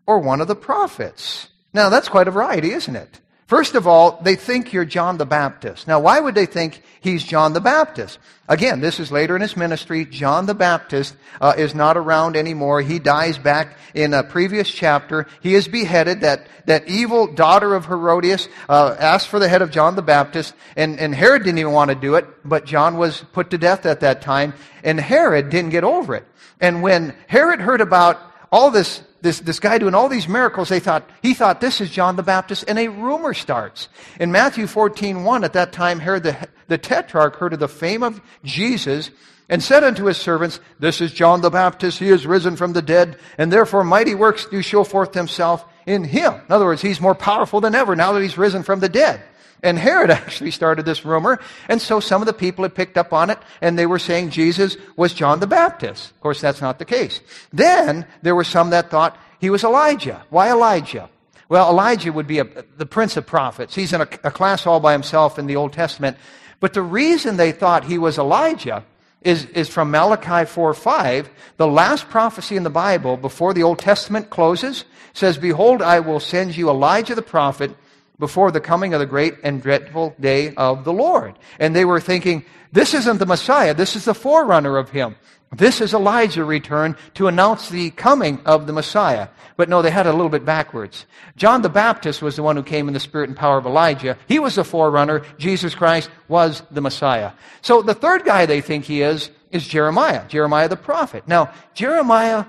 or 0.05 0.19
one 0.19 0.39
of 0.39 0.47
the 0.47 0.55
prophets. 0.55 1.49
Now, 1.73 1.89
that's 1.89 2.07
quite 2.09 2.29
a 2.29 2.31
variety, 2.31 2.71
isn't 2.71 2.95
it? 2.95 3.19
First 3.49 3.73
of 3.73 3.87
all, 3.87 4.19
they 4.21 4.35
think 4.35 4.73
you're 4.73 4.85
John 4.85 5.17
the 5.17 5.25
Baptist. 5.25 5.87
Now, 5.87 5.99
why 5.99 6.19
would 6.19 6.35
they 6.35 6.45
think 6.45 6.83
he's 7.01 7.23
John 7.23 7.53
the 7.53 7.59
Baptist? 7.59 8.19
Again, 8.47 8.79
this 8.79 8.99
is 8.99 9.11
later 9.11 9.35
in 9.35 9.41
his 9.41 9.57
ministry. 9.57 10.05
John 10.05 10.45
the 10.45 10.53
Baptist 10.53 11.15
uh, 11.41 11.55
is 11.57 11.73
not 11.73 11.97
around 11.97 12.35
anymore. 12.35 12.79
He 12.81 12.99
dies 12.99 13.39
back 13.39 13.75
in 13.95 14.13
a 14.13 14.21
previous 14.21 14.69
chapter. 14.69 15.25
He 15.41 15.55
is 15.55 15.67
beheaded. 15.67 16.21
That, 16.21 16.45
that 16.67 16.87
evil 16.87 17.25
daughter 17.25 17.73
of 17.73 17.87
Herodias 17.87 18.47
uh, 18.69 18.95
asked 18.99 19.29
for 19.29 19.39
the 19.39 19.49
head 19.49 19.63
of 19.63 19.71
John 19.71 19.95
the 19.95 20.03
Baptist, 20.03 20.53
and, 20.77 20.99
and 20.99 21.15
Herod 21.15 21.43
didn't 21.43 21.57
even 21.57 21.73
want 21.73 21.89
to 21.89 21.95
do 21.95 22.13
it, 22.13 22.27
but 22.47 22.67
John 22.67 22.97
was 22.97 23.25
put 23.33 23.49
to 23.49 23.57
death 23.57 23.87
at 23.87 24.01
that 24.01 24.21
time, 24.21 24.53
and 24.83 24.99
Herod 24.99 25.49
didn't 25.49 25.71
get 25.71 25.83
over 25.83 26.13
it. 26.13 26.25
And 26.61 26.83
when 26.83 27.15
Herod 27.25 27.61
heard 27.61 27.81
about 27.81 28.19
all 28.51 28.69
this 28.69 29.01
this, 29.21 29.39
this 29.39 29.59
guy 29.59 29.77
doing 29.77 29.95
all 29.95 30.09
these 30.09 30.27
miracles, 30.27 30.69
they 30.69 30.79
thought, 30.79 31.09
he 31.21 31.33
thought 31.33 31.61
this 31.61 31.81
is 31.81 31.89
John 31.89 32.15
the 32.15 32.23
Baptist, 32.23 32.65
and 32.67 32.79
a 32.79 32.87
rumor 32.87 33.33
starts. 33.33 33.89
In 34.19 34.31
Matthew 34.31 34.67
14, 34.67 35.23
1, 35.23 35.43
at 35.43 35.53
that 35.53 35.71
time, 35.73 35.99
Herod 35.99 36.23
the, 36.23 36.47
the 36.67 36.77
Tetrarch 36.77 37.35
heard 37.35 37.53
of 37.53 37.59
the 37.59 37.67
fame 37.67 38.03
of 38.03 38.21
Jesus 38.43 39.11
and 39.49 39.63
said 39.63 39.83
unto 39.83 40.05
his 40.05 40.17
servants, 40.17 40.59
This 40.79 41.01
is 41.01 41.11
John 41.11 41.41
the 41.41 41.49
Baptist, 41.49 41.99
he 41.99 42.09
is 42.09 42.27
risen 42.27 42.55
from 42.55 42.73
the 42.73 42.81
dead, 42.81 43.17
and 43.37 43.51
therefore 43.51 43.83
mighty 43.83 44.15
works 44.15 44.45
do 44.45 44.61
show 44.61 44.83
forth 44.83 45.13
himself 45.13 45.65
in 45.85 46.03
him. 46.03 46.33
In 46.33 46.51
other 46.51 46.65
words, 46.65 46.81
he's 46.81 47.01
more 47.01 47.15
powerful 47.15 47.59
than 47.59 47.75
ever 47.75 47.95
now 47.95 48.13
that 48.13 48.21
he's 48.21 48.37
risen 48.37 48.63
from 48.63 48.79
the 48.79 48.89
dead. 48.89 49.21
And 49.63 49.77
Herod 49.77 50.09
actually 50.11 50.51
started 50.51 50.85
this 50.85 51.05
rumor, 51.05 51.39
and 51.67 51.81
so 51.81 51.99
some 51.99 52.21
of 52.21 52.25
the 52.25 52.33
people 52.33 52.63
had 52.63 52.75
picked 52.75 52.97
up 52.97 53.13
on 53.13 53.29
it, 53.29 53.39
and 53.61 53.77
they 53.77 53.85
were 53.85 53.99
saying 53.99 54.29
Jesus 54.29 54.77
was 54.95 55.13
John 55.13 55.39
the 55.39 55.47
Baptist. 55.47 56.11
Of 56.11 56.19
course, 56.21 56.41
that's 56.41 56.61
not 56.61 56.79
the 56.79 56.85
case. 56.85 57.21
Then 57.51 58.05
there 58.21 58.35
were 58.35 58.43
some 58.43 58.69
that 58.71 58.89
thought 58.89 59.17
he 59.39 59.49
was 59.49 59.63
Elijah. 59.63 60.23
Why 60.29 60.51
Elijah? 60.51 61.09
Well, 61.49 61.69
Elijah 61.69 62.13
would 62.13 62.27
be 62.27 62.39
a, 62.39 62.47
the 62.77 62.85
prince 62.85 63.17
of 63.17 63.25
prophets. 63.25 63.73
He's 63.73 63.93
in 63.93 64.01
a, 64.01 64.07
a 64.23 64.31
class 64.31 64.67
all 64.67 64.79
by 64.79 64.91
himself 64.93 65.39
in 65.39 65.47
the 65.47 65.55
Old 65.55 65.73
Testament. 65.73 66.17
But 66.59 66.73
the 66.73 66.81
reason 66.81 67.37
they 67.37 67.51
thought 67.51 67.85
he 67.85 67.97
was 67.97 68.17
Elijah 68.17 68.85
is, 69.21 69.45
is 69.45 69.67
from 69.67 69.91
Malachi 69.91 70.45
4 70.45 70.73
5. 70.73 71.29
The 71.57 71.67
last 71.67 72.07
prophecy 72.09 72.55
in 72.55 72.63
the 72.63 72.69
Bible 72.69 73.17
before 73.17 73.53
the 73.53 73.63
Old 73.63 73.79
Testament 73.79 74.29
closes 74.29 74.85
says, 75.13 75.37
Behold, 75.37 75.81
I 75.81 75.99
will 75.99 76.19
send 76.19 76.55
you 76.55 76.69
Elijah 76.69 77.15
the 77.15 77.21
prophet 77.21 77.75
before 78.19 78.51
the 78.51 78.59
coming 78.59 78.93
of 78.93 78.99
the 78.99 79.05
great 79.05 79.35
and 79.43 79.61
dreadful 79.61 80.15
day 80.19 80.53
of 80.55 80.83
the 80.83 80.93
Lord. 80.93 81.39
And 81.59 81.75
they 81.75 81.85
were 81.85 81.99
thinking, 81.99 82.45
this 82.71 82.93
isn't 82.93 83.17
the 83.17 83.25
Messiah, 83.25 83.73
this 83.73 83.95
is 83.95 84.05
the 84.05 84.13
forerunner 84.13 84.77
of 84.77 84.89
him. 84.89 85.15
This 85.51 85.81
is 85.81 85.95
Elijah 85.95 86.45
returned 86.45 86.95
to 87.15 87.27
announce 87.27 87.69
the 87.69 87.89
coming 87.91 88.39
of 88.45 88.67
the 88.67 88.73
Messiah. 88.73 89.29
But 89.57 89.67
no, 89.67 89.81
they 89.81 89.89
had 89.89 90.05
it 90.05 90.09
a 90.09 90.13
little 90.13 90.29
bit 90.29 90.45
backwards. 90.45 91.07
John 91.37 91.63
the 91.63 91.69
Baptist 91.69 92.21
was 92.21 92.35
the 92.35 92.43
one 92.43 92.55
who 92.55 92.61
came 92.61 92.87
in 92.87 92.93
the 92.93 92.99
spirit 92.99 93.29
and 93.29 93.37
power 93.37 93.57
of 93.57 93.65
Elijah. 93.65 94.15
He 94.27 94.37
was 94.37 94.55
the 94.55 94.63
forerunner. 94.63 95.23
Jesus 95.39 95.73
Christ 95.73 96.11
was 96.27 96.61
the 96.69 96.81
Messiah. 96.81 97.31
So 97.61 97.81
the 97.81 97.95
third 97.95 98.25
guy 98.25 98.45
they 98.45 98.61
think 98.61 98.85
he 98.85 99.01
is, 99.01 99.31
is 99.49 99.67
Jeremiah, 99.67 100.27
Jeremiah 100.27 100.69
the 100.69 100.77
prophet. 100.77 101.27
Now, 101.27 101.51
Jeremiah 101.73 102.45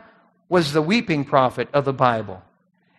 was 0.51 0.75
the 0.75 0.83
weeping 0.83 1.25
prophet 1.25 1.69
of 1.73 1.87
the 1.87 1.95
Bible. 1.95 2.43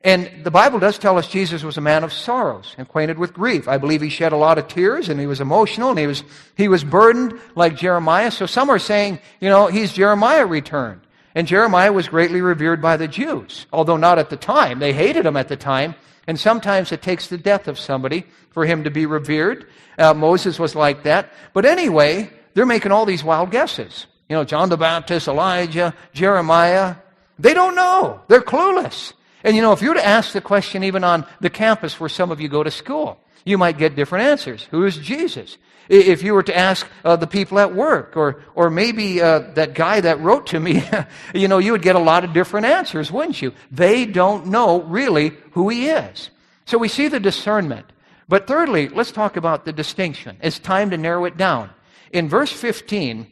And 0.04 0.44
the 0.44 0.52
Bible 0.52 0.80
does 0.80 0.98
tell 0.98 1.18
us 1.20 1.28
Jesus 1.28 1.64
was 1.64 1.78
a 1.78 1.82
man 1.82 2.04
of 2.04 2.12
sorrows, 2.12 2.76
acquainted 2.80 3.20
with 3.20 3.34
grief. 3.34 3.68
I 3.68 3.78
believe 3.78 4.02
he 4.02 4.10
shed 4.10 4.32
a 4.32 4.38
lot 4.38 4.58
of 4.58 4.68
tears 4.68 5.10
and 5.10 5.20
he 5.20 5.28
was 5.28 5.40
emotional 5.40 5.92
and 5.92 6.00
he 6.00 6.08
was, 6.08 6.24
he 6.58 6.68
was 6.68 6.84
burdened 6.84 7.40
like 7.54 7.78
Jeremiah. 7.78 8.32
So 8.32 8.48
some 8.48 8.70
are 8.70 8.80
saying, 8.80 9.20
you 9.40 9.50
know, 9.50 9.68
he's 9.68 9.94
Jeremiah 9.94 10.46
returned. 10.46 11.02
And 11.36 11.48
Jeremiah 11.48 11.94
was 11.94 12.10
greatly 12.10 12.42
revered 12.42 12.82
by 12.82 12.98
the 12.98 13.08
Jews, 13.08 13.68
although 13.72 13.96
not 13.96 14.18
at 14.18 14.30
the 14.30 14.38
time. 14.38 14.80
They 14.80 14.92
hated 14.92 15.26
him 15.26 15.38
at 15.38 15.48
the 15.48 15.56
time. 15.56 15.96
And 16.28 16.40
sometimes 16.40 16.92
it 16.92 17.02
takes 17.02 17.28
the 17.28 17.38
death 17.38 17.68
of 17.68 17.80
somebody 17.80 18.26
for 18.52 18.66
him 18.66 18.84
to 18.84 18.92
be 18.92 19.06
revered. 19.06 19.68
Uh, 19.98 20.14
Moses 20.14 20.60
was 20.60 20.76
like 20.76 21.04
that. 21.04 21.32
But 21.54 21.66
anyway, 21.66 22.30
they're 22.54 22.66
making 22.66 22.92
all 22.92 23.06
these 23.06 23.24
wild 23.24 23.52
guesses. 23.52 24.08
You 24.30 24.36
know, 24.36 24.44
John 24.44 24.70
the 24.70 24.78
Baptist, 24.78 25.28
Elijah, 25.28 25.94
Jeremiah. 26.14 26.96
They 27.40 27.54
don't 27.54 27.76
know. 27.76 28.22
They're 28.28 28.42
clueless. 28.42 29.14
And 29.44 29.56
you 29.56 29.62
know, 29.62 29.72
if 29.72 29.82
you 29.82 29.90
were 29.90 29.96
to 29.96 30.06
ask 30.06 30.34
the 30.34 30.42
question 30.42 30.84
even 30.84 31.04
on 31.04 31.26
the 31.40 31.50
campus 31.50 32.00
where 32.00 32.10
some 32.10 32.32
of 32.32 32.40
you 32.40 32.48
go 32.48 32.64
to 32.64 32.72
school, 32.72 33.20
you 33.46 33.58
might 33.58 33.78
get 33.78 33.96
different 33.96 34.26
answers. 34.26 34.64
Who 34.72 34.86
is 34.86 34.98
Jesus? 34.98 35.58
If 35.90 36.24
you 36.24 36.34
were 36.34 36.44
to 36.44 36.56
ask 36.56 36.88
uh, 37.04 37.16
the 37.16 37.28
people 37.28 37.60
at 37.60 37.74
work, 37.74 38.16
or, 38.16 38.44
or 38.56 38.70
maybe 38.70 39.22
uh, 39.22 39.40
that 39.56 39.74
guy 39.74 40.00
that 40.00 40.22
wrote 40.22 40.48
to 40.48 40.60
me, 40.60 40.84
you 41.34 41.48
know, 41.48 41.58
you 41.58 41.72
would 41.72 41.82
get 41.82 41.96
a 41.96 42.00
lot 42.00 42.24
of 42.24 42.34
different 42.34 42.68
answers, 42.68 43.12
wouldn't 43.12 43.42
you? 43.42 43.54
They 43.72 44.06
don't 44.06 44.48
know 44.48 44.84
really 44.84 45.34
who 45.52 45.70
he 45.70 45.90
is. 45.90 46.30
So 46.66 46.78
we 46.78 46.88
see 46.88 47.08
the 47.08 47.20
discernment. 47.20 47.92
But 48.30 48.48
thirdly, 48.48 48.88
let's 48.88 49.12
talk 49.12 49.36
about 49.36 49.66
the 49.66 49.74
distinction. 49.74 50.38
It's 50.42 50.60
time 50.60 50.92
to 50.92 50.98
narrow 50.98 51.26
it 51.26 51.36
down. 51.36 51.72
In 52.14 52.30
verse 52.30 52.52
15, 52.52 53.28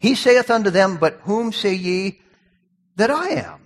he 0.00 0.14
saith 0.14 0.50
unto 0.50 0.70
them, 0.70 0.96
But 0.96 1.20
whom 1.22 1.52
say 1.52 1.74
ye 1.74 2.20
that 2.96 3.10
I 3.10 3.28
am? 3.30 3.63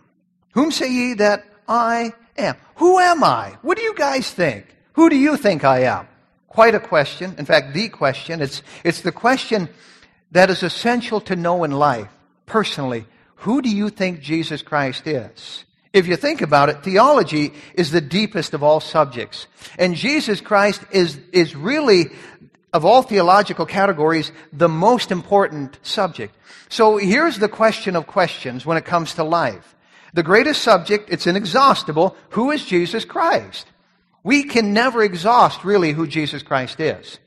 Whom 0.58 0.72
say 0.72 0.90
ye 0.90 1.14
that 1.14 1.44
I 1.68 2.12
am? 2.36 2.56
Who 2.78 2.98
am 2.98 3.22
I? 3.22 3.56
What 3.62 3.78
do 3.78 3.84
you 3.84 3.94
guys 3.94 4.28
think? 4.28 4.66
Who 4.94 5.08
do 5.08 5.14
you 5.14 5.36
think 5.36 5.62
I 5.62 5.84
am? 5.84 6.08
Quite 6.48 6.74
a 6.74 6.80
question. 6.80 7.36
In 7.38 7.44
fact, 7.44 7.74
the 7.74 7.88
question. 7.88 8.42
It's, 8.42 8.64
it's 8.82 9.02
the 9.02 9.12
question 9.12 9.68
that 10.32 10.50
is 10.50 10.64
essential 10.64 11.20
to 11.20 11.36
know 11.36 11.62
in 11.62 11.70
life, 11.70 12.08
personally. 12.44 13.06
Who 13.46 13.62
do 13.62 13.70
you 13.70 13.88
think 13.88 14.20
Jesus 14.20 14.60
Christ 14.60 15.06
is? 15.06 15.64
If 15.92 16.08
you 16.08 16.16
think 16.16 16.42
about 16.42 16.70
it, 16.70 16.82
theology 16.82 17.52
is 17.74 17.92
the 17.92 18.00
deepest 18.00 18.52
of 18.52 18.64
all 18.64 18.80
subjects. 18.80 19.46
And 19.78 19.94
Jesus 19.94 20.40
Christ 20.40 20.82
is, 20.90 21.20
is 21.30 21.54
really, 21.54 22.06
of 22.72 22.84
all 22.84 23.02
theological 23.02 23.64
categories, 23.64 24.32
the 24.52 24.68
most 24.68 25.12
important 25.12 25.78
subject. 25.82 26.34
So 26.68 26.96
here's 26.96 27.38
the 27.38 27.48
question 27.48 27.94
of 27.94 28.08
questions 28.08 28.66
when 28.66 28.76
it 28.76 28.84
comes 28.84 29.14
to 29.14 29.22
life. 29.22 29.76
The 30.14 30.22
greatest 30.22 30.62
subject, 30.62 31.10
it's 31.10 31.26
inexhaustible. 31.26 32.16
Who 32.30 32.50
is 32.50 32.64
Jesus 32.64 33.04
Christ? 33.04 33.66
We 34.22 34.44
can 34.44 34.72
never 34.72 35.02
exhaust 35.02 35.64
really 35.64 35.92
who 35.92 36.06
Jesus 36.06 36.42
Christ 36.42 36.80
is. 36.80 37.18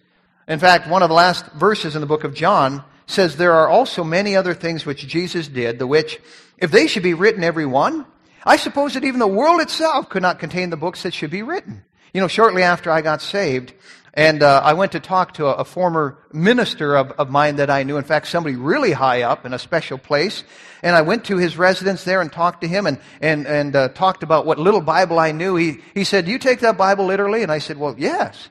In 0.48 0.60
fact, 0.60 0.90
one 0.90 1.04
of 1.04 1.10
the 1.10 1.16
last 1.16 1.46
verses 1.54 1.96
in 1.96 2.02
the 2.02 2.08
book 2.08 2.24
of 2.24 2.34
John 2.34 2.84
says 3.06 3.36
there 3.36 3.54
are 3.54 3.70
also 3.70 4.04
many 4.04 4.36
other 4.36 4.54
things 4.54 4.86
which 4.86 5.08
Jesus 5.08 5.48
did, 5.48 5.80
the 5.80 5.88
which, 5.88 6.20
if 6.58 6.72
they 6.72 6.88
should 6.88 7.04
be 7.04 7.14
written 7.14 7.44
every 7.44 7.66
one, 7.66 8.06
I 8.44 8.58
suppose 8.58 8.96
that 8.96 9.04
even 9.04 9.20
the 9.20 9.28
world 9.28 9.62
itself 9.62 10.10
could 10.10 10.22
not 10.22 10.40
contain 10.40 10.70
the 10.70 10.78
books 10.78 11.04
that 11.04 11.14
should 11.14 11.30
be 11.30 11.44
written. 11.44 11.84
You 12.14 12.22
know, 12.22 12.28
shortly 12.28 12.64
after 12.64 12.92
I 12.92 13.02
got 13.02 13.22
saved, 13.22 13.74
and 14.14 14.44
uh, 14.44 14.62
I 14.64 14.74
went 14.74 14.92
to 14.92 15.00
talk 15.00 15.36
to 15.36 15.48
a, 15.48 15.54
a 15.54 15.66
former 15.66 16.18
minister 16.34 16.96
of, 16.98 17.12
of 17.12 17.30
mine 17.30 17.58
that 17.58 17.70
I 17.70 17.84
knew. 17.84 17.98
In 17.98 18.04
fact, 18.04 18.28
somebody 18.28 18.56
really 18.56 18.92
high 18.92 19.22
up 19.22 19.46
in 19.46 19.54
a 19.54 19.60
special 19.60 19.98
place. 19.98 20.44
And 20.84 20.96
I 20.96 21.02
went 21.02 21.26
to 21.26 21.38
his 21.38 21.58
residence 21.58 22.04
there 22.04 22.22
and 22.22 22.32
talked 22.32 22.62
to 22.62 22.68
him 22.68 22.88
and, 22.88 23.00
and, 23.22 23.48
and 23.48 23.76
uh, 23.76 23.90
talked 23.90 24.24
about 24.24 24.46
what 24.46 24.60
little 24.60 24.82
Bible 24.82 25.18
I 25.20 25.32
knew. 25.32 25.56
He, 25.56 25.78
he 25.94 26.04
said, 26.04 26.26
Do 26.26 26.32
you 26.32 26.40
take 26.40 26.60
that 26.60 26.78
Bible 26.78 27.06
literally? 27.06 27.44
And 27.44 27.52
I 27.52 27.60
said, 27.60 27.78
Well, 27.78 27.96
yes. 27.98 28.50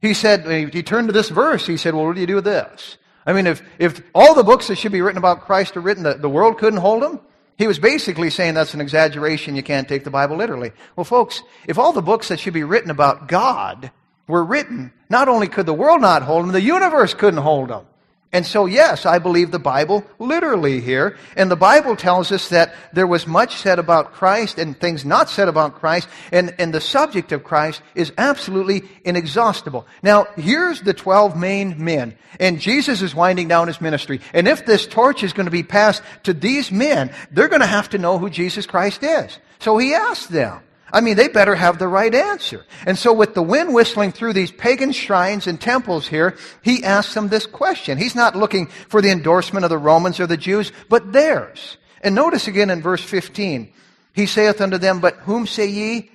He 0.00 0.14
said, 0.14 0.74
he 0.74 0.82
turned 0.82 1.08
to 1.08 1.12
this 1.12 1.28
verse. 1.28 1.64
He 1.66 1.76
said, 1.76 1.94
Well, 1.94 2.06
what 2.06 2.14
do 2.14 2.20
you 2.20 2.26
do 2.26 2.36
with 2.36 2.44
this? 2.44 2.98
I 3.24 3.32
mean, 3.32 3.46
if, 3.46 3.62
if 3.78 4.02
all 4.14 4.34
the 4.34 4.42
books 4.42 4.68
that 4.68 4.76
should 4.76 4.92
be 4.92 5.00
written 5.00 5.18
about 5.18 5.42
Christ 5.42 5.76
are 5.76 5.80
written, 5.80 6.02
the, 6.02 6.14
the 6.14 6.28
world 6.28 6.58
couldn't 6.58 6.80
hold 6.80 7.02
them? 7.02 7.20
He 7.56 7.66
was 7.66 7.78
basically 7.78 8.30
saying 8.30 8.54
that's 8.54 8.74
an 8.74 8.80
exaggeration. 8.80 9.54
You 9.54 9.62
can't 9.62 9.88
take 9.88 10.04
the 10.04 10.10
Bible 10.10 10.36
literally. 10.36 10.72
Well, 10.96 11.04
folks, 11.04 11.42
if 11.68 11.78
all 11.78 11.92
the 11.92 12.02
books 12.02 12.28
that 12.28 12.40
should 12.40 12.54
be 12.54 12.64
written 12.64 12.90
about 12.90 13.28
God 13.28 13.92
were 14.26 14.44
written, 14.44 14.92
not 15.08 15.28
only 15.28 15.48
could 15.48 15.66
the 15.66 15.74
world 15.74 16.00
not 16.00 16.22
hold 16.22 16.44
them, 16.44 16.52
the 16.52 16.60
universe 16.60 17.14
couldn't 17.14 17.40
hold 17.40 17.70
them. 17.70 17.86
And 18.34 18.46
so, 18.46 18.64
yes, 18.64 19.04
I 19.04 19.18
believe 19.18 19.50
the 19.50 19.58
Bible 19.58 20.04
literally 20.18 20.80
here. 20.80 21.18
And 21.36 21.50
the 21.50 21.56
Bible 21.56 21.96
tells 21.96 22.32
us 22.32 22.48
that 22.48 22.74
there 22.94 23.06
was 23.06 23.26
much 23.26 23.56
said 23.56 23.78
about 23.78 24.14
Christ 24.14 24.58
and 24.58 24.78
things 24.78 25.04
not 25.04 25.28
said 25.28 25.48
about 25.48 25.74
Christ. 25.74 26.08
And, 26.32 26.54
and 26.58 26.72
the 26.72 26.80
subject 26.80 27.32
of 27.32 27.44
Christ 27.44 27.82
is 27.94 28.10
absolutely 28.16 28.84
inexhaustible. 29.04 29.86
Now, 30.02 30.28
here's 30.36 30.80
the 30.80 30.94
12 30.94 31.36
main 31.36 31.84
men. 31.84 32.16
And 32.40 32.58
Jesus 32.58 33.02
is 33.02 33.14
winding 33.14 33.48
down 33.48 33.66
his 33.66 33.82
ministry. 33.82 34.22
And 34.32 34.48
if 34.48 34.64
this 34.64 34.86
torch 34.86 35.22
is 35.22 35.34
going 35.34 35.46
to 35.46 35.50
be 35.50 35.62
passed 35.62 36.02
to 36.22 36.32
these 36.32 36.72
men, 36.72 37.12
they're 37.30 37.48
going 37.48 37.60
to 37.60 37.66
have 37.66 37.90
to 37.90 37.98
know 37.98 38.16
who 38.16 38.30
Jesus 38.30 38.64
Christ 38.64 39.02
is. 39.02 39.38
So 39.58 39.76
he 39.76 39.92
asked 39.92 40.30
them. 40.30 40.62
I 40.92 41.00
mean, 41.00 41.16
they 41.16 41.28
better 41.28 41.54
have 41.54 41.78
the 41.78 41.88
right 41.88 42.14
answer. 42.14 42.66
And 42.84 42.98
so 42.98 43.14
with 43.14 43.34
the 43.34 43.42
wind 43.42 43.72
whistling 43.72 44.12
through 44.12 44.34
these 44.34 44.52
pagan 44.52 44.92
shrines 44.92 45.46
and 45.46 45.58
temples 45.58 46.06
here, 46.06 46.36
he 46.62 46.84
asks 46.84 47.14
them 47.14 47.28
this 47.28 47.46
question. 47.46 47.96
He's 47.96 48.14
not 48.14 48.36
looking 48.36 48.66
for 48.66 49.00
the 49.00 49.10
endorsement 49.10 49.64
of 49.64 49.70
the 49.70 49.78
Romans 49.78 50.20
or 50.20 50.26
the 50.26 50.36
Jews, 50.36 50.70
but 50.90 51.12
theirs. 51.12 51.78
And 52.02 52.14
notice 52.14 52.46
again 52.46 52.68
in 52.68 52.82
verse 52.82 53.02
15, 53.02 53.72
he 54.12 54.26
saith 54.26 54.60
unto 54.60 54.76
them, 54.76 55.00
But 55.00 55.16
whom 55.16 55.46
say 55.46 55.68
ye 55.68 56.10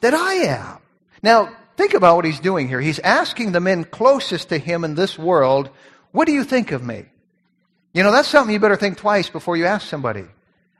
that 0.00 0.14
I 0.14 0.34
am? 0.34 0.78
Now, 1.22 1.54
think 1.76 1.92
about 1.92 2.16
what 2.16 2.24
he's 2.24 2.40
doing 2.40 2.68
here. 2.68 2.80
He's 2.80 2.98
asking 3.00 3.52
the 3.52 3.60
men 3.60 3.84
closest 3.84 4.48
to 4.48 4.58
him 4.58 4.84
in 4.84 4.94
this 4.94 5.18
world, 5.18 5.68
What 6.12 6.26
do 6.26 6.32
you 6.32 6.44
think 6.44 6.72
of 6.72 6.82
me? 6.82 7.04
You 7.92 8.02
know, 8.02 8.12
that's 8.12 8.28
something 8.28 8.52
you 8.52 8.60
better 8.60 8.76
think 8.76 8.96
twice 8.96 9.28
before 9.28 9.58
you 9.58 9.66
ask 9.66 9.86
somebody. 9.86 10.24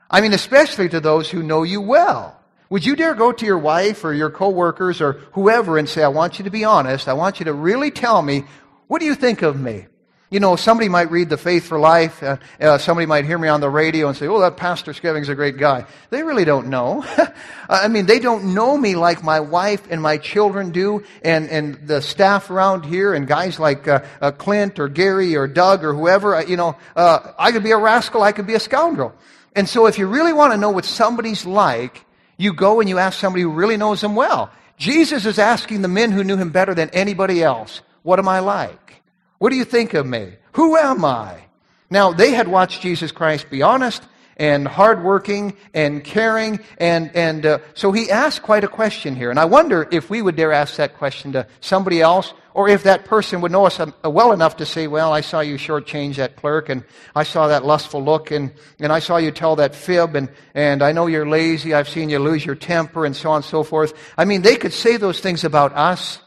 I 0.09 0.21
mean, 0.21 0.33
especially 0.33 0.89
to 0.89 0.99
those 0.99 1.29
who 1.29 1.43
know 1.43 1.61
you 1.61 1.81
well. 1.81 2.39
Would 2.69 2.85
you 2.85 2.95
dare 2.95 3.15
go 3.15 3.31
to 3.31 3.45
your 3.45 3.57
wife 3.57 4.03
or 4.03 4.13
your 4.13 4.29
coworkers 4.29 4.99
or 4.99 5.13
whoever 5.33 5.77
and 5.77 5.87
say, 5.87 6.03
I 6.03 6.09
want 6.09 6.37
you 6.37 6.43
to 6.45 6.51
be 6.51 6.65
honest. 6.65 7.07
I 7.07 7.13
want 7.13 7.39
you 7.39 7.45
to 7.45 7.53
really 7.53 7.91
tell 7.91 8.21
me, 8.21 8.43
what 8.87 8.99
do 8.99 9.05
you 9.05 9.15
think 9.15 9.41
of 9.41 9.59
me? 9.59 9.87
You 10.29 10.41
know, 10.41 10.57
somebody 10.57 10.89
might 10.89 11.09
read 11.09 11.29
The 11.29 11.37
Faith 11.37 11.67
for 11.67 11.79
Life. 11.79 12.21
Uh, 12.21 12.35
uh, 12.59 12.77
somebody 12.79 13.05
might 13.05 13.23
hear 13.23 13.37
me 13.37 13.47
on 13.47 13.61
the 13.61 13.69
radio 13.69 14.09
and 14.09 14.17
say, 14.17 14.27
oh, 14.27 14.41
that 14.41 14.57
Pastor 14.57 14.91
Skeving's 14.91 15.29
a 15.29 15.35
great 15.35 15.55
guy. 15.55 15.85
They 16.09 16.21
really 16.21 16.43
don't 16.43 16.67
know. 16.67 17.05
I 17.69 17.87
mean, 17.87 18.07
they 18.07 18.19
don't 18.19 18.53
know 18.53 18.77
me 18.77 18.97
like 18.97 19.23
my 19.23 19.39
wife 19.39 19.87
and 19.89 20.01
my 20.01 20.17
children 20.17 20.71
do, 20.71 21.05
and, 21.23 21.49
and 21.49 21.87
the 21.87 22.01
staff 22.01 22.49
around 22.49 22.83
here, 22.83 23.13
and 23.13 23.25
guys 23.25 23.57
like 23.57 23.87
uh, 23.87 24.03
uh 24.19 24.31
Clint 24.31 24.79
or 24.79 24.89
Gary 24.89 25.37
or 25.37 25.47
Doug 25.47 25.85
or 25.85 25.93
whoever. 25.93 26.43
You 26.43 26.57
know, 26.57 26.75
uh, 26.97 27.31
I 27.39 27.53
could 27.53 27.63
be 27.63 27.71
a 27.71 27.77
rascal, 27.77 28.21
I 28.21 28.33
could 28.33 28.47
be 28.47 28.55
a 28.55 28.59
scoundrel. 28.59 29.15
And 29.55 29.69
so 29.69 29.85
if 29.85 29.97
you 29.97 30.07
really 30.07 30.33
want 30.33 30.51
to 30.51 30.57
know 30.57 30.71
what 30.71 30.83
somebody's 30.83 31.45
like, 31.45 32.05
you 32.37 32.53
go 32.53 32.79
and 32.79 32.87
you 32.87 32.97
ask 32.99 33.19
somebody 33.19 33.41
who 33.41 33.51
really 33.51 33.77
knows 33.77 34.03
him 34.03 34.15
well. 34.15 34.51
Jesus 34.77 35.25
is 35.25 35.39
asking 35.39 35.81
the 35.81 35.87
men 35.87 36.11
who 36.11 36.23
knew 36.23 36.37
him 36.37 36.51
better 36.51 36.73
than 36.73 36.89
anybody 36.91 37.43
else, 37.43 37.81
What 38.03 38.19
am 38.19 38.27
I 38.27 38.39
like? 38.39 39.01
What 39.39 39.49
do 39.49 39.55
you 39.55 39.65
think 39.65 39.93
of 39.93 40.05
me? 40.05 40.33
Who 40.53 40.77
am 40.77 41.03
I? 41.03 41.45
Now, 41.89 42.11
they 42.11 42.31
had 42.31 42.47
watched 42.47 42.81
Jesus 42.81 43.11
Christ 43.11 43.49
be 43.49 43.61
honest 43.61 44.03
and 44.35 44.67
hardworking 44.67 45.55
and 45.73 46.03
caring, 46.03 46.59
and, 46.77 47.15
and 47.15 47.45
uh, 47.45 47.59
so 47.73 47.91
he 47.91 48.11
asked 48.11 48.43
quite 48.43 48.63
a 48.63 48.67
question 48.67 49.15
here. 49.15 49.31
And 49.31 49.39
I 49.39 49.45
wonder 49.45 49.87
if 49.91 50.09
we 50.09 50.21
would 50.21 50.35
dare 50.35 50.51
ask 50.51 50.75
that 50.75 50.97
question 50.97 51.31
to 51.33 51.47
somebody 51.59 52.01
else 52.01 52.33
or 52.57 52.67
if 52.67 52.81
that 52.81 53.05
person 53.05 53.41
would 53.41 53.51
know 53.51 53.67
us 53.67 53.79
um, 53.79 53.93
well 54.03 54.31
enough 54.31 54.57
to 54.57 54.65
say, 54.65 54.87
well, 54.87 55.13
I 55.13 55.21
saw 55.21 55.41
you 55.41 55.57
shortchange 55.57 56.15
that 56.15 56.37
clerk, 56.37 56.69
and 56.69 56.83
I 57.13 57.21
saw 57.21 57.49
that 57.49 57.63
lustful 57.63 58.03
look, 58.03 58.31
and, 58.31 58.51
and 58.79 58.91
I 58.91 58.97
saw 58.97 59.17
you 59.17 59.29
tell 59.29 59.57
that 59.57 59.75
fib, 59.75 60.15
and, 60.15 60.27
and 60.55 60.81
I 60.81 60.91
know 60.91 61.05
you're 61.05 61.29
lazy, 61.29 61.75
I've 61.75 61.87
seen 61.87 62.09
you 62.09 62.17
lose 62.17 62.43
your 62.43 62.55
temper, 62.55 63.05
and 63.05 63.15
so 63.15 63.29
on 63.29 63.35
and 63.35 63.45
so 63.45 63.61
forth. 63.61 63.93
I 64.17 64.25
mean, 64.25 64.41
they 64.41 64.55
could 64.55 64.73
say 64.73 64.97
those 64.97 65.19
things 65.19 65.43
about 65.43 65.71
us, 65.73 66.19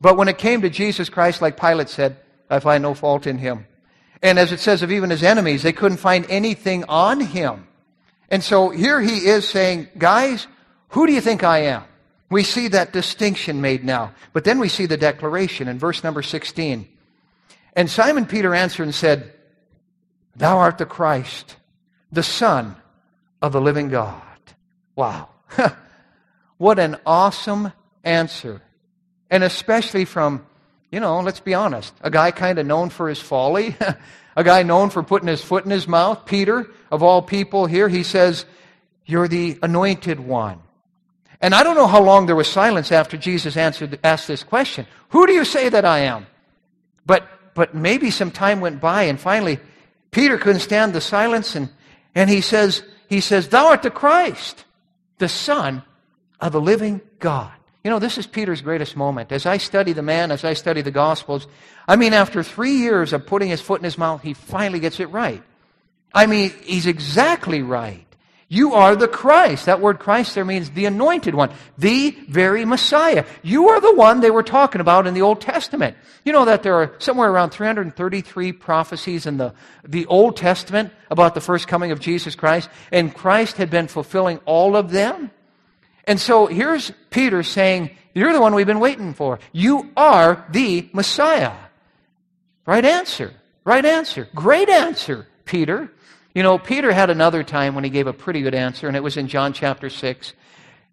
but 0.00 0.16
when 0.16 0.26
it 0.26 0.36
came 0.36 0.62
to 0.62 0.68
Jesus 0.68 1.08
Christ, 1.08 1.40
like 1.40 1.60
Pilate 1.60 1.88
said, 1.88 2.16
I 2.50 2.58
find 2.58 2.82
no 2.82 2.94
fault 2.94 3.28
in 3.28 3.38
him. 3.38 3.64
And 4.20 4.36
as 4.36 4.50
it 4.50 4.58
says 4.58 4.82
of 4.82 4.90
even 4.90 5.10
his 5.10 5.22
enemies, 5.22 5.62
they 5.62 5.72
couldn't 5.72 5.98
find 5.98 6.26
anything 6.28 6.86
on 6.88 7.20
him. 7.20 7.68
And 8.30 8.42
so 8.42 8.70
here 8.70 9.00
he 9.00 9.28
is 9.28 9.48
saying, 9.48 9.90
guys, 9.96 10.48
who 10.88 11.06
do 11.06 11.12
you 11.12 11.20
think 11.20 11.44
I 11.44 11.58
am? 11.66 11.84
We 12.30 12.42
see 12.42 12.68
that 12.68 12.92
distinction 12.92 13.60
made 13.60 13.84
now. 13.84 14.12
But 14.32 14.44
then 14.44 14.58
we 14.58 14.68
see 14.68 14.86
the 14.86 14.96
declaration 14.96 15.68
in 15.68 15.78
verse 15.78 16.04
number 16.04 16.22
16. 16.22 16.86
And 17.74 17.88
Simon 17.90 18.26
Peter 18.26 18.54
answered 18.54 18.82
and 18.84 18.94
said, 18.94 19.32
Thou 20.36 20.58
art 20.58 20.78
the 20.78 20.86
Christ, 20.86 21.56
the 22.12 22.22
Son 22.22 22.76
of 23.40 23.52
the 23.52 23.60
living 23.60 23.88
God. 23.88 24.22
Wow. 24.94 25.28
what 26.58 26.78
an 26.78 26.96
awesome 27.06 27.72
answer. 28.04 28.60
And 29.30 29.42
especially 29.42 30.04
from, 30.04 30.46
you 30.90 31.00
know, 31.00 31.20
let's 31.20 31.40
be 31.40 31.54
honest, 31.54 31.94
a 32.00 32.10
guy 32.10 32.30
kind 32.30 32.58
of 32.58 32.66
known 32.66 32.90
for 32.90 33.08
his 33.08 33.20
folly, 33.20 33.76
a 34.36 34.44
guy 34.44 34.62
known 34.62 34.90
for 34.90 35.02
putting 35.02 35.28
his 35.28 35.42
foot 35.42 35.64
in 35.64 35.70
his 35.70 35.88
mouth, 35.88 36.26
Peter, 36.26 36.68
of 36.90 37.02
all 37.02 37.22
people 37.22 37.66
here, 37.66 37.88
he 37.88 38.02
says, 38.02 38.44
You're 39.06 39.28
the 39.28 39.58
anointed 39.62 40.20
one. 40.20 40.60
And 41.40 41.54
I 41.54 41.62
don't 41.62 41.76
know 41.76 41.86
how 41.86 42.02
long 42.02 42.26
there 42.26 42.36
was 42.36 42.48
silence 42.48 42.90
after 42.90 43.16
Jesus 43.16 43.56
answered, 43.56 43.98
asked 44.02 44.26
this 44.26 44.42
question. 44.42 44.86
Who 45.10 45.26
do 45.26 45.32
you 45.32 45.44
say 45.44 45.68
that 45.68 45.84
I 45.84 46.00
am? 46.00 46.26
But, 47.06 47.28
but 47.54 47.74
maybe 47.74 48.10
some 48.10 48.30
time 48.30 48.60
went 48.60 48.80
by 48.80 49.04
and 49.04 49.20
finally 49.20 49.60
Peter 50.10 50.36
couldn't 50.38 50.60
stand 50.60 50.92
the 50.92 51.00
silence 51.00 51.54
and, 51.54 51.70
and 52.14 52.28
he 52.28 52.40
says, 52.40 52.82
he 53.08 53.20
says, 53.20 53.48
thou 53.48 53.68
art 53.68 53.82
the 53.82 53.90
Christ, 53.90 54.64
the 55.18 55.28
son 55.28 55.82
of 56.40 56.52
the 56.52 56.60
living 56.60 57.00
God. 57.20 57.52
You 57.84 57.90
know, 57.90 58.00
this 58.00 58.18
is 58.18 58.26
Peter's 58.26 58.60
greatest 58.60 58.96
moment. 58.96 59.30
As 59.30 59.46
I 59.46 59.58
study 59.58 59.92
the 59.92 60.02
man, 60.02 60.32
as 60.32 60.44
I 60.44 60.54
study 60.54 60.82
the 60.82 60.90
Gospels, 60.90 61.46
I 61.86 61.96
mean, 61.96 62.12
after 62.12 62.42
three 62.42 62.72
years 62.72 63.12
of 63.12 63.26
putting 63.26 63.48
his 63.48 63.60
foot 63.60 63.80
in 63.80 63.84
his 63.84 63.96
mouth, 63.96 64.22
he 64.22 64.34
finally 64.34 64.80
gets 64.80 64.98
it 64.98 65.06
right. 65.06 65.42
I 66.12 66.26
mean, 66.26 66.50
he's 66.64 66.86
exactly 66.86 67.62
right. 67.62 68.07
You 68.50 68.72
are 68.74 68.96
the 68.96 69.08
Christ. 69.08 69.66
That 69.66 69.82
word 69.82 69.98
Christ 69.98 70.34
there 70.34 70.44
means 70.44 70.70
the 70.70 70.86
anointed 70.86 71.34
one, 71.34 71.50
the 71.76 72.12
very 72.28 72.64
Messiah. 72.64 73.26
You 73.42 73.68
are 73.68 73.80
the 73.80 73.94
one 73.94 74.20
they 74.20 74.30
were 74.30 74.42
talking 74.42 74.80
about 74.80 75.06
in 75.06 75.12
the 75.12 75.20
Old 75.20 75.42
Testament. 75.42 75.98
You 76.24 76.32
know 76.32 76.46
that 76.46 76.62
there 76.62 76.76
are 76.76 76.94
somewhere 76.98 77.30
around 77.30 77.50
333 77.50 78.52
prophecies 78.52 79.26
in 79.26 79.36
the, 79.36 79.52
the 79.86 80.06
Old 80.06 80.38
Testament 80.38 80.92
about 81.10 81.34
the 81.34 81.42
first 81.42 81.68
coming 81.68 81.92
of 81.92 82.00
Jesus 82.00 82.34
Christ, 82.34 82.70
and 82.90 83.14
Christ 83.14 83.58
had 83.58 83.68
been 83.68 83.86
fulfilling 83.86 84.38
all 84.46 84.76
of 84.76 84.90
them. 84.90 85.30
And 86.04 86.18
so 86.18 86.46
here's 86.46 86.90
Peter 87.10 87.42
saying, 87.42 87.90
You're 88.14 88.32
the 88.32 88.40
one 88.40 88.54
we've 88.54 88.66
been 88.66 88.80
waiting 88.80 89.12
for. 89.12 89.40
You 89.52 89.90
are 89.94 90.46
the 90.50 90.88
Messiah. 90.94 91.52
Right 92.64 92.84
answer. 92.84 93.34
Right 93.64 93.84
answer. 93.84 94.26
Great 94.34 94.70
answer, 94.70 95.26
Peter. 95.44 95.92
You 96.38 96.44
know, 96.44 96.56
Peter 96.56 96.92
had 96.92 97.10
another 97.10 97.42
time 97.42 97.74
when 97.74 97.82
he 97.82 97.90
gave 97.90 98.06
a 98.06 98.12
pretty 98.12 98.42
good 98.42 98.54
answer, 98.54 98.86
and 98.86 98.96
it 98.96 99.02
was 99.02 99.16
in 99.16 99.26
John 99.26 99.52
chapter 99.52 99.90
6. 99.90 100.34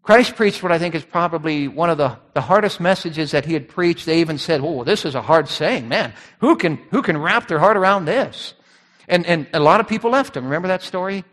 Christ 0.02 0.36
preached 0.36 0.64
what 0.64 0.72
I 0.72 0.80
think 0.80 0.96
is 0.96 1.06
probably 1.06 1.68
one 1.68 1.92
of 1.92 2.00
the, 2.00 2.18
the 2.34 2.42
hardest 2.42 2.80
messages 2.80 3.30
that 3.30 3.46
he 3.46 3.54
had 3.54 3.70
preached. 3.70 4.08
They 4.08 4.22
even 4.22 4.40
said, 4.40 4.62
Oh, 4.64 4.84
this 4.84 5.06
is 5.06 5.14
a 5.14 5.22
hard 5.22 5.48
saying. 5.48 5.88
Man, 5.88 6.16
who 6.40 6.56
can, 6.56 6.78
who 6.90 7.04
can 7.04 7.16
wrap 7.20 7.48
their 7.48 7.60
heart 7.60 7.78
around 7.78 8.06
this? 8.06 8.56
And, 9.08 9.24
and 9.28 9.46
a 9.54 9.60
lot 9.60 9.80
of 9.80 9.88
people 9.88 10.10
left 10.10 10.36
him. 10.36 10.46
Remember 10.46 10.68
that 10.70 10.82
story? 10.82 11.24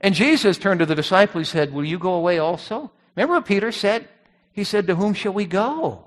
And 0.00 0.14
Jesus 0.14 0.56
turned 0.56 0.80
to 0.80 0.86
the 0.86 0.94
disciples 0.94 1.40
and 1.40 1.46
said, 1.46 1.74
Will 1.74 1.84
you 1.84 1.98
go 1.98 2.14
away 2.14 2.38
also? 2.38 2.90
Remember 3.14 3.34
what 3.34 3.44
Peter 3.44 3.72
said? 3.72 4.08
He 4.54 4.64
said, 4.64 4.86
To 4.86 4.94
whom 4.94 5.12
shall 5.12 5.34
we 5.34 5.44
go? 5.44 6.06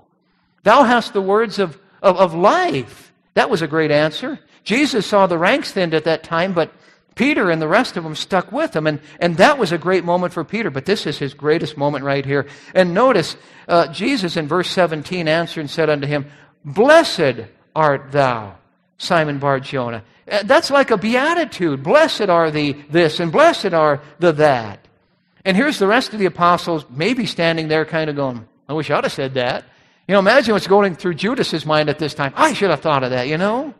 Thou 0.64 0.82
hast 0.82 1.12
the 1.12 1.22
words 1.22 1.60
of, 1.60 1.78
of, 2.02 2.16
of 2.16 2.34
life. 2.34 3.12
That 3.34 3.48
was 3.48 3.62
a 3.62 3.68
great 3.68 3.92
answer. 3.92 4.40
Jesus 4.64 5.06
saw 5.06 5.28
the 5.28 5.38
ranks 5.38 5.70
thinned 5.70 5.94
at 5.94 6.02
that 6.02 6.24
time, 6.24 6.52
but 6.52 6.72
Peter 7.14 7.50
and 7.50 7.62
the 7.62 7.68
rest 7.68 7.96
of 7.96 8.04
them 8.04 8.14
stuck 8.14 8.50
with 8.50 8.74
him, 8.74 8.86
and, 8.86 9.00
and 9.20 9.36
that 9.36 9.58
was 9.58 9.72
a 9.72 9.78
great 9.78 10.04
moment 10.04 10.32
for 10.32 10.44
Peter. 10.44 10.70
But 10.70 10.84
this 10.84 11.06
is 11.06 11.18
his 11.18 11.34
greatest 11.34 11.76
moment 11.76 12.04
right 12.04 12.24
here. 12.24 12.46
And 12.74 12.92
notice, 12.92 13.36
uh, 13.68 13.92
Jesus 13.92 14.36
in 14.36 14.48
verse 14.48 14.68
17 14.70 15.28
answered 15.28 15.60
and 15.60 15.70
said 15.70 15.90
unto 15.90 16.06
him, 16.06 16.26
Blessed 16.64 17.46
art 17.74 18.10
thou, 18.10 18.56
Simon 18.98 19.38
Bar 19.38 19.60
Jonah. 19.60 20.02
Uh, 20.30 20.42
that's 20.44 20.70
like 20.70 20.90
a 20.90 20.96
beatitude. 20.96 21.82
Blessed 21.82 22.28
are 22.28 22.50
the 22.50 22.72
this, 22.90 23.20
and 23.20 23.30
blessed 23.30 23.74
are 23.74 24.00
the 24.18 24.32
that. 24.32 24.80
And 25.44 25.56
here's 25.56 25.78
the 25.78 25.86
rest 25.86 26.14
of 26.14 26.18
the 26.18 26.26
apostles, 26.26 26.86
maybe 26.88 27.26
standing 27.26 27.68
there 27.68 27.84
kind 27.84 28.08
of 28.08 28.16
going, 28.16 28.48
I 28.68 28.72
wish 28.72 28.90
I'd 28.90 29.04
have 29.04 29.12
said 29.12 29.34
that. 29.34 29.64
You 30.08 30.14
know, 30.14 30.18
imagine 30.18 30.52
what's 30.52 30.66
going 30.66 30.96
through 30.96 31.14
Judas's 31.14 31.66
mind 31.66 31.88
at 31.88 31.98
this 31.98 32.14
time. 32.14 32.32
I 32.36 32.54
should 32.54 32.70
have 32.70 32.80
thought 32.80 33.04
of 33.04 33.10
that, 33.10 33.28
you 33.28 33.38
know? 33.38 33.74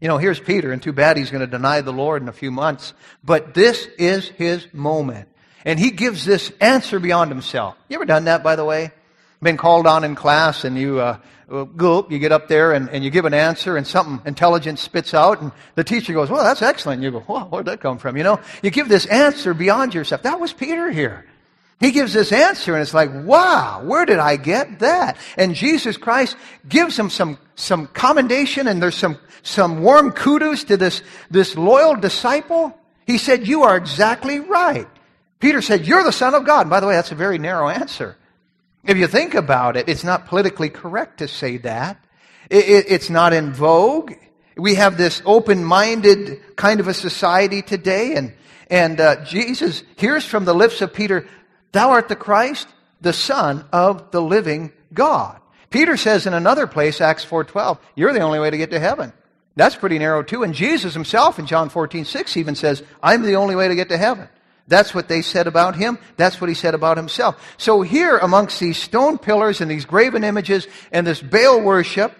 You 0.00 0.06
know, 0.06 0.18
here's 0.18 0.38
Peter, 0.38 0.72
and 0.72 0.80
too 0.80 0.92
bad 0.92 1.16
he's 1.16 1.30
going 1.30 1.40
to 1.40 1.46
deny 1.46 1.80
the 1.80 1.92
Lord 1.92 2.22
in 2.22 2.28
a 2.28 2.32
few 2.32 2.52
months. 2.52 2.94
But 3.24 3.54
this 3.54 3.86
is 3.98 4.28
his 4.28 4.66
moment. 4.72 5.28
And 5.64 5.78
he 5.78 5.90
gives 5.90 6.24
this 6.24 6.52
answer 6.60 7.00
beyond 7.00 7.30
himself. 7.30 7.76
You 7.88 7.96
ever 7.96 8.04
done 8.04 8.24
that, 8.24 8.44
by 8.44 8.54
the 8.54 8.64
way? 8.64 8.92
Been 9.42 9.56
called 9.56 9.86
on 9.86 10.04
in 10.04 10.14
class, 10.14 10.64
and 10.64 10.78
you 10.78 11.00
uh, 11.00 11.18
go, 11.48 12.06
you 12.08 12.18
get 12.18 12.32
up 12.32 12.48
there 12.48 12.72
and, 12.72 12.88
and 12.90 13.04
you 13.04 13.10
give 13.10 13.24
an 13.24 13.34
answer, 13.34 13.76
and 13.76 13.86
something 13.86 14.20
intelligent 14.26 14.78
spits 14.78 15.14
out, 15.14 15.40
and 15.40 15.52
the 15.74 15.84
teacher 15.84 16.12
goes, 16.12 16.30
Well, 16.30 16.42
that's 16.42 16.62
excellent. 16.62 16.96
And 16.96 17.04
you 17.04 17.10
go, 17.10 17.24
Well, 17.28 17.46
where'd 17.46 17.66
that 17.66 17.80
come 17.80 17.98
from? 17.98 18.16
You 18.16 18.24
know, 18.24 18.40
you 18.62 18.70
give 18.70 18.88
this 18.88 19.06
answer 19.06 19.54
beyond 19.54 19.94
yourself. 19.94 20.22
That 20.22 20.40
was 20.40 20.52
Peter 20.52 20.90
here. 20.90 21.27
He 21.80 21.92
gives 21.92 22.12
this 22.12 22.32
answer 22.32 22.74
and 22.74 22.82
it's 22.82 22.94
like, 22.94 23.10
wow, 23.12 23.82
where 23.84 24.04
did 24.04 24.18
I 24.18 24.36
get 24.36 24.80
that? 24.80 25.16
And 25.36 25.54
Jesus 25.54 25.96
Christ 25.96 26.36
gives 26.68 26.98
him 26.98 27.08
some, 27.08 27.38
some 27.54 27.86
commendation 27.86 28.66
and 28.66 28.82
there's 28.82 28.96
some, 28.96 29.16
some 29.42 29.82
warm 29.82 30.10
kudos 30.10 30.64
to 30.64 30.76
this, 30.76 31.02
this 31.30 31.56
loyal 31.56 31.94
disciple. 31.94 32.76
He 33.06 33.16
said, 33.16 33.46
you 33.46 33.62
are 33.62 33.76
exactly 33.76 34.40
right. 34.40 34.88
Peter 35.38 35.62
said, 35.62 35.86
you're 35.86 36.02
the 36.02 36.12
son 36.12 36.34
of 36.34 36.44
God. 36.44 36.62
And 36.62 36.70
by 36.70 36.80
the 36.80 36.86
way, 36.86 36.96
that's 36.96 37.12
a 37.12 37.16
very 37.16 37.38
narrow 37.38 37.68
answer. 37.68 38.16
If 38.84 38.96
you 38.96 39.06
think 39.06 39.34
about 39.34 39.76
it, 39.76 39.88
it's 39.88 40.02
not 40.02 40.26
politically 40.26 40.70
correct 40.70 41.18
to 41.18 41.28
say 41.28 41.58
that. 41.58 42.04
It, 42.50 42.68
it, 42.68 42.86
it's 42.88 43.10
not 43.10 43.32
in 43.32 43.52
vogue. 43.52 44.14
We 44.56 44.74
have 44.74 44.98
this 44.98 45.22
open-minded 45.24 46.56
kind 46.56 46.80
of 46.80 46.88
a 46.88 46.94
society 46.94 47.62
today 47.62 48.14
and, 48.16 48.32
and 48.68 49.00
uh, 49.00 49.24
Jesus 49.24 49.84
hears 49.96 50.24
from 50.24 50.44
the 50.44 50.54
lips 50.54 50.82
of 50.82 50.92
Peter, 50.92 51.26
Thou 51.72 51.90
art 51.90 52.08
the 52.08 52.16
Christ, 52.16 52.68
the 53.00 53.12
Son 53.12 53.64
of 53.72 54.10
the 54.10 54.22
living 54.22 54.72
God. 54.92 55.40
Peter 55.70 55.96
says 55.96 56.26
in 56.26 56.34
another 56.34 56.66
place, 56.66 57.00
Acts 57.00 57.24
4.12, 57.24 57.78
you're 57.94 58.12
the 58.12 58.20
only 58.20 58.38
way 58.38 58.50
to 58.50 58.56
get 58.56 58.70
to 58.70 58.80
heaven. 58.80 59.12
That's 59.54 59.76
pretty 59.76 59.98
narrow 59.98 60.22
too. 60.22 60.44
And 60.44 60.54
Jesus 60.54 60.94
himself 60.94 61.38
in 61.38 61.46
John 61.46 61.68
14, 61.68 62.04
6 62.04 62.36
even 62.36 62.54
says, 62.54 62.82
I'm 63.02 63.22
the 63.22 63.34
only 63.34 63.56
way 63.56 63.68
to 63.68 63.74
get 63.74 63.88
to 63.90 63.98
heaven. 63.98 64.28
That's 64.68 64.94
what 64.94 65.08
they 65.08 65.22
said 65.22 65.46
about 65.46 65.76
him. 65.76 65.98
That's 66.16 66.40
what 66.40 66.48
he 66.48 66.54
said 66.54 66.74
about 66.74 66.96
himself. 66.96 67.54
So 67.56 67.82
here 67.82 68.18
amongst 68.18 68.60
these 68.60 68.76
stone 68.76 69.18
pillars 69.18 69.60
and 69.60 69.70
these 69.70 69.86
graven 69.86 70.24
images 70.24 70.68
and 70.92 71.06
this 71.06 71.20
Baal 71.20 71.60
worship 71.60 72.14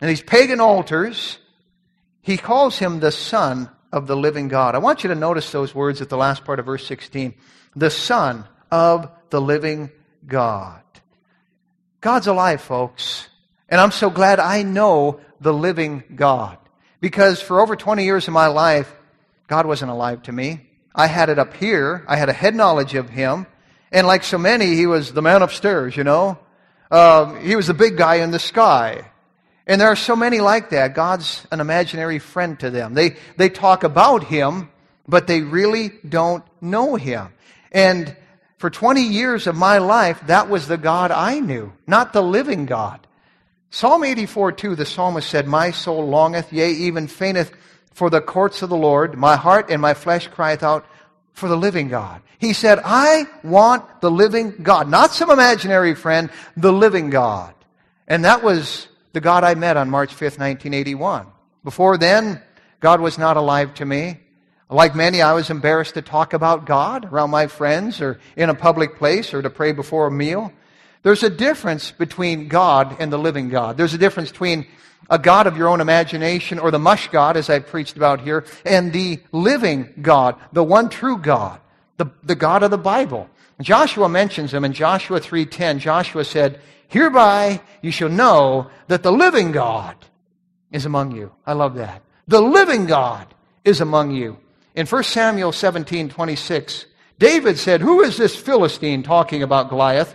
and 0.00 0.10
these 0.10 0.22
pagan 0.22 0.60
altars, 0.60 1.38
he 2.22 2.36
calls 2.36 2.78
him 2.78 3.00
the 3.00 3.12
Son 3.12 3.70
of 3.92 4.06
the 4.06 4.16
living 4.16 4.48
God. 4.48 4.74
I 4.74 4.78
want 4.78 5.04
you 5.04 5.08
to 5.08 5.14
notice 5.14 5.52
those 5.52 5.74
words 5.74 6.00
at 6.00 6.08
the 6.08 6.16
last 6.16 6.44
part 6.44 6.58
of 6.58 6.66
verse 6.66 6.86
16. 6.86 7.34
The 7.76 7.90
Son 7.90 8.46
of 8.70 9.10
the 9.30 9.40
living 9.40 9.90
God. 10.26 10.82
God's 12.00 12.26
alive, 12.26 12.60
folks. 12.60 13.28
And 13.68 13.80
I'm 13.80 13.90
so 13.90 14.10
glad 14.10 14.40
I 14.40 14.62
know 14.62 15.20
the 15.40 15.52
living 15.52 16.02
God. 16.14 16.58
Because 17.00 17.40
for 17.40 17.60
over 17.60 17.76
20 17.76 18.04
years 18.04 18.28
of 18.28 18.34
my 18.34 18.48
life, 18.48 18.92
God 19.46 19.66
wasn't 19.66 19.90
alive 19.90 20.22
to 20.24 20.32
me. 20.32 20.66
I 20.94 21.06
had 21.06 21.28
it 21.28 21.38
up 21.38 21.54
here. 21.54 22.04
I 22.08 22.16
had 22.16 22.28
a 22.28 22.32
head 22.32 22.54
knowledge 22.54 22.94
of 22.94 23.08
Him. 23.08 23.46
And 23.92 24.06
like 24.06 24.24
so 24.24 24.38
many, 24.38 24.74
He 24.76 24.86
was 24.86 25.12
the 25.12 25.22
man 25.22 25.42
upstairs, 25.42 25.96
you 25.96 26.04
know? 26.04 26.38
Um, 26.90 27.40
he 27.40 27.54
was 27.54 27.68
the 27.68 27.74
big 27.74 27.96
guy 27.96 28.16
in 28.16 28.32
the 28.32 28.38
sky. 28.38 29.10
And 29.66 29.80
there 29.80 29.88
are 29.88 29.96
so 29.96 30.16
many 30.16 30.40
like 30.40 30.70
that. 30.70 30.94
God's 30.94 31.46
an 31.52 31.60
imaginary 31.60 32.18
friend 32.18 32.58
to 32.60 32.70
them. 32.70 32.94
They, 32.94 33.16
they 33.36 33.48
talk 33.48 33.84
about 33.84 34.24
Him, 34.24 34.68
but 35.06 35.28
they 35.28 35.42
really 35.42 35.92
don't 36.08 36.42
know 36.60 36.96
Him. 36.96 37.28
And 37.70 38.16
for 38.60 38.68
20 38.68 39.00
years 39.00 39.46
of 39.46 39.56
my 39.56 39.78
life, 39.78 40.20
that 40.26 40.50
was 40.50 40.68
the 40.68 40.76
God 40.76 41.10
I 41.10 41.40
knew, 41.40 41.72
not 41.86 42.12
the 42.12 42.22
living 42.22 42.66
God. 42.66 43.06
Psalm 43.70 44.04
84 44.04 44.52
2, 44.52 44.76
the 44.76 44.84
psalmist 44.84 45.30
said, 45.30 45.46
My 45.46 45.70
soul 45.70 46.06
longeth, 46.06 46.52
yea, 46.52 46.70
even 46.70 47.08
fainteth 47.08 47.52
for 47.94 48.10
the 48.10 48.20
courts 48.20 48.60
of 48.60 48.68
the 48.68 48.76
Lord. 48.76 49.16
My 49.16 49.36
heart 49.36 49.70
and 49.70 49.80
my 49.80 49.94
flesh 49.94 50.28
crieth 50.28 50.62
out 50.62 50.84
for 51.32 51.48
the 51.48 51.56
living 51.56 51.88
God. 51.88 52.20
He 52.38 52.52
said, 52.52 52.78
I 52.84 53.24
want 53.42 54.02
the 54.02 54.10
living 54.10 54.56
God, 54.62 54.90
not 54.90 55.12
some 55.12 55.30
imaginary 55.30 55.94
friend, 55.94 56.28
the 56.54 56.70
living 56.70 57.08
God. 57.08 57.54
And 58.06 58.26
that 58.26 58.42
was 58.42 58.88
the 59.14 59.22
God 59.22 59.42
I 59.42 59.54
met 59.54 59.78
on 59.78 59.88
March 59.88 60.10
5th, 60.10 60.38
1981. 60.38 61.26
Before 61.64 61.96
then, 61.96 62.42
God 62.80 63.00
was 63.00 63.16
not 63.16 63.38
alive 63.38 63.72
to 63.76 63.86
me. 63.86 64.20
Like 64.70 64.94
many, 64.94 65.20
I 65.20 65.32
was 65.32 65.50
embarrassed 65.50 65.94
to 65.94 66.02
talk 66.02 66.32
about 66.32 66.64
God 66.64 67.12
around 67.12 67.30
my 67.30 67.48
friends 67.48 68.00
or 68.00 68.20
in 68.36 68.48
a 68.48 68.54
public 68.54 68.96
place 68.96 69.34
or 69.34 69.42
to 69.42 69.50
pray 69.50 69.72
before 69.72 70.06
a 70.06 70.10
meal. 70.12 70.52
There's 71.02 71.24
a 71.24 71.30
difference 71.30 71.90
between 71.90 72.46
God 72.46 72.96
and 73.00 73.12
the 73.12 73.18
living 73.18 73.48
God. 73.48 73.76
There's 73.76 73.94
a 73.94 73.98
difference 73.98 74.30
between 74.30 74.66
a 75.08 75.18
God 75.18 75.48
of 75.48 75.56
your 75.56 75.68
own 75.68 75.80
imagination 75.80 76.60
or 76.60 76.70
the 76.70 76.78
mush 76.78 77.08
God, 77.08 77.36
as 77.36 77.50
I 77.50 77.58
preached 77.58 77.96
about 77.96 78.20
here, 78.20 78.44
and 78.64 78.92
the 78.92 79.18
living 79.32 79.92
God, 80.00 80.36
the 80.52 80.62
one 80.62 80.88
true 80.88 81.18
God, 81.18 81.58
the, 81.96 82.06
the 82.22 82.36
God 82.36 82.62
of 82.62 82.70
the 82.70 82.78
Bible. 82.78 83.28
Joshua 83.60 84.08
mentions 84.08 84.54
him 84.54 84.64
in 84.64 84.72
Joshua 84.72 85.20
3.10. 85.20 85.78
Joshua 85.78 86.24
said, 86.24 86.60
Hereby 86.86 87.60
you 87.82 87.90
shall 87.90 88.08
know 88.08 88.70
that 88.86 89.02
the 89.02 89.12
living 89.12 89.50
God 89.50 89.96
is 90.70 90.86
among 90.86 91.16
you. 91.16 91.32
I 91.44 91.54
love 91.54 91.74
that. 91.74 92.02
The 92.28 92.40
living 92.40 92.86
God 92.86 93.26
is 93.64 93.80
among 93.80 94.12
you. 94.12 94.38
In 94.74 94.86
1 94.86 95.02
Samuel 95.04 95.52
17 95.52 96.08
26, 96.08 96.86
David 97.18 97.58
said, 97.58 97.80
Who 97.80 98.00
is 98.02 98.16
this 98.16 98.36
Philistine 98.36 99.02
talking 99.02 99.42
about 99.42 99.68
Goliath 99.68 100.14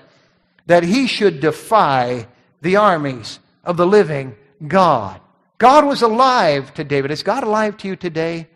that 0.65 0.83
he 0.83 1.07
should 1.07 1.39
defy 1.39 2.27
the 2.61 2.77
armies 2.77 3.39
of 3.63 3.77
the 3.77 3.85
living 3.85 4.35
God? 4.65 5.21
God 5.57 5.85
was 5.85 6.01
alive 6.01 6.73
to 6.73 6.83
David. 6.83 7.11
Is 7.11 7.23
God 7.23 7.43
alive 7.43 7.77
to 7.77 7.87
you 7.87 7.95
today? 7.95 8.47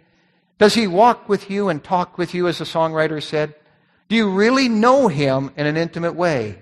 Does 0.57 0.73
he 0.73 0.87
walk 0.87 1.29
with 1.29 1.49
you 1.49 1.69
and 1.69 1.83
talk 1.83 2.17
with 2.17 2.33
you, 2.33 2.47
as 2.47 2.57
the 2.57 2.65
songwriter 2.65 3.23
said? 3.23 3.55
Do 4.09 4.15
you 4.15 4.31
really 4.31 4.67
know 4.67 5.07
him 5.07 5.51
in 5.55 5.65
an 5.65 5.77
intimate 5.77 6.15
way? 6.15 6.61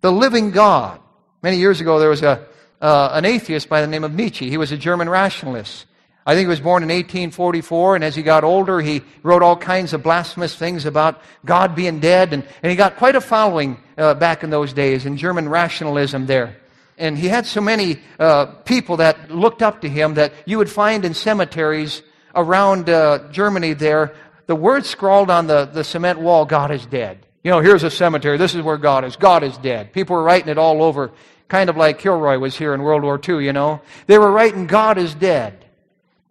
The 0.00 0.12
living 0.12 0.50
God. 0.50 1.00
Many 1.42 1.56
years 1.56 1.80
ago, 1.80 1.98
there 1.98 2.10
was 2.10 2.22
a, 2.22 2.46
uh, 2.80 3.10
an 3.12 3.24
atheist 3.24 3.68
by 3.68 3.80
the 3.80 3.86
name 3.86 4.04
of 4.04 4.12
Nietzsche. 4.12 4.50
He 4.50 4.58
was 4.58 4.72
a 4.72 4.76
German 4.76 5.08
rationalist. 5.08 5.86
I 6.30 6.34
think 6.34 6.44
he 6.44 6.50
was 6.50 6.60
born 6.60 6.84
in 6.84 6.90
1844, 6.90 7.96
and 7.96 8.04
as 8.04 8.14
he 8.14 8.22
got 8.22 8.44
older, 8.44 8.80
he 8.80 9.02
wrote 9.24 9.42
all 9.42 9.56
kinds 9.56 9.92
of 9.92 10.04
blasphemous 10.04 10.54
things 10.54 10.86
about 10.86 11.20
God 11.44 11.74
being 11.74 11.98
dead, 11.98 12.32
and, 12.32 12.44
and 12.62 12.70
he 12.70 12.76
got 12.76 12.94
quite 12.94 13.16
a 13.16 13.20
following 13.20 13.78
uh, 13.98 14.14
back 14.14 14.44
in 14.44 14.50
those 14.50 14.72
days 14.72 15.06
in 15.06 15.16
German 15.16 15.48
rationalism 15.48 16.26
there. 16.26 16.56
And 16.98 17.18
he 17.18 17.26
had 17.26 17.46
so 17.46 17.60
many 17.60 17.98
uh, 18.20 18.46
people 18.64 18.98
that 18.98 19.32
looked 19.32 19.60
up 19.60 19.80
to 19.80 19.88
him 19.88 20.14
that 20.14 20.32
you 20.46 20.56
would 20.58 20.70
find 20.70 21.04
in 21.04 21.14
cemeteries 21.14 22.00
around 22.36 22.88
uh, 22.88 23.28
Germany 23.32 23.72
there, 23.72 24.14
the 24.46 24.54
word 24.54 24.86
scrawled 24.86 25.30
on 25.32 25.48
the, 25.48 25.64
the 25.64 25.82
cement 25.82 26.20
wall, 26.20 26.44
God 26.44 26.70
is 26.70 26.86
dead. 26.86 27.26
You 27.42 27.50
know, 27.50 27.58
here's 27.58 27.82
a 27.82 27.90
cemetery. 27.90 28.36
This 28.36 28.54
is 28.54 28.62
where 28.62 28.76
God 28.76 29.04
is. 29.04 29.16
God 29.16 29.42
is 29.42 29.58
dead. 29.58 29.92
People 29.92 30.14
were 30.14 30.22
writing 30.22 30.48
it 30.48 30.58
all 30.58 30.80
over, 30.80 31.10
kind 31.48 31.68
of 31.68 31.76
like 31.76 31.98
Kilroy 31.98 32.38
was 32.38 32.56
here 32.56 32.72
in 32.72 32.82
World 32.82 33.02
War 33.02 33.18
II, 33.28 33.44
you 33.44 33.52
know. 33.52 33.80
They 34.06 34.16
were 34.16 34.30
writing, 34.30 34.68
God 34.68 34.96
is 34.96 35.12
dead. 35.12 35.66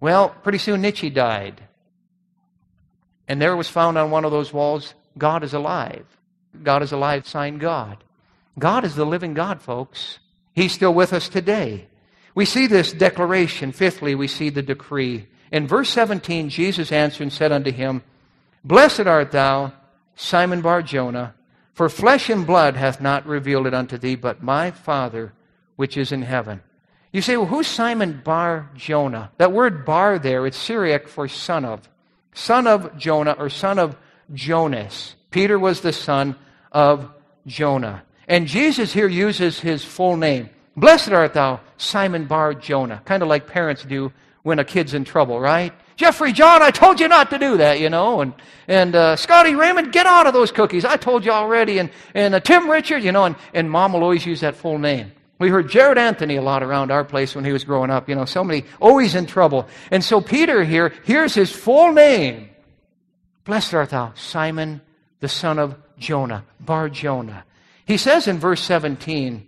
Well, 0.02 0.30
pretty 0.30 0.58
soon 0.58 0.82
Nietzsche 0.82 1.10
died. 1.10 1.62
And 3.28 3.42
there 3.42 3.56
was 3.56 3.70
found 3.70 3.98
on 3.98 4.12
one 4.12 4.26
of 4.26 4.32
those 4.32 4.54
walls, 4.54 4.94
God 5.18 5.44
is 5.44 5.54
alive. 5.54 6.06
God 6.64 6.82
is 6.82 6.92
alive, 6.92 7.28
signed 7.28 7.60
God. 7.60 8.04
God 8.58 8.84
is 8.84 8.96
the 8.96 9.06
living 9.06 9.34
God, 9.34 9.62
folks. 9.62 10.20
He's 10.54 10.74
still 10.74 10.94
with 10.94 11.14
us 11.14 11.30
today. 11.30 11.88
We 12.34 12.46
see 12.46 12.68
this 12.68 12.92
declaration. 12.92 13.72
Fifthly, 13.72 14.16
we 14.16 14.28
see 14.28 14.50
the 14.50 14.62
decree. 14.62 15.28
In 15.52 15.68
verse 15.68 15.90
17, 15.90 16.50
Jesus 16.50 16.92
answered 16.92 17.24
and 17.24 17.34
said 17.34 17.52
unto 17.52 17.72
him, 17.72 18.04
Blessed 18.64 19.02
art 19.02 19.32
thou, 19.32 19.74
Simon 20.16 20.62
Bar 20.62 20.82
Jonah, 20.82 21.36
for 21.74 21.88
flesh 21.88 22.30
and 22.30 22.46
blood 22.46 22.76
hath 22.76 23.00
not 23.00 23.26
revealed 23.26 23.68
it 23.68 23.74
unto 23.74 23.98
thee, 23.98 24.16
but 24.16 24.44
my 24.44 24.72
Father 24.72 25.34
which 25.76 25.96
is 25.96 26.12
in 26.12 26.24
heaven. 26.24 26.62
You 27.12 27.22
say, 27.22 27.38
well, 27.38 27.48
who's 27.48 27.68
Simon 27.68 28.22
Bar 28.24 28.70
Jonah? 28.76 29.32
That 29.38 29.52
word 29.52 29.86
bar 29.86 30.20
there, 30.20 30.46
it's 30.46 30.58
Syriac 30.58 31.08
for 31.08 31.28
son 31.28 31.66
of. 31.66 31.90
Son 32.34 32.68
of 32.68 32.98
Jonah 32.98 33.36
or 33.38 33.50
son 33.50 33.80
of 33.80 33.96
Jonas. 34.34 35.16
Peter 35.32 35.58
was 35.58 35.82
the 35.82 35.92
son 35.94 36.36
of 36.72 37.12
Jonah. 37.48 38.04
And 38.28 38.48
Jesus 38.48 38.94
here 38.94 39.08
uses 39.08 39.60
his 39.60 39.84
full 39.84 40.18
name. 40.18 40.50
Blessed 40.78 41.10
art 41.10 41.34
thou, 41.34 41.62
Simon 41.78 42.26
Bar 42.26 42.54
Jonah. 42.54 43.02
Kind 43.06 43.24
of 43.24 43.30
like 43.30 43.48
parents 43.48 43.84
do 43.84 44.12
when 44.44 44.60
a 44.60 44.64
kid's 44.64 44.94
in 44.94 45.04
trouble, 45.04 45.40
right? 45.40 45.74
Jeffrey 45.98 46.32
John, 46.32 46.62
I 46.62 46.72
told 46.72 47.00
you 47.00 47.08
not 47.08 47.32
to 47.32 47.40
do 47.40 47.58
that, 47.58 47.80
you 47.80 47.90
know. 47.90 48.22
And, 48.22 48.34
and 48.68 48.96
uh, 48.96 49.16
Scotty 49.18 49.56
Raymond, 49.56 49.92
get 49.92 50.06
out 50.06 50.28
of 50.28 50.34
those 50.34 50.52
cookies. 50.52 50.86
I 50.86 50.96
told 50.96 51.26
you 51.26 51.32
already. 51.32 51.80
And, 51.80 51.90
and 52.14 52.36
uh, 52.36 52.40
Tim 52.40 52.70
Richard, 52.70 53.04
you 53.04 53.12
know, 53.12 53.26
and, 53.26 53.36
and 53.54 53.70
mom 53.70 53.94
will 53.94 54.04
always 54.04 54.26
use 54.26 54.42
that 54.42 54.56
full 54.56 54.78
name. 54.78 55.12
We 55.40 55.50
heard 55.50 55.70
Jared 55.70 55.98
Anthony 55.98 56.36
a 56.36 56.42
lot 56.42 56.64
around 56.64 56.92
our 56.92 57.06
place 57.06 57.34
when 57.34 57.46
he 57.46 57.54
was 57.54 57.64
growing 57.64 57.90
up. 57.90 58.10
You 58.10 58.16
know, 58.16 58.26
so 58.26 58.44
many, 58.44 58.66
always 58.82 59.16
in 59.16 59.26
trouble. 59.26 59.68
And 59.90 60.04
so 60.04 60.20
Peter 60.20 60.64
here, 60.66 60.94
here's 61.06 61.34
his 61.34 61.50
full 61.50 61.94
name. 61.94 62.50
Blessed 63.46 63.74
art 63.74 63.90
thou, 63.92 64.14
Simon, 64.16 64.82
the 65.22 65.30
son 65.30 65.58
of 65.58 65.76
Jonah, 65.98 66.46
Bar 66.60 66.90
Jonah. 66.90 67.46
He 67.86 67.98
says 67.98 68.28
in 68.28 68.38
verse 68.38 68.62
17, 68.62 69.48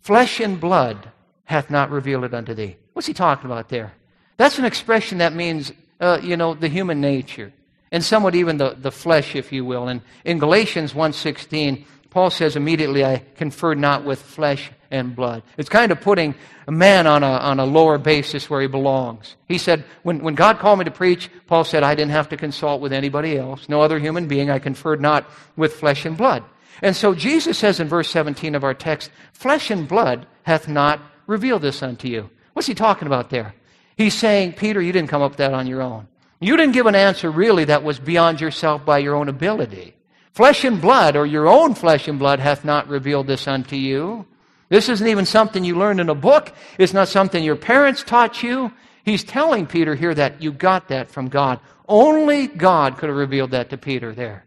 Flesh 0.00 0.40
and 0.40 0.60
blood 0.60 1.10
hath 1.44 1.70
not 1.70 1.90
revealed 1.90 2.24
it 2.24 2.34
unto 2.34 2.54
thee. 2.54 2.76
What's 2.92 3.06
he 3.06 3.14
talking 3.14 3.46
about 3.46 3.70
there? 3.70 3.94
That's 4.36 4.58
an 4.58 4.64
expression 4.64 5.18
that 5.18 5.32
means, 5.32 5.72
uh, 6.00 6.20
you 6.22 6.36
know, 6.36 6.54
the 6.54 6.68
human 6.68 7.00
nature, 7.00 7.52
and 7.90 8.04
somewhat 8.04 8.34
even 8.34 8.58
the, 8.58 8.76
the 8.78 8.92
flesh, 8.92 9.34
if 9.34 9.52
you 9.52 9.64
will. 9.64 9.88
And 9.88 10.02
in 10.24 10.38
Galatians 10.38 10.92
1.16, 10.92 11.84
Paul 12.10 12.30
says 12.30 12.56
immediately, 12.56 13.04
I 13.04 13.18
conferred 13.36 13.78
not 13.78 14.04
with 14.04 14.20
flesh 14.20 14.70
and 14.92 15.16
blood. 15.16 15.42
It's 15.56 15.68
kind 15.68 15.90
of 15.90 16.00
putting 16.00 16.36
a 16.68 16.70
man 16.70 17.08
on 17.08 17.24
a, 17.24 17.26
on 17.26 17.58
a 17.58 17.64
lower 17.64 17.98
basis 17.98 18.48
where 18.48 18.60
he 18.60 18.68
belongs. 18.68 19.34
He 19.48 19.58
said, 19.58 19.84
when, 20.04 20.20
when 20.22 20.36
God 20.36 20.58
called 20.58 20.78
me 20.78 20.84
to 20.84 20.90
preach, 20.92 21.28
Paul 21.48 21.64
said, 21.64 21.82
I 21.82 21.96
didn't 21.96 22.12
have 22.12 22.28
to 22.28 22.36
consult 22.36 22.80
with 22.80 22.92
anybody 22.92 23.36
else, 23.36 23.68
no 23.68 23.80
other 23.80 23.98
human 23.98 24.28
being. 24.28 24.50
I 24.50 24.60
conferred 24.60 25.00
not 25.00 25.28
with 25.56 25.74
flesh 25.74 26.04
and 26.04 26.16
blood. 26.16 26.44
And 26.82 26.94
so 26.94 27.14
Jesus 27.14 27.58
says 27.58 27.80
in 27.80 27.88
verse 27.88 28.10
17 28.10 28.54
of 28.54 28.62
our 28.62 28.74
text, 28.74 29.10
Flesh 29.32 29.70
and 29.70 29.88
blood 29.88 30.26
hath 30.44 30.68
not 30.68 31.00
revealed 31.26 31.62
this 31.62 31.82
unto 31.82 32.06
you. 32.06 32.30
What's 32.52 32.68
he 32.68 32.74
talking 32.74 33.06
about 33.06 33.30
there? 33.30 33.54
He's 33.96 34.14
saying, 34.14 34.54
Peter, 34.54 34.80
you 34.80 34.92
didn't 34.92 35.10
come 35.10 35.22
up 35.22 35.32
with 35.32 35.38
that 35.38 35.54
on 35.54 35.66
your 35.66 35.82
own. 35.82 36.06
You 36.40 36.56
didn't 36.56 36.74
give 36.74 36.86
an 36.86 36.94
answer 36.94 37.30
really 37.30 37.64
that 37.66 37.84
was 37.84 37.98
beyond 37.98 38.40
yourself 38.40 38.84
by 38.84 38.98
your 38.98 39.14
own 39.14 39.28
ability. 39.28 39.94
Flesh 40.32 40.64
and 40.64 40.80
blood, 40.80 41.14
or 41.14 41.26
your 41.26 41.46
own 41.46 41.74
flesh 41.74 42.08
and 42.08 42.18
blood, 42.18 42.40
hath 42.40 42.64
not 42.64 42.88
revealed 42.88 43.26
this 43.26 43.46
unto 43.46 43.76
you. 43.76 44.26
This 44.72 44.88
isn't 44.88 45.06
even 45.06 45.26
something 45.26 45.64
you 45.64 45.76
learned 45.76 46.00
in 46.00 46.08
a 46.08 46.14
book. 46.14 46.50
It's 46.78 46.94
not 46.94 47.08
something 47.08 47.44
your 47.44 47.56
parents 47.56 48.02
taught 48.02 48.42
you. 48.42 48.72
He's 49.04 49.22
telling 49.22 49.66
Peter 49.66 49.94
here 49.94 50.14
that 50.14 50.40
you 50.40 50.50
got 50.50 50.88
that 50.88 51.10
from 51.10 51.28
God. 51.28 51.60
Only 51.86 52.46
God 52.46 52.96
could 52.96 53.10
have 53.10 53.18
revealed 53.18 53.50
that 53.50 53.68
to 53.68 53.76
Peter 53.76 54.14
there. 54.14 54.46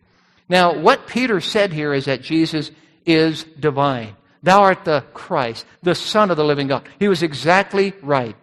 Now, 0.49 0.79
what 0.79 1.05
Peter 1.05 1.39
said 1.41 1.71
here 1.71 1.93
is 1.93 2.05
that 2.05 2.23
Jesus 2.23 2.71
is 3.05 3.43
divine. 3.43 4.15
Thou 4.41 4.63
art 4.63 4.83
the 4.83 5.03
Christ, 5.13 5.63
the 5.83 5.93
Son 5.93 6.31
of 6.31 6.37
the 6.37 6.43
living 6.43 6.65
God. 6.65 6.89
He 6.97 7.07
was 7.07 7.21
exactly 7.21 7.93
right. 8.01 8.35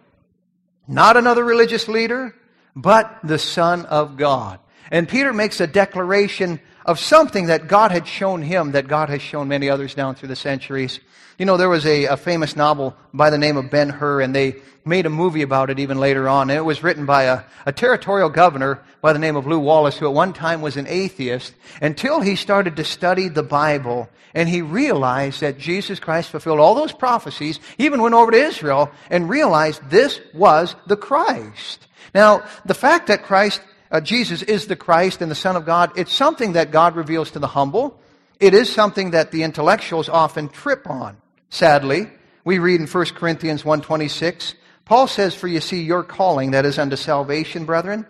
Not 0.87 1.17
another 1.17 1.43
religious 1.43 1.89
leader, 1.89 2.33
but 2.77 3.13
the 3.25 3.37
Son 3.37 3.85
of 3.87 4.15
God. 4.15 4.61
And 4.89 5.09
Peter 5.09 5.33
makes 5.33 5.59
a 5.59 5.67
declaration 5.67 6.61
of 6.85 6.99
something 6.99 7.47
that 7.47 7.67
God 7.67 7.91
had 7.91 8.07
shown 8.07 8.41
him, 8.41 8.71
that 8.71 8.87
God 8.87 9.09
has 9.09 9.21
shown 9.21 9.47
many 9.47 9.69
others 9.69 9.93
down 9.95 10.15
through 10.15 10.29
the 10.29 10.35
centuries. 10.35 10.99
You 11.37 11.45
know, 11.45 11.57
there 11.57 11.69
was 11.69 11.85
a, 11.85 12.05
a 12.05 12.17
famous 12.17 12.55
novel 12.55 12.95
by 13.13 13.29
the 13.29 13.37
name 13.37 13.57
of 13.57 13.71
Ben 13.71 13.89
Hur, 13.89 14.21
and 14.21 14.35
they 14.35 14.55
made 14.85 15.05
a 15.05 15.09
movie 15.09 15.41
about 15.41 15.69
it 15.69 15.79
even 15.79 15.97
later 15.97 16.27
on. 16.27 16.49
And 16.49 16.57
it 16.57 16.63
was 16.63 16.83
written 16.83 17.05
by 17.05 17.23
a, 17.23 17.43
a 17.65 17.71
territorial 17.71 18.29
governor 18.29 18.83
by 19.01 19.13
the 19.13 19.19
name 19.19 19.35
of 19.35 19.47
Lew 19.47 19.59
Wallace, 19.59 19.97
who 19.97 20.07
at 20.07 20.13
one 20.13 20.33
time 20.33 20.61
was 20.61 20.77
an 20.77 20.87
atheist, 20.87 21.53
until 21.81 22.21
he 22.21 22.35
started 22.35 22.75
to 22.75 22.83
study 22.83 23.29
the 23.29 23.43
Bible, 23.43 24.09
and 24.33 24.49
he 24.49 24.61
realized 24.61 25.41
that 25.41 25.57
Jesus 25.57 25.99
Christ 25.99 26.29
fulfilled 26.29 26.59
all 26.59 26.75
those 26.75 26.93
prophecies, 26.93 27.59
he 27.77 27.85
even 27.85 28.01
went 28.01 28.15
over 28.15 28.31
to 28.31 28.37
Israel, 28.37 28.91
and 29.09 29.29
realized 29.29 29.89
this 29.89 30.19
was 30.33 30.75
the 30.87 30.97
Christ. 30.97 31.87
Now, 32.13 32.45
the 32.65 32.73
fact 32.73 33.07
that 33.07 33.23
Christ 33.23 33.61
uh, 33.93 34.01
Jesus 34.01 34.41
is 34.41 34.65
the 34.65 34.75
Christ 34.75 35.21
and 35.21 35.29
the 35.29 35.35
Son 35.35 35.55
of 35.55 35.65
God, 35.65 35.91
it's 35.95 36.11
something 36.11 36.53
that 36.53 36.71
God 36.71 36.95
reveals 36.95 37.29
to 37.31 37.39
the 37.39 37.47
humble. 37.47 37.99
It 38.39 38.55
is 38.55 38.69
something 38.69 39.11
that 39.11 39.31
the 39.31 39.43
intellectuals 39.43 40.09
often 40.09 40.49
trip 40.49 40.89
on. 40.89 41.15
Sadly, 41.51 42.09
we 42.43 42.57
read 42.57 42.81
in 42.81 42.87
1 42.87 43.05
Corinthians 43.15 43.61
1.26, 43.61 44.55
Paul 44.85 45.07
says, 45.07 45.35
For 45.35 45.47
you 45.47 45.61
see 45.61 45.83
your 45.83 46.03
calling, 46.03 46.51
that 46.51 46.65
is 46.65 46.79
unto 46.79 46.95
salvation, 46.95 47.65
brethren, 47.65 48.07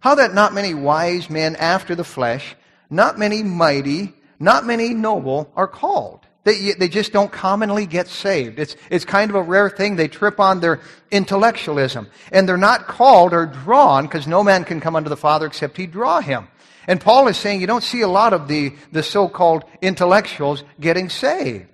how 0.00 0.14
that 0.16 0.34
not 0.34 0.52
many 0.52 0.74
wise 0.74 1.30
men 1.30 1.56
after 1.56 1.94
the 1.94 2.04
flesh, 2.04 2.54
not 2.90 3.18
many 3.18 3.42
mighty, 3.42 4.12
not 4.38 4.66
many 4.66 4.92
noble 4.92 5.50
are 5.56 5.66
called. 5.66 6.21
They, 6.44 6.72
they 6.72 6.88
just 6.88 7.12
don't 7.12 7.30
commonly 7.30 7.86
get 7.86 8.08
saved. 8.08 8.58
It's, 8.58 8.74
it's 8.90 9.04
kind 9.04 9.30
of 9.30 9.36
a 9.36 9.42
rare 9.42 9.70
thing. 9.70 9.94
They 9.94 10.08
trip 10.08 10.40
on 10.40 10.60
their 10.60 10.80
intellectualism. 11.10 12.08
And 12.32 12.48
they're 12.48 12.56
not 12.56 12.88
called 12.88 13.32
or 13.32 13.46
drawn 13.46 14.06
because 14.06 14.26
no 14.26 14.42
man 14.42 14.64
can 14.64 14.80
come 14.80 14.96
unto 14.96 15.08
the 15.08 15.16
Father 15.16 15.46
except 15.46 15.76
he 15.76 15.86
draw 15.86 16.20
him. 16.20 16.48
And 16.88 17.00
Paul 17.00 17.28
is 17.28 17.36
saying 17.36 17.60
you 17.60 17.68
don't 17.68 17.84
see 17.84 18.00
a 18.00 18.08
lot 18.08 18.32
of 18.32 18.48
the, 18.48 18.74
the 18.90 19.04
so-called 19.04 19.64
intellectuals 19.80 20.64
getting 20.80 21.08
saved. 21.08 21.71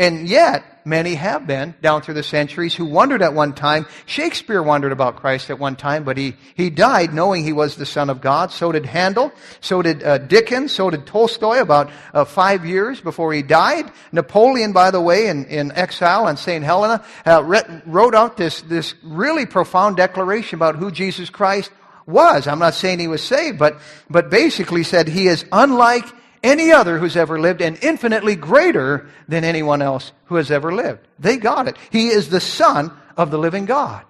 And 0.00 0.26
yet, 0.26 0.64
many 0.86 1.14
have 1.14 1.46
been 1.46 1.74
down 1.82 2.00
through 2.00 2.14
the 2.14 2.22
centuries 2.22 2.74
who 2.74 2.86
wondered 2.86 3.20
at 3.20 3.34
one 3.34 3.52
time. 3.52 3.84
Shakespeare 4.06 4.62
wondered 4.62 4.92
about 4.92 5.16
Christ 5.16 5.50
at 5.50 5.58
one 5.58 5.76
time, 5.76 6.04
but 6.04 6.16
he, 6.16 6.36
he 6.54 6.70
died 6.70 7.12
knowing 7.12 7.44
he 7.44 7.52
was 7.52 7.76
the 7.76 7.84
Son 7.84 8.08
of 8.08 8.22
God. 8.22 8.50
So 8.50 8.72
did 8.72 8.86
Handel. 8.86 9.30
So 9.60 9.82
did 9.82 10.02
uh, 10.02 10.16
Dickens. 10.16 10.72
So 10.72 10.88
did 10.88 11.04
Tolstoy 11.04 11.58
about 11.58 11.90
uh, 12.14 12.24
five 12.24 12.64
years 12.64 12.98
before 12.98 13.34
he 13.34 13.42
died. 13.42 13.92
Napoleon, 14.10 14.72
by 14.72 14.90
the 14.90 15.02
way, 15.02 15.26
in, 15.26 15.44
in 15.44 15.70
exile 15.72 16.24
on 16.24 16.38
St. 16.38 16.64
Helena, 16.64 17.04
uh, 17.26 17.42
wrote 17.84 18.14
out 18.14 18.38
this, 18.38 18.62
this 18.62 18.94
really 19.02 19.44
profound 19.44 19.98
declaration 19.98 20.56
about 20.56 20.76
who 20.76 20.90
Jesus 20.90 21.28
Christ 21.28 21.70
was. 22.06 22.46
I'm 22.46 22.58
not 22.58 22.72
saying 22.72 23.00
he 23.00 23.06
was 23.06 23.22
saved, 23.22 23.58
but, 23.58 23.78
but 24.08 24.30
basically 24.30 24.82
said 24.82 25.08
he 25.08 25.28
is 25.28 25.44
unlike 25.52 26.06
any 26.42 26.72
other 26.72 26.98
who's 26.98 27.16
ever 27.16 27.38
lived 27.38 27.60
and 27.60 27.78
infinitely 27.82 28.36
greater 28.36 29.08
than 29.28 29.44
anyone 29.44 29.82
else 29.82 30.12
who 30.26 30.36
has 30.36 30.50
ever 30.50 30.72
lived. 30.72 31.06
They 31.18 31.36
got 31.36 31.68
it. 31.68 31.76
He 31.90 32.08
is 32.08 32.28
the 32.28 32.40
Son 32.40 32.92
of 33.16 33.30
the 33.30 33.38
living 33.38 33.66
God. 33.66 34.04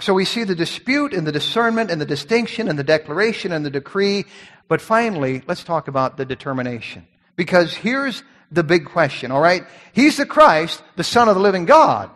So 0.00 0.14
we 0.14 0.24
see 0.24 0.44
the 0.44 0.54
dispute 0.54 1.14
and 1.14 1.26
the 1.26 1.32
discernment 1.32 1.90
and 1.90 2.00
the 2.00 2.06
distinction 2.06 2.68
and 2.68 2.78
the 2.78 2.84
declaration 2.84 3.52
and 3.52 3.64
the 3.64 3.70
decree. 3.70 4.24
But 4.68 4.80
finally, 4.80 5.42
let's 5.46 5.64
talk 5.64 5.88
about 5.88 6.16
the 6.16 6.24
determination. 6.24 7.06
Because 7.36 7.74
here's 7.74 8.22
the 8.50 8.62
big 8.62 8.86
question, 8.86 9.30
all 9.30 9.40
right? 9.40 9.64
He's 9.92 10.16
the 10.16 10.26
Christ, 10.26 10.82
the 10.96 11.04
Son 11.04 11.28
of 11.28 11.34
the 11.34 11.40
living 11.40 11.64
God, 11.64 12.10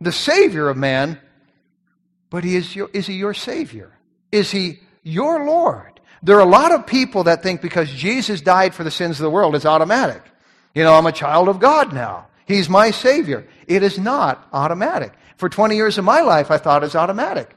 the 0.00 0.12
Savior 0.12 0.68
of 0.68 0.76
man. 0.76 1.18
But 2.30 2.44
he 2.44 2.56
is, 2.56 2.74
your, 2.74 2.88
is 2.92 3.06
he 3.06 3.14
your 3.14 3.34
Savior? 3.34 3.92
Is 4.30 4.50
he 4.50 4.80
your 5.02 5.44
Lord? 5.44 5.91
There 6.22 6.36
are 6.36 6.40
a 6.40 6.44
lot 6.44 6.72
of 6.72 6.86
people 6.86 7.24
that 7.24 7.42
think 7.42 7.60
because 7.60 7.90
Jesus 7.90 8.40
died 8.40 8.74
for 8.74 8.84
the 8.84 8.90
sins 8.90 9.18
of 9.18 9.24
the 9.24 9.30
world, 9.30 9.56
it's 9.56 9.66
automatic. 9.66 10.22
You 10.74 10.84
know, 10.84 10.94
I'm 10.94 11.06
a 11.06 11.12
child 11.12 11.48
of 11.48 11.58
God 11.58 11.92
now. 11.92 12.26
He's 12.46 12.68
my 12.68 12.90
Savior. 12.90 13.46
It 13.66 13.82
is 13.82 13.98
not 13.98 14.46
automatic. 14.52 15.12
For 15.36 15.48
20 15.48 15.74
years 15.74 15.98
of 15.98 16.04
my 16.04 16.20
life, 16.20 16.50
I 16.50 16.58
thought 16.58 16.82
it 16.82 16.86
was 16.86 16.96
automatic. 16.96 17.56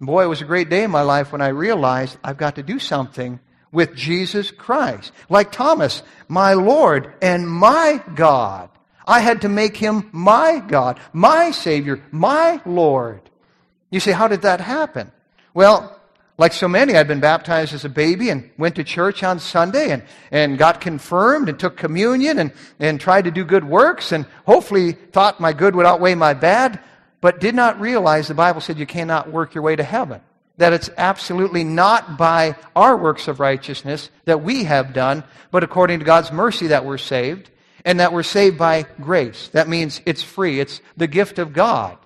Boy, 0.00 0.24
it 0.24 0.28
was 0.28 0.42
a 0.42 0.46
great 0.46 0.68
day 0.68 0.84
in 0.84 0.90
my 0.90 1.02
life 1.02 1.32
when 1.32 1.40
I 1.40 1.48
realized 1.48 2.18
I've 2.22 2.36
got 2.36 2.56
to 2.56 2.62
do 2.62 2.78
something 2.78 3.40
with 3.72 3.94
Jesus 3.94 4.50
Christ. 4.50 5.12
Like 5.28 5.52
Thomas, 5.52 6.02
my 6.28 6.54
Lord 6.54 7.14
and 7.22 7.48
my 7.48 8.02
God. 8.14 8.70
I 9.06 9.20
had 9.20 9.42
to 9.42 9.48
make 9.48 9.76
him 9.76 10.08
my 10.12 10.58
God, 10.58 10.98
my 11.12 11.52
Savior, 11.52 12.02
my 12.10 12.60
Lord. 12.66 13.20
You 13.90 14.00
say, 14.00 14.12
how 14.12 14.28
did 14.28 14.42
that 14.42 14.60
happen? 14.60 15.12
Well, 15.54 15.95
Like 16.38 16.52
so 16.52 16.68
many, 16.68 16.96
I'd 16.96 17.08
been 17.08 17.20
baptized 17.20 17.72
as 17.72 17.86
a 17.86 17.88
baby 17.88 18.28
and 18.28 18.50
went 18.58 18.76
to 18.76 18.84
church 18.84 19.22
on 19.22 19.38
Sunday 19.38 19.90
and, 19.90 20.02
and 20.30 20.58
got 20.58 20.82
confirmed 20.82 21.48
and 21.48 21.58
took 21.58 21.78
communion 21.78 22.38
and, 22.38 22.52
and 22.78 23.00
tried 23.00 23.24
to 23.24 23.30
do 23.30 23.42
good 23.42 23.64
works 23.64 24.12
and 24.12 24.26
hopefully 24.44 24.92
thought 24.92 25.40
my 25.40 25.54
good 25.54 25.74
would 25.74 25.86
outweigh 25.86 26.14
my 26.14 26.34
bad, 26.34 26.78
but 27.22 27.40
did 27.40 27.54
not 27.54 27.80
realize 27.80 28.28
the 28.28 28.34
Bible 28.34 28.60
said 28.60 28.78
you 28.78 28.84
cannot 28.84 29.32
work 29.32 29.54
your 29.54 29.62
way 29.62 29.76
to 29.76 29.82
heaven. 29.82 30.20
That 30.58 30.74
it's 30.74 30.90
absolutely 30.98 31.64
not 31.64 32.18
by 32.18 32.56
our 32.74 32.96
works 32.96 33.28
of 33.28 33.40
righteousness 33.40 34.10
that 34.26 34.42
we 34.42 34.64
have 34.64 34.92
done, 34.92 35.24
but 35.50 35.64
according 35.64 36.00
to 36.00 36.04
God's 36.04 36.32
mercy 36.32 36.66
that 36.68 36.84
we're 36.84 36.98
saved, 36.98 37.50
and 37.86 38.00
that 38.00 38.12
we're 38.12 38.22
saved 38.22 38.58
by 38.58 38.84
grace. 39.00 39.48
That 39.48 39.68
means 39.68 40.00
it's 40.04 40.22
free. 40.22 40.60
It's 40.60 40.80
the 40.96 41.06
gift 41.06 41.38
of 41.38 41.52
God, 41.52 41.96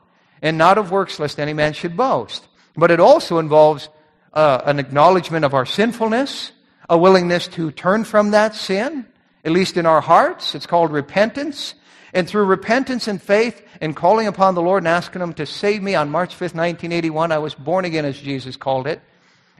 and 0.43 0.59
not 0.59 0.79
of 0.79 0.91
works, 0.91 1.19
lest 1.19 1.41
any 1.41 1.53
man 1.53 1.73
should 1.73 1.97
boast. 1.97 2.47
But 2.77 2.91
it 2.91 3.01
also 3.01 3.39
involves 3.39 3.89
uh, 4.33 4.63
an 4.65 4.79
acknowledgement 4.79 5.45
of 5.45 5.55
our 5.55 5.67
sinfulness, 5.67 6.53
a 6.89 6.97
willingness 6.99 7.49
to 7.49 7.71
turn 7.71 8.05
from 8.05 8.31
that 8.33 8.55
sin, 8.55 9.07
at 9.45 9.53
least 9.53 9.77
in 9.77 9.87
our 9.87 10.01
hearts. 10.01 10.55
It's 10.55 10.67
called 10.67 10.93
repentance. 10.93 11.75
And 12.13 12.29
through 12.29 12.45
repentance 12.45 13.07
and 13.07 13.23
faith 13.23 13.63
and 13.81 13.95
calling 13.95 14.27
upon 14.27 14.55
the 14.55 14.63
Lord 14.63 14.83
and 14.83 14.89
asking 14.89 15.23
Him 15.23 15.33
to 15.35 15.47
save 15.47 15.83
me 15.83 15.95
on 15.95 16.11
March 16.11 16.35
5th, 16.35 16.55
1981, 16.55 17.33
I 17.33 17.39
was 17.39 17.55
born 17.55 17.85
again, 17.85 18.05
as 18.05 18.19
Jesus 18.19 18.57
called 18.57 18.87
it. 18.87 19.01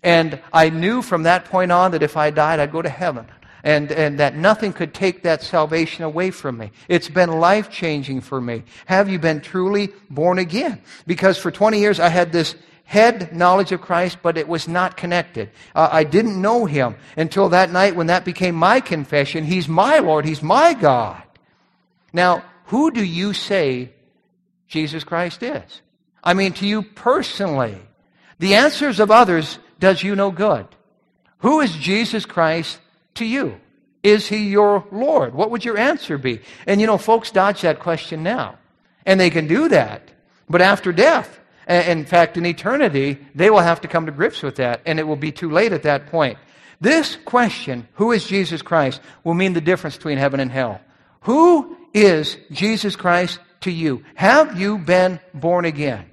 And 0.03 0.41
I 0.53 0.71
knew 0.71 1.03
from 1.03 1.25
that 1.25 1.45
point 1.45 1.71
on 1.71 1.93
that 1.93 2.03
if 2.03 2.17
I 2.17 2.31
died, 2.31 2.59
I'd 2.59 2.73
go 2.73 2.83
to 2.83 2.89
heaven. 2.89 3.27
And, 3.63 3.93
and 3.93 4.19
that 4.19 4.35
nothing 4.37 4.73
could 4.73 4.95
take 4.95 5.23
that 5.25 5.43
salvation 5.43 6.03
away 6.03 6.31
from 6.31 6.57
me. 6.57 6.71
It's 6.89 7.11
been 7.11 7.29
life 7.41 7.71
changing 7.71 8.23
for 8.23 8.41
me. 8.41 8.63
Have 8.87 9.11
you 9.11 9.19
been 9.19 9.43
truly 9.43 9.91
born 10.09 10.39
again? 10.39 10.81
Because 11.07 11.37
for 11.37 11.51
20 11.51 11.79
years 11.79 12.01
I 12.01 12.09
had 12.09 12.33
this 12.33 12.55
head 12.91 13.33
knowledge 13.33 13.71
of 13.71 13.81
Christ, 13.81 14.19
but 14.21 14.37
it 14.37 14.49
was 14.49 14.67
not 14.67 14.97
connected. 14.97 15.49
Uh, 15.77 15.89
I 15.93 16.03
didn't 16.03 16.43
know 16.43 16.67
him 16.67 16.97
until 17.17 17.51
that 17.51 17.71
night 17.71 17.95
when 17.95 18.09
that 18.09 18.25
became 18.25 18.57
my 18.57 18.81
confession. 18.81 19.45
He's 19.45 19.69
my 19.69 20.01
Lord. 20.01 20.25
He's 20.25 20.43
my 20.43 20.75
God. 20.75 21.23
Now, 22.13 22.43
who 22.65 22.91
do 22.91 23.05
you 23.05 23.33
say 23.33 23.93
Jesus 24.67 25.05
Christ 25.05 25.45
is? 25.45 25.83
I 26.25 26.35
mean, 26.35 26.53
to 26.55 26.67
you 26.67 26.83
personally. 26.83 27.79
The 28.41 28.57
answers 28.57 28.99
of 28.99 29.13
others 29.13 29.61
does 29.79 30.03
you 30.03 30.17
no 30.17 30.33
good. 30.33 30.67
Who 31.39 31.61
is 31.61 31.73
Jesus 31.77 32.27
Christ 32.27 32.81
to 33.15 33.25
you? 33.25 33.61
Is 34.03 34.27
he 34.27 34.49
your 34.49 34.85
Lord? 34.91 35.33
What 35.33 35.53
would 35.53 35.65
your 35.65 35.79
answer 35.79 36.19
be? 36.19 36.41
And 36.67 36.81
you 36.81 36.89
know, 36.89 36.99
folks 36.99 37.31
dodge 37.31 37.61
that 37.61 37.79
question 37.79 38.25
now. 38.25 38.59
And 39.07 39.21
they 39.21 39.31
can 39.31 39.47
do 39.47 39.69
that. 39.69 40.11
But 40.49 40.61
after 40.61 40.91
death, 40.91 41.37
in 41.71 42.05
fact, 42.05 42.37
in 42.37 42.45
eternity, 42.45 43.19
they 43.35 43.49
will 43.49 43.61
have 43.61 43.83
to 43.83 43.89
come 43.89 44.07
to 44.07 44.13
grips 44.13 44.43
with 44.43 44.57
that, 44.57 44.81
and 44.87 44.99
it 44.99 45.07
will 45.07 45.17
be 45.17 45.31
too 45.31 45.51
late 45.51 45.73
at 45.73 45.85
that 45.85 46.09
point. 46.09 46.39
This 46.81 47.17
question, 47.25 47.87
who 47.95 48.13
is 48.13 48.27
Jesus 48.27 48.63
Christ, 48.63 49.01
will 49.23 49.35
mean 49.35 49.53
the 49.53 49.61
difference 49.61 49.97
between 49.97 50.19
heaven 50.19 50.41
and 50.41 50.51
hell. 50.51 50.81
Who 51.23 51.77
is 51.95 52.37
Jesus 52.51 52.97
Christ 52.97 53.39
to 53.61 53.71
you? 53.71 54.05
Have 54.15 54.59
you 54.59 54.79
been 54.79 55.21
born 55.35 55.65
again? 55.65 56.07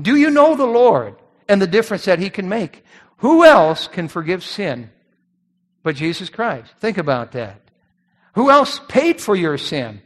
Do 0.00 0.16
you 0.16 0.30
know 0.30 0.56
the 0.56 0.66
Lord 0.66 1.16
and 1.48 1.62
the 1.62 1.66
difference 1.66 2.04
that 2.04 2.18
He 2.18 2.28
can 2.28 2.48
make? 2.48 2.84
Who 3.18 3.44
else 3.44 3.86
can 3.86 4.08
forgive 4.08 4.44
sin 4.44 4.90
but 5.82 5.96
Jesus 5.96 6.28
Christ? 6.28 6.72
Think 6.80 6.98
about 6.98 7.32
that. 7.32 7.60
Who 8.34 8.50
else 8.50 8.80
paid 8.88 9.20
for 9.20 9.36
your 9.36 9.58
sin 9.58 10.02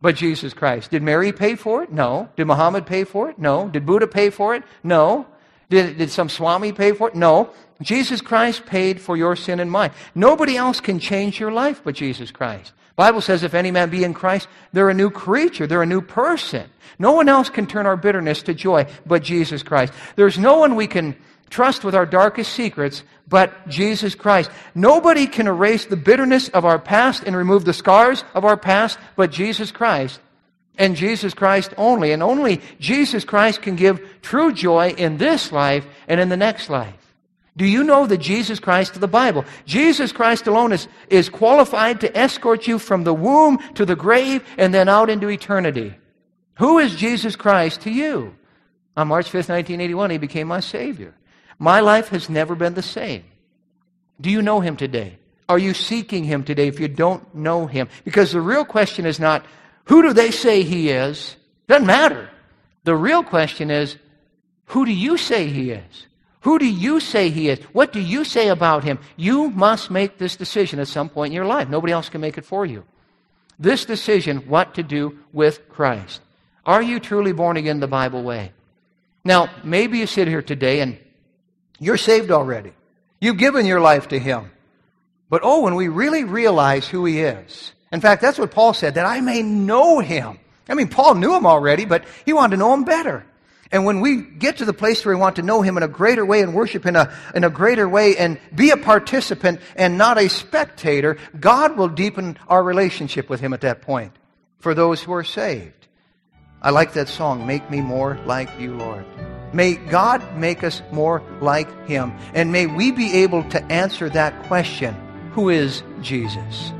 but 0.00 0.14
Jesus 0.14 0.54
Christ. 0.54 0.90
Did 0.90 1.02
Mary 1.02 1.32
pay 1.32 1.56
for 1.56 1.82
it? 1.82 1.92
No. 1.92 2.28
Did 2.36 2.46
Muhammad 2.46 2.86
pay 2.86 3.04
for 3.04 3.30
it? 3.30 3.38
No. 3.38 3.68
Did 3.68 3.86
Buddha 3.86 4.06
pay 4.06 4.30
for 4.30 4.54
it? 4.54 4.62
No. 4.82 5.26
Did, 5.70 5.98
did 5.98 6.10
some 6.10 6.28
Swami 6.28 6.72
pay 6.72 6.92
for 6.92 7.08
it? 7.08 7.14
No. 7.14 7.50
Jesus 7.82 8.20
Christ 8.20 8.66
paid 8.66 9.00
for 9.00 9.16
your 9.16 9.36
sin 9.36 9.60
and 9.60 9.70
mine. 9.70 9.90
Nobody 10.14 10.56
else 10.56 10.80
can 10.80 10.98
change 10.98 11.38
your 11.38 11.52
life 11.52 11.82
but 11.84 11.94
Jesus 11.94 12.30
Christ. 12.30 12.72
Bible 12.96 13.20
says 13.20 13.44
if 13.44 13.54
any 13.54 13.70
man 13.70 13.90
be 13.90 14.02
in 14.02 14.12
Christ, 14.12 14.48
they're 14.72 14.90
a 14.90 14.94
new 14.94 15.10
creature. 15.10 15.68
They're 15.68 15.82
a 15.82 15.86
new 15.86 16.00
person. 16.00 16.68
No 16.98 17.12
one 17.12 17.28
else 17.28 17.48
can 17.48 17.66
turn 17.66 17.86
our 17.86 17.96
bitterness 17.96 18.42
to 18.42 18.54
joy 18.54 18.86
but 19.06 19.22
Jesus 19.22 19.62
Christ. 19.62 19.92
There's 20.16 20.38
no 20.38 20.58
one 20.58 20.74
we 20.74 20.88
can 20.88 21.16
trust 21.50 21.84
with 21.84 21.94
our 21.94 22.06
darkest 22.06 22.52
secrets 22.52 23.02
but 23.28 23.68
Jesus 23.68 24.14
Christ. 24.14 24.50
Nobody 24.74 25.26
can 25.26 25.46
erase 25.46 25.86
the 25.86 25.96
bitterness 25.96 26.48
of 26.48 26.64
our 26.64 26.78
past 26.78 27.24
and 27.24 27.36
remove 27.36 27.64
the 27.64 27.72
scars 27.72 28.24
of 28.34 28.44
our 28.44 28.56
past 28.56 28.98
but 29.16 29.30
Jesus 29.30 29.70
Christ. 29.70 30.20
And 30.78 30.96
Jesus 30.96 31.34
Christ 31.34 31.74
only. 31.76 32.12
And 32.12 32.22
only 32.22 32.60
Jesus 32.78 33.24
Christ 33.24 33.62
can 33.62 33.76
give 33.76 34.00
true 34.22 34.52
joy 34.52 34.90
in 34.90 35.18
this 35.18 35.52
life 35.52 35.84
and 36.06 36.20
in 36.20 36.28
the 36.28 36.36
next 36.36 36.70
life. 36.70 36.94
Do 37.56 37.66
you 37.66 37.82
know 37.82 38.06
the 38.06 38.16
Jesus 38.16 38.60
Christ 38.60 38.94
of 38.94 39.00
the 39.00 39.08
Bible? 39.08 39.44
Jesus 39.66 40.12
Christ 40.12 40.46
alone 40.46 40.72
is, 40.72 40.86
is 41.10 41.28
qualified 41.28 42.00
to 42.00 42.16
escort 42.16 42.68
you 42.68 42.78
from 42.78 43.02
the 43.02 43.12
womb 43.12 43.58
to 43.74 43.84
the 43.84 43.96
grave 43.96 44.44
and 44.56 44.72
then 44.72 44.88
out 44.88 45.10
into 45.10 45.28
eternity. 45.28 45.92
Who 46.58 46.78
is 46.78 46.94
Jesus 46.94 47.34
Christ 47.34 47.80
to 47.82 47.90
you? 47.90 48.36
On 48.96 49.08
March 49.08 49.26
5th, 49.26 49.48
1981, 49.48 50.10
he 50.10 50.18
became 50.18 50.46
my 50.46 50.60
Savior. 50.60 51.14
My 51.58 51.80
life 51.80 52.08
has 52.08 52.28
never 52.28 52.54
been 52.54 52.74
the 52.74 52.82
same. 52.82 53.24
Do 54.20 54.30
you 54.30 54.42
know 54.42 54.60
him 54.60 54.76
today? 54.76 55.18
Are 55.48 55.58
you 55.58 55.74
seeking 55.74 56.24
him 56.24 56.44
today 56.44 56.68
if 56.68 56.78
you 56.78 56.88
don't 56.88 57.34
know 57.34 57.66
him? 57.66 57.88
Because 58.04 58.32
the 58.32 58.40
real 58.40 58.64
question 58.64 59.06
is 59.06 59.18
not, 59.18 59.44
who 59.84 60.02
do 60.02 60.12
they 60.12 60.30
say 60.30 60.62
he 60.62 60.90
is? 60.90 61.36
Doesn't 61.66 61.86
matter. 61.86 62.28
The 62.84 62.94
real 62.94 63.22
question 63.22 63.70
is, 63.70 63.96
who 64.66 64.84
do 64.84 64.92
you 64.92 65.16
say 65.16 65.48
he 65.48 65.70
is? 65.70 66.06
Who 66.42 66.58
do 66.58 66.66
you 66.66 67.00
say 67.00 67.30
he 67.30 67.48
is? 67.48 67.58
What 67.72 67.92
do 67.92 68.00
you 68.00 68.24
say 68.24 68.48
about 68.48 68.84
him? 68.84 68.98
You 69.16 69.50
must 69.50 69.90
make 69.90 70.18
this 70.18 70.36
decision 70.36 70.78
at 70.78 70.88
some 70.88 71.08
point 71.08 71.32
in 71.32 71.34
your 71.34 71.46
life. 71.46 71.68
Nobody 71.68 71.92
else 71.92 72.08
can 72.08 72.20
make 72.20 72.38
it 72.38 72.44
for 72.44 72.64
you. 72.64 72.84
This 73.58 73.84
decision, 73.84 74.48
what 74.48 74.74
to 74.74 74.82
do 74.82 75.18
with 75.32 75.68
Christ. 75.68 76.20
Are 76.64 76.82
you 76.82 77.00
truly 77.00 77.32
born 77.32 77.56
again 77.56 77.80
the 77.80 77.88
Bible 77.88 78.22
way? 78.22 78.52
Now, 79.24 79.50
maybe 79.64 79.98
you 79.98 80.06
sit 80.06 80.28
here 80.28 80.42
today 80.42 80.80
and 80.80 80.98
you're 81.78 81.96
saved 81.96 82.30
already. 82.30 82.72
You've 83.20 83.38
given 83.38 83.66
your 83.66 83.80
life 83.80 84.08
to 84.08 84.18
Him. 84.18 84.50
But 85.30 85.42
oh, 85.44 85.62
when 85.62 85.74
we 85.74 85.88
really 85.88 86.24
realize 86.24 86.88
who 86.88 87.04
He 87.04 87.20
is. 87.20 87.72
In 87.92 88.00
fact, 88.00 88.22
that's 88.22 88.38
what 88.38 88.50
Paul 88.50 88.74
said, 88.74 88.94
that 88.94 89.06
I 89.06 89.20
may 89.20 89.42
know 89.42 89.98
Him. 90.00 90.38
I 90.68 90.74
mean, 90.74 90.88
Paul 90.88 91.14
knew 91.14 91.34
Him 91.34 91.46
already, 91.46 91.84
but 91.84 92.04
he 92.24 92.32
wanted 92.32 92.56
to 92.56 92.60
know 92.60 92.74
Him 92.74 92.84
better. 92.84 93.24
And 93.70 93.84
when 93.84 94.00
we 94.00 94.22
get 94.22 94.58
to 94.58 94.64
the 94.64 94.72
place 94.72 95.04
where 95.04 95.14
we 95.14 95.20
want 95.20 95.36
to 95.36 95.42
know 95.42 95.62
Him 95.62 95.76
in 95.76 95.82
a 95.82 95.88
greater 95.88 96.24
way 96.24 96.40
and 96.40 96.54
worship 96.54 96.86
in 96.86 96.96
a, 96.96 97.14
in 97.34 97.44
a 97.44 97.50
greater 97.50 97.88
way 97.88 98.16
and 98.16 98.38
be 98.54 98.70
a 98.70 98.76
participant 98.76 99.60
and 99.76 99.98
not 99.98 100.18
a 100.18 100.28
spectator, 100.28 101.18
God 101.38 101.76
will 101.76 101.88
deepen 101.88 102.38
our 102.48 102.62
relationship 102.62 103.28
with 103.28 103.40
Him 103.40 103.52
at 103.52 103.60
that 103.62 103.82
point 103.82 104.12
for 104.58 104.74
those 104.74 105.02
who 105.02 105.12
are 105.12 105.24
saved. 105.24 105.86
I 106.62 106.70
like 106.70 106.94
that 106.94 107.08
song, 107.08 107.46
Make 107.46 107.70
Me 107.70 107.80
More 107.80 108.18
Like 108.24 108.58
You, 108.58 108.74
Lord. 108.74 109.04
May 109.52 109.74
God 109.74 110.36
make 110.36 110.62
us 110.62 110.82
more 110.92 111.22
like 111.40 111.68
Him. 111.86 112.12
And 112.34 112.52
may 112.52 112.66
we 112.66 112.92
be 112.92 113.12
able 113.22 113.42
to 113.44 113.64
answer 113.66 114.08
that 114.10 114.42
question 114.44 114.94
Who 115.32 115.48
is 115.48 115.82
Jesus? 116.02 116.72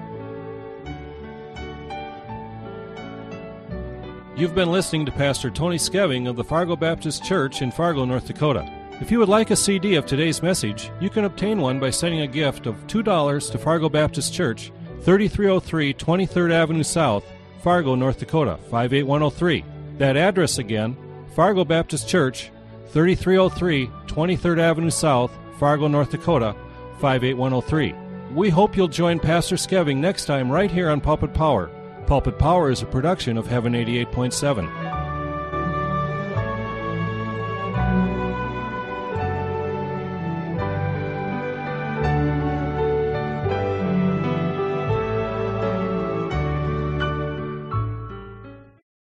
You've 4.37 4.55
been 4.55 4.71
listening 4.71 5.05
to 5.07 5.11
Pastor 5.13 5.51
Tony 5.51 5.79
Skeving 5.79 6.29
of 6.29 6.37
the 6.37 6.45
Fargo 6.45 6.77
Baptist 6.77 7.25
Church 7.25 7.61
in 7.61 7.73
Fargo, 7.73 8.05
North 8.05 8.29
Dakota. 8.29 8.71
If 9.01 9.11
you 9.11 9.19
would 9.19 9.29
like 9.29 9.51
a 9.51 9.57
CD 9.57 9.97
of 9.97 10.07
today's 10.07 10.43
message, 10.43 10.93
you 11.01 11.11
can 11.11 11.25
obtain 11.25 11.61
one 11.61 11.81
by 11.81 11.91
sending 11.91 12.21
a 12.21 12.27
gift 12.29 12.67
of 12.67 12.77
$2 12.87 13.51
to 13.51 13.59
Fargo 13.59 13.89
Baptist 13.89 14.33
Church, 14.33 14.71
3303 15.03 15.93
23rd 15.95 16.53
Avenue 16.53 16.83
South, 16.85 17.25
Fargo, 17.63 17.97
North 17.97 18.21
Dakota, 18.21 18.59
58103. 18.71 19.65
That 19.99 20.17
address 20.17 20.59
again, 20.59 20.97
Fargo 21.35 21.65
Baptist 21.65 22.09
Church, 22.09 22.51
3303 22.91 23.91
23rd 24.07 24.59
Avenue 24.59 24.91
South, 24.91 25.37
Fargo, 25.59 25.89
North 25.89 26.11
Dakota, 26.11 26.55
58103. 27.01 27.95
We 28.35 28.51
hope 28.51 28.77
you'll 28.77 28.89
join 28.89 29.19
Pastor 29.19 29.57
Skeving 29.57 29.97
next 29.97 30.27
time 30.27 30.51
right 30.51 30.71
here 30.71 30.91
on 30.91 31.01
Pulpit 31.01 31.33
Power. 31.33 31.71
Pulpit 32.07 32.39
Power 32.39 32.71
is 32.71 32.83
a 32.83 32.87
production 32.87 33.37
of 33.37 33.47
Heaven 33.47 33.73
88.7. 33.75 34.98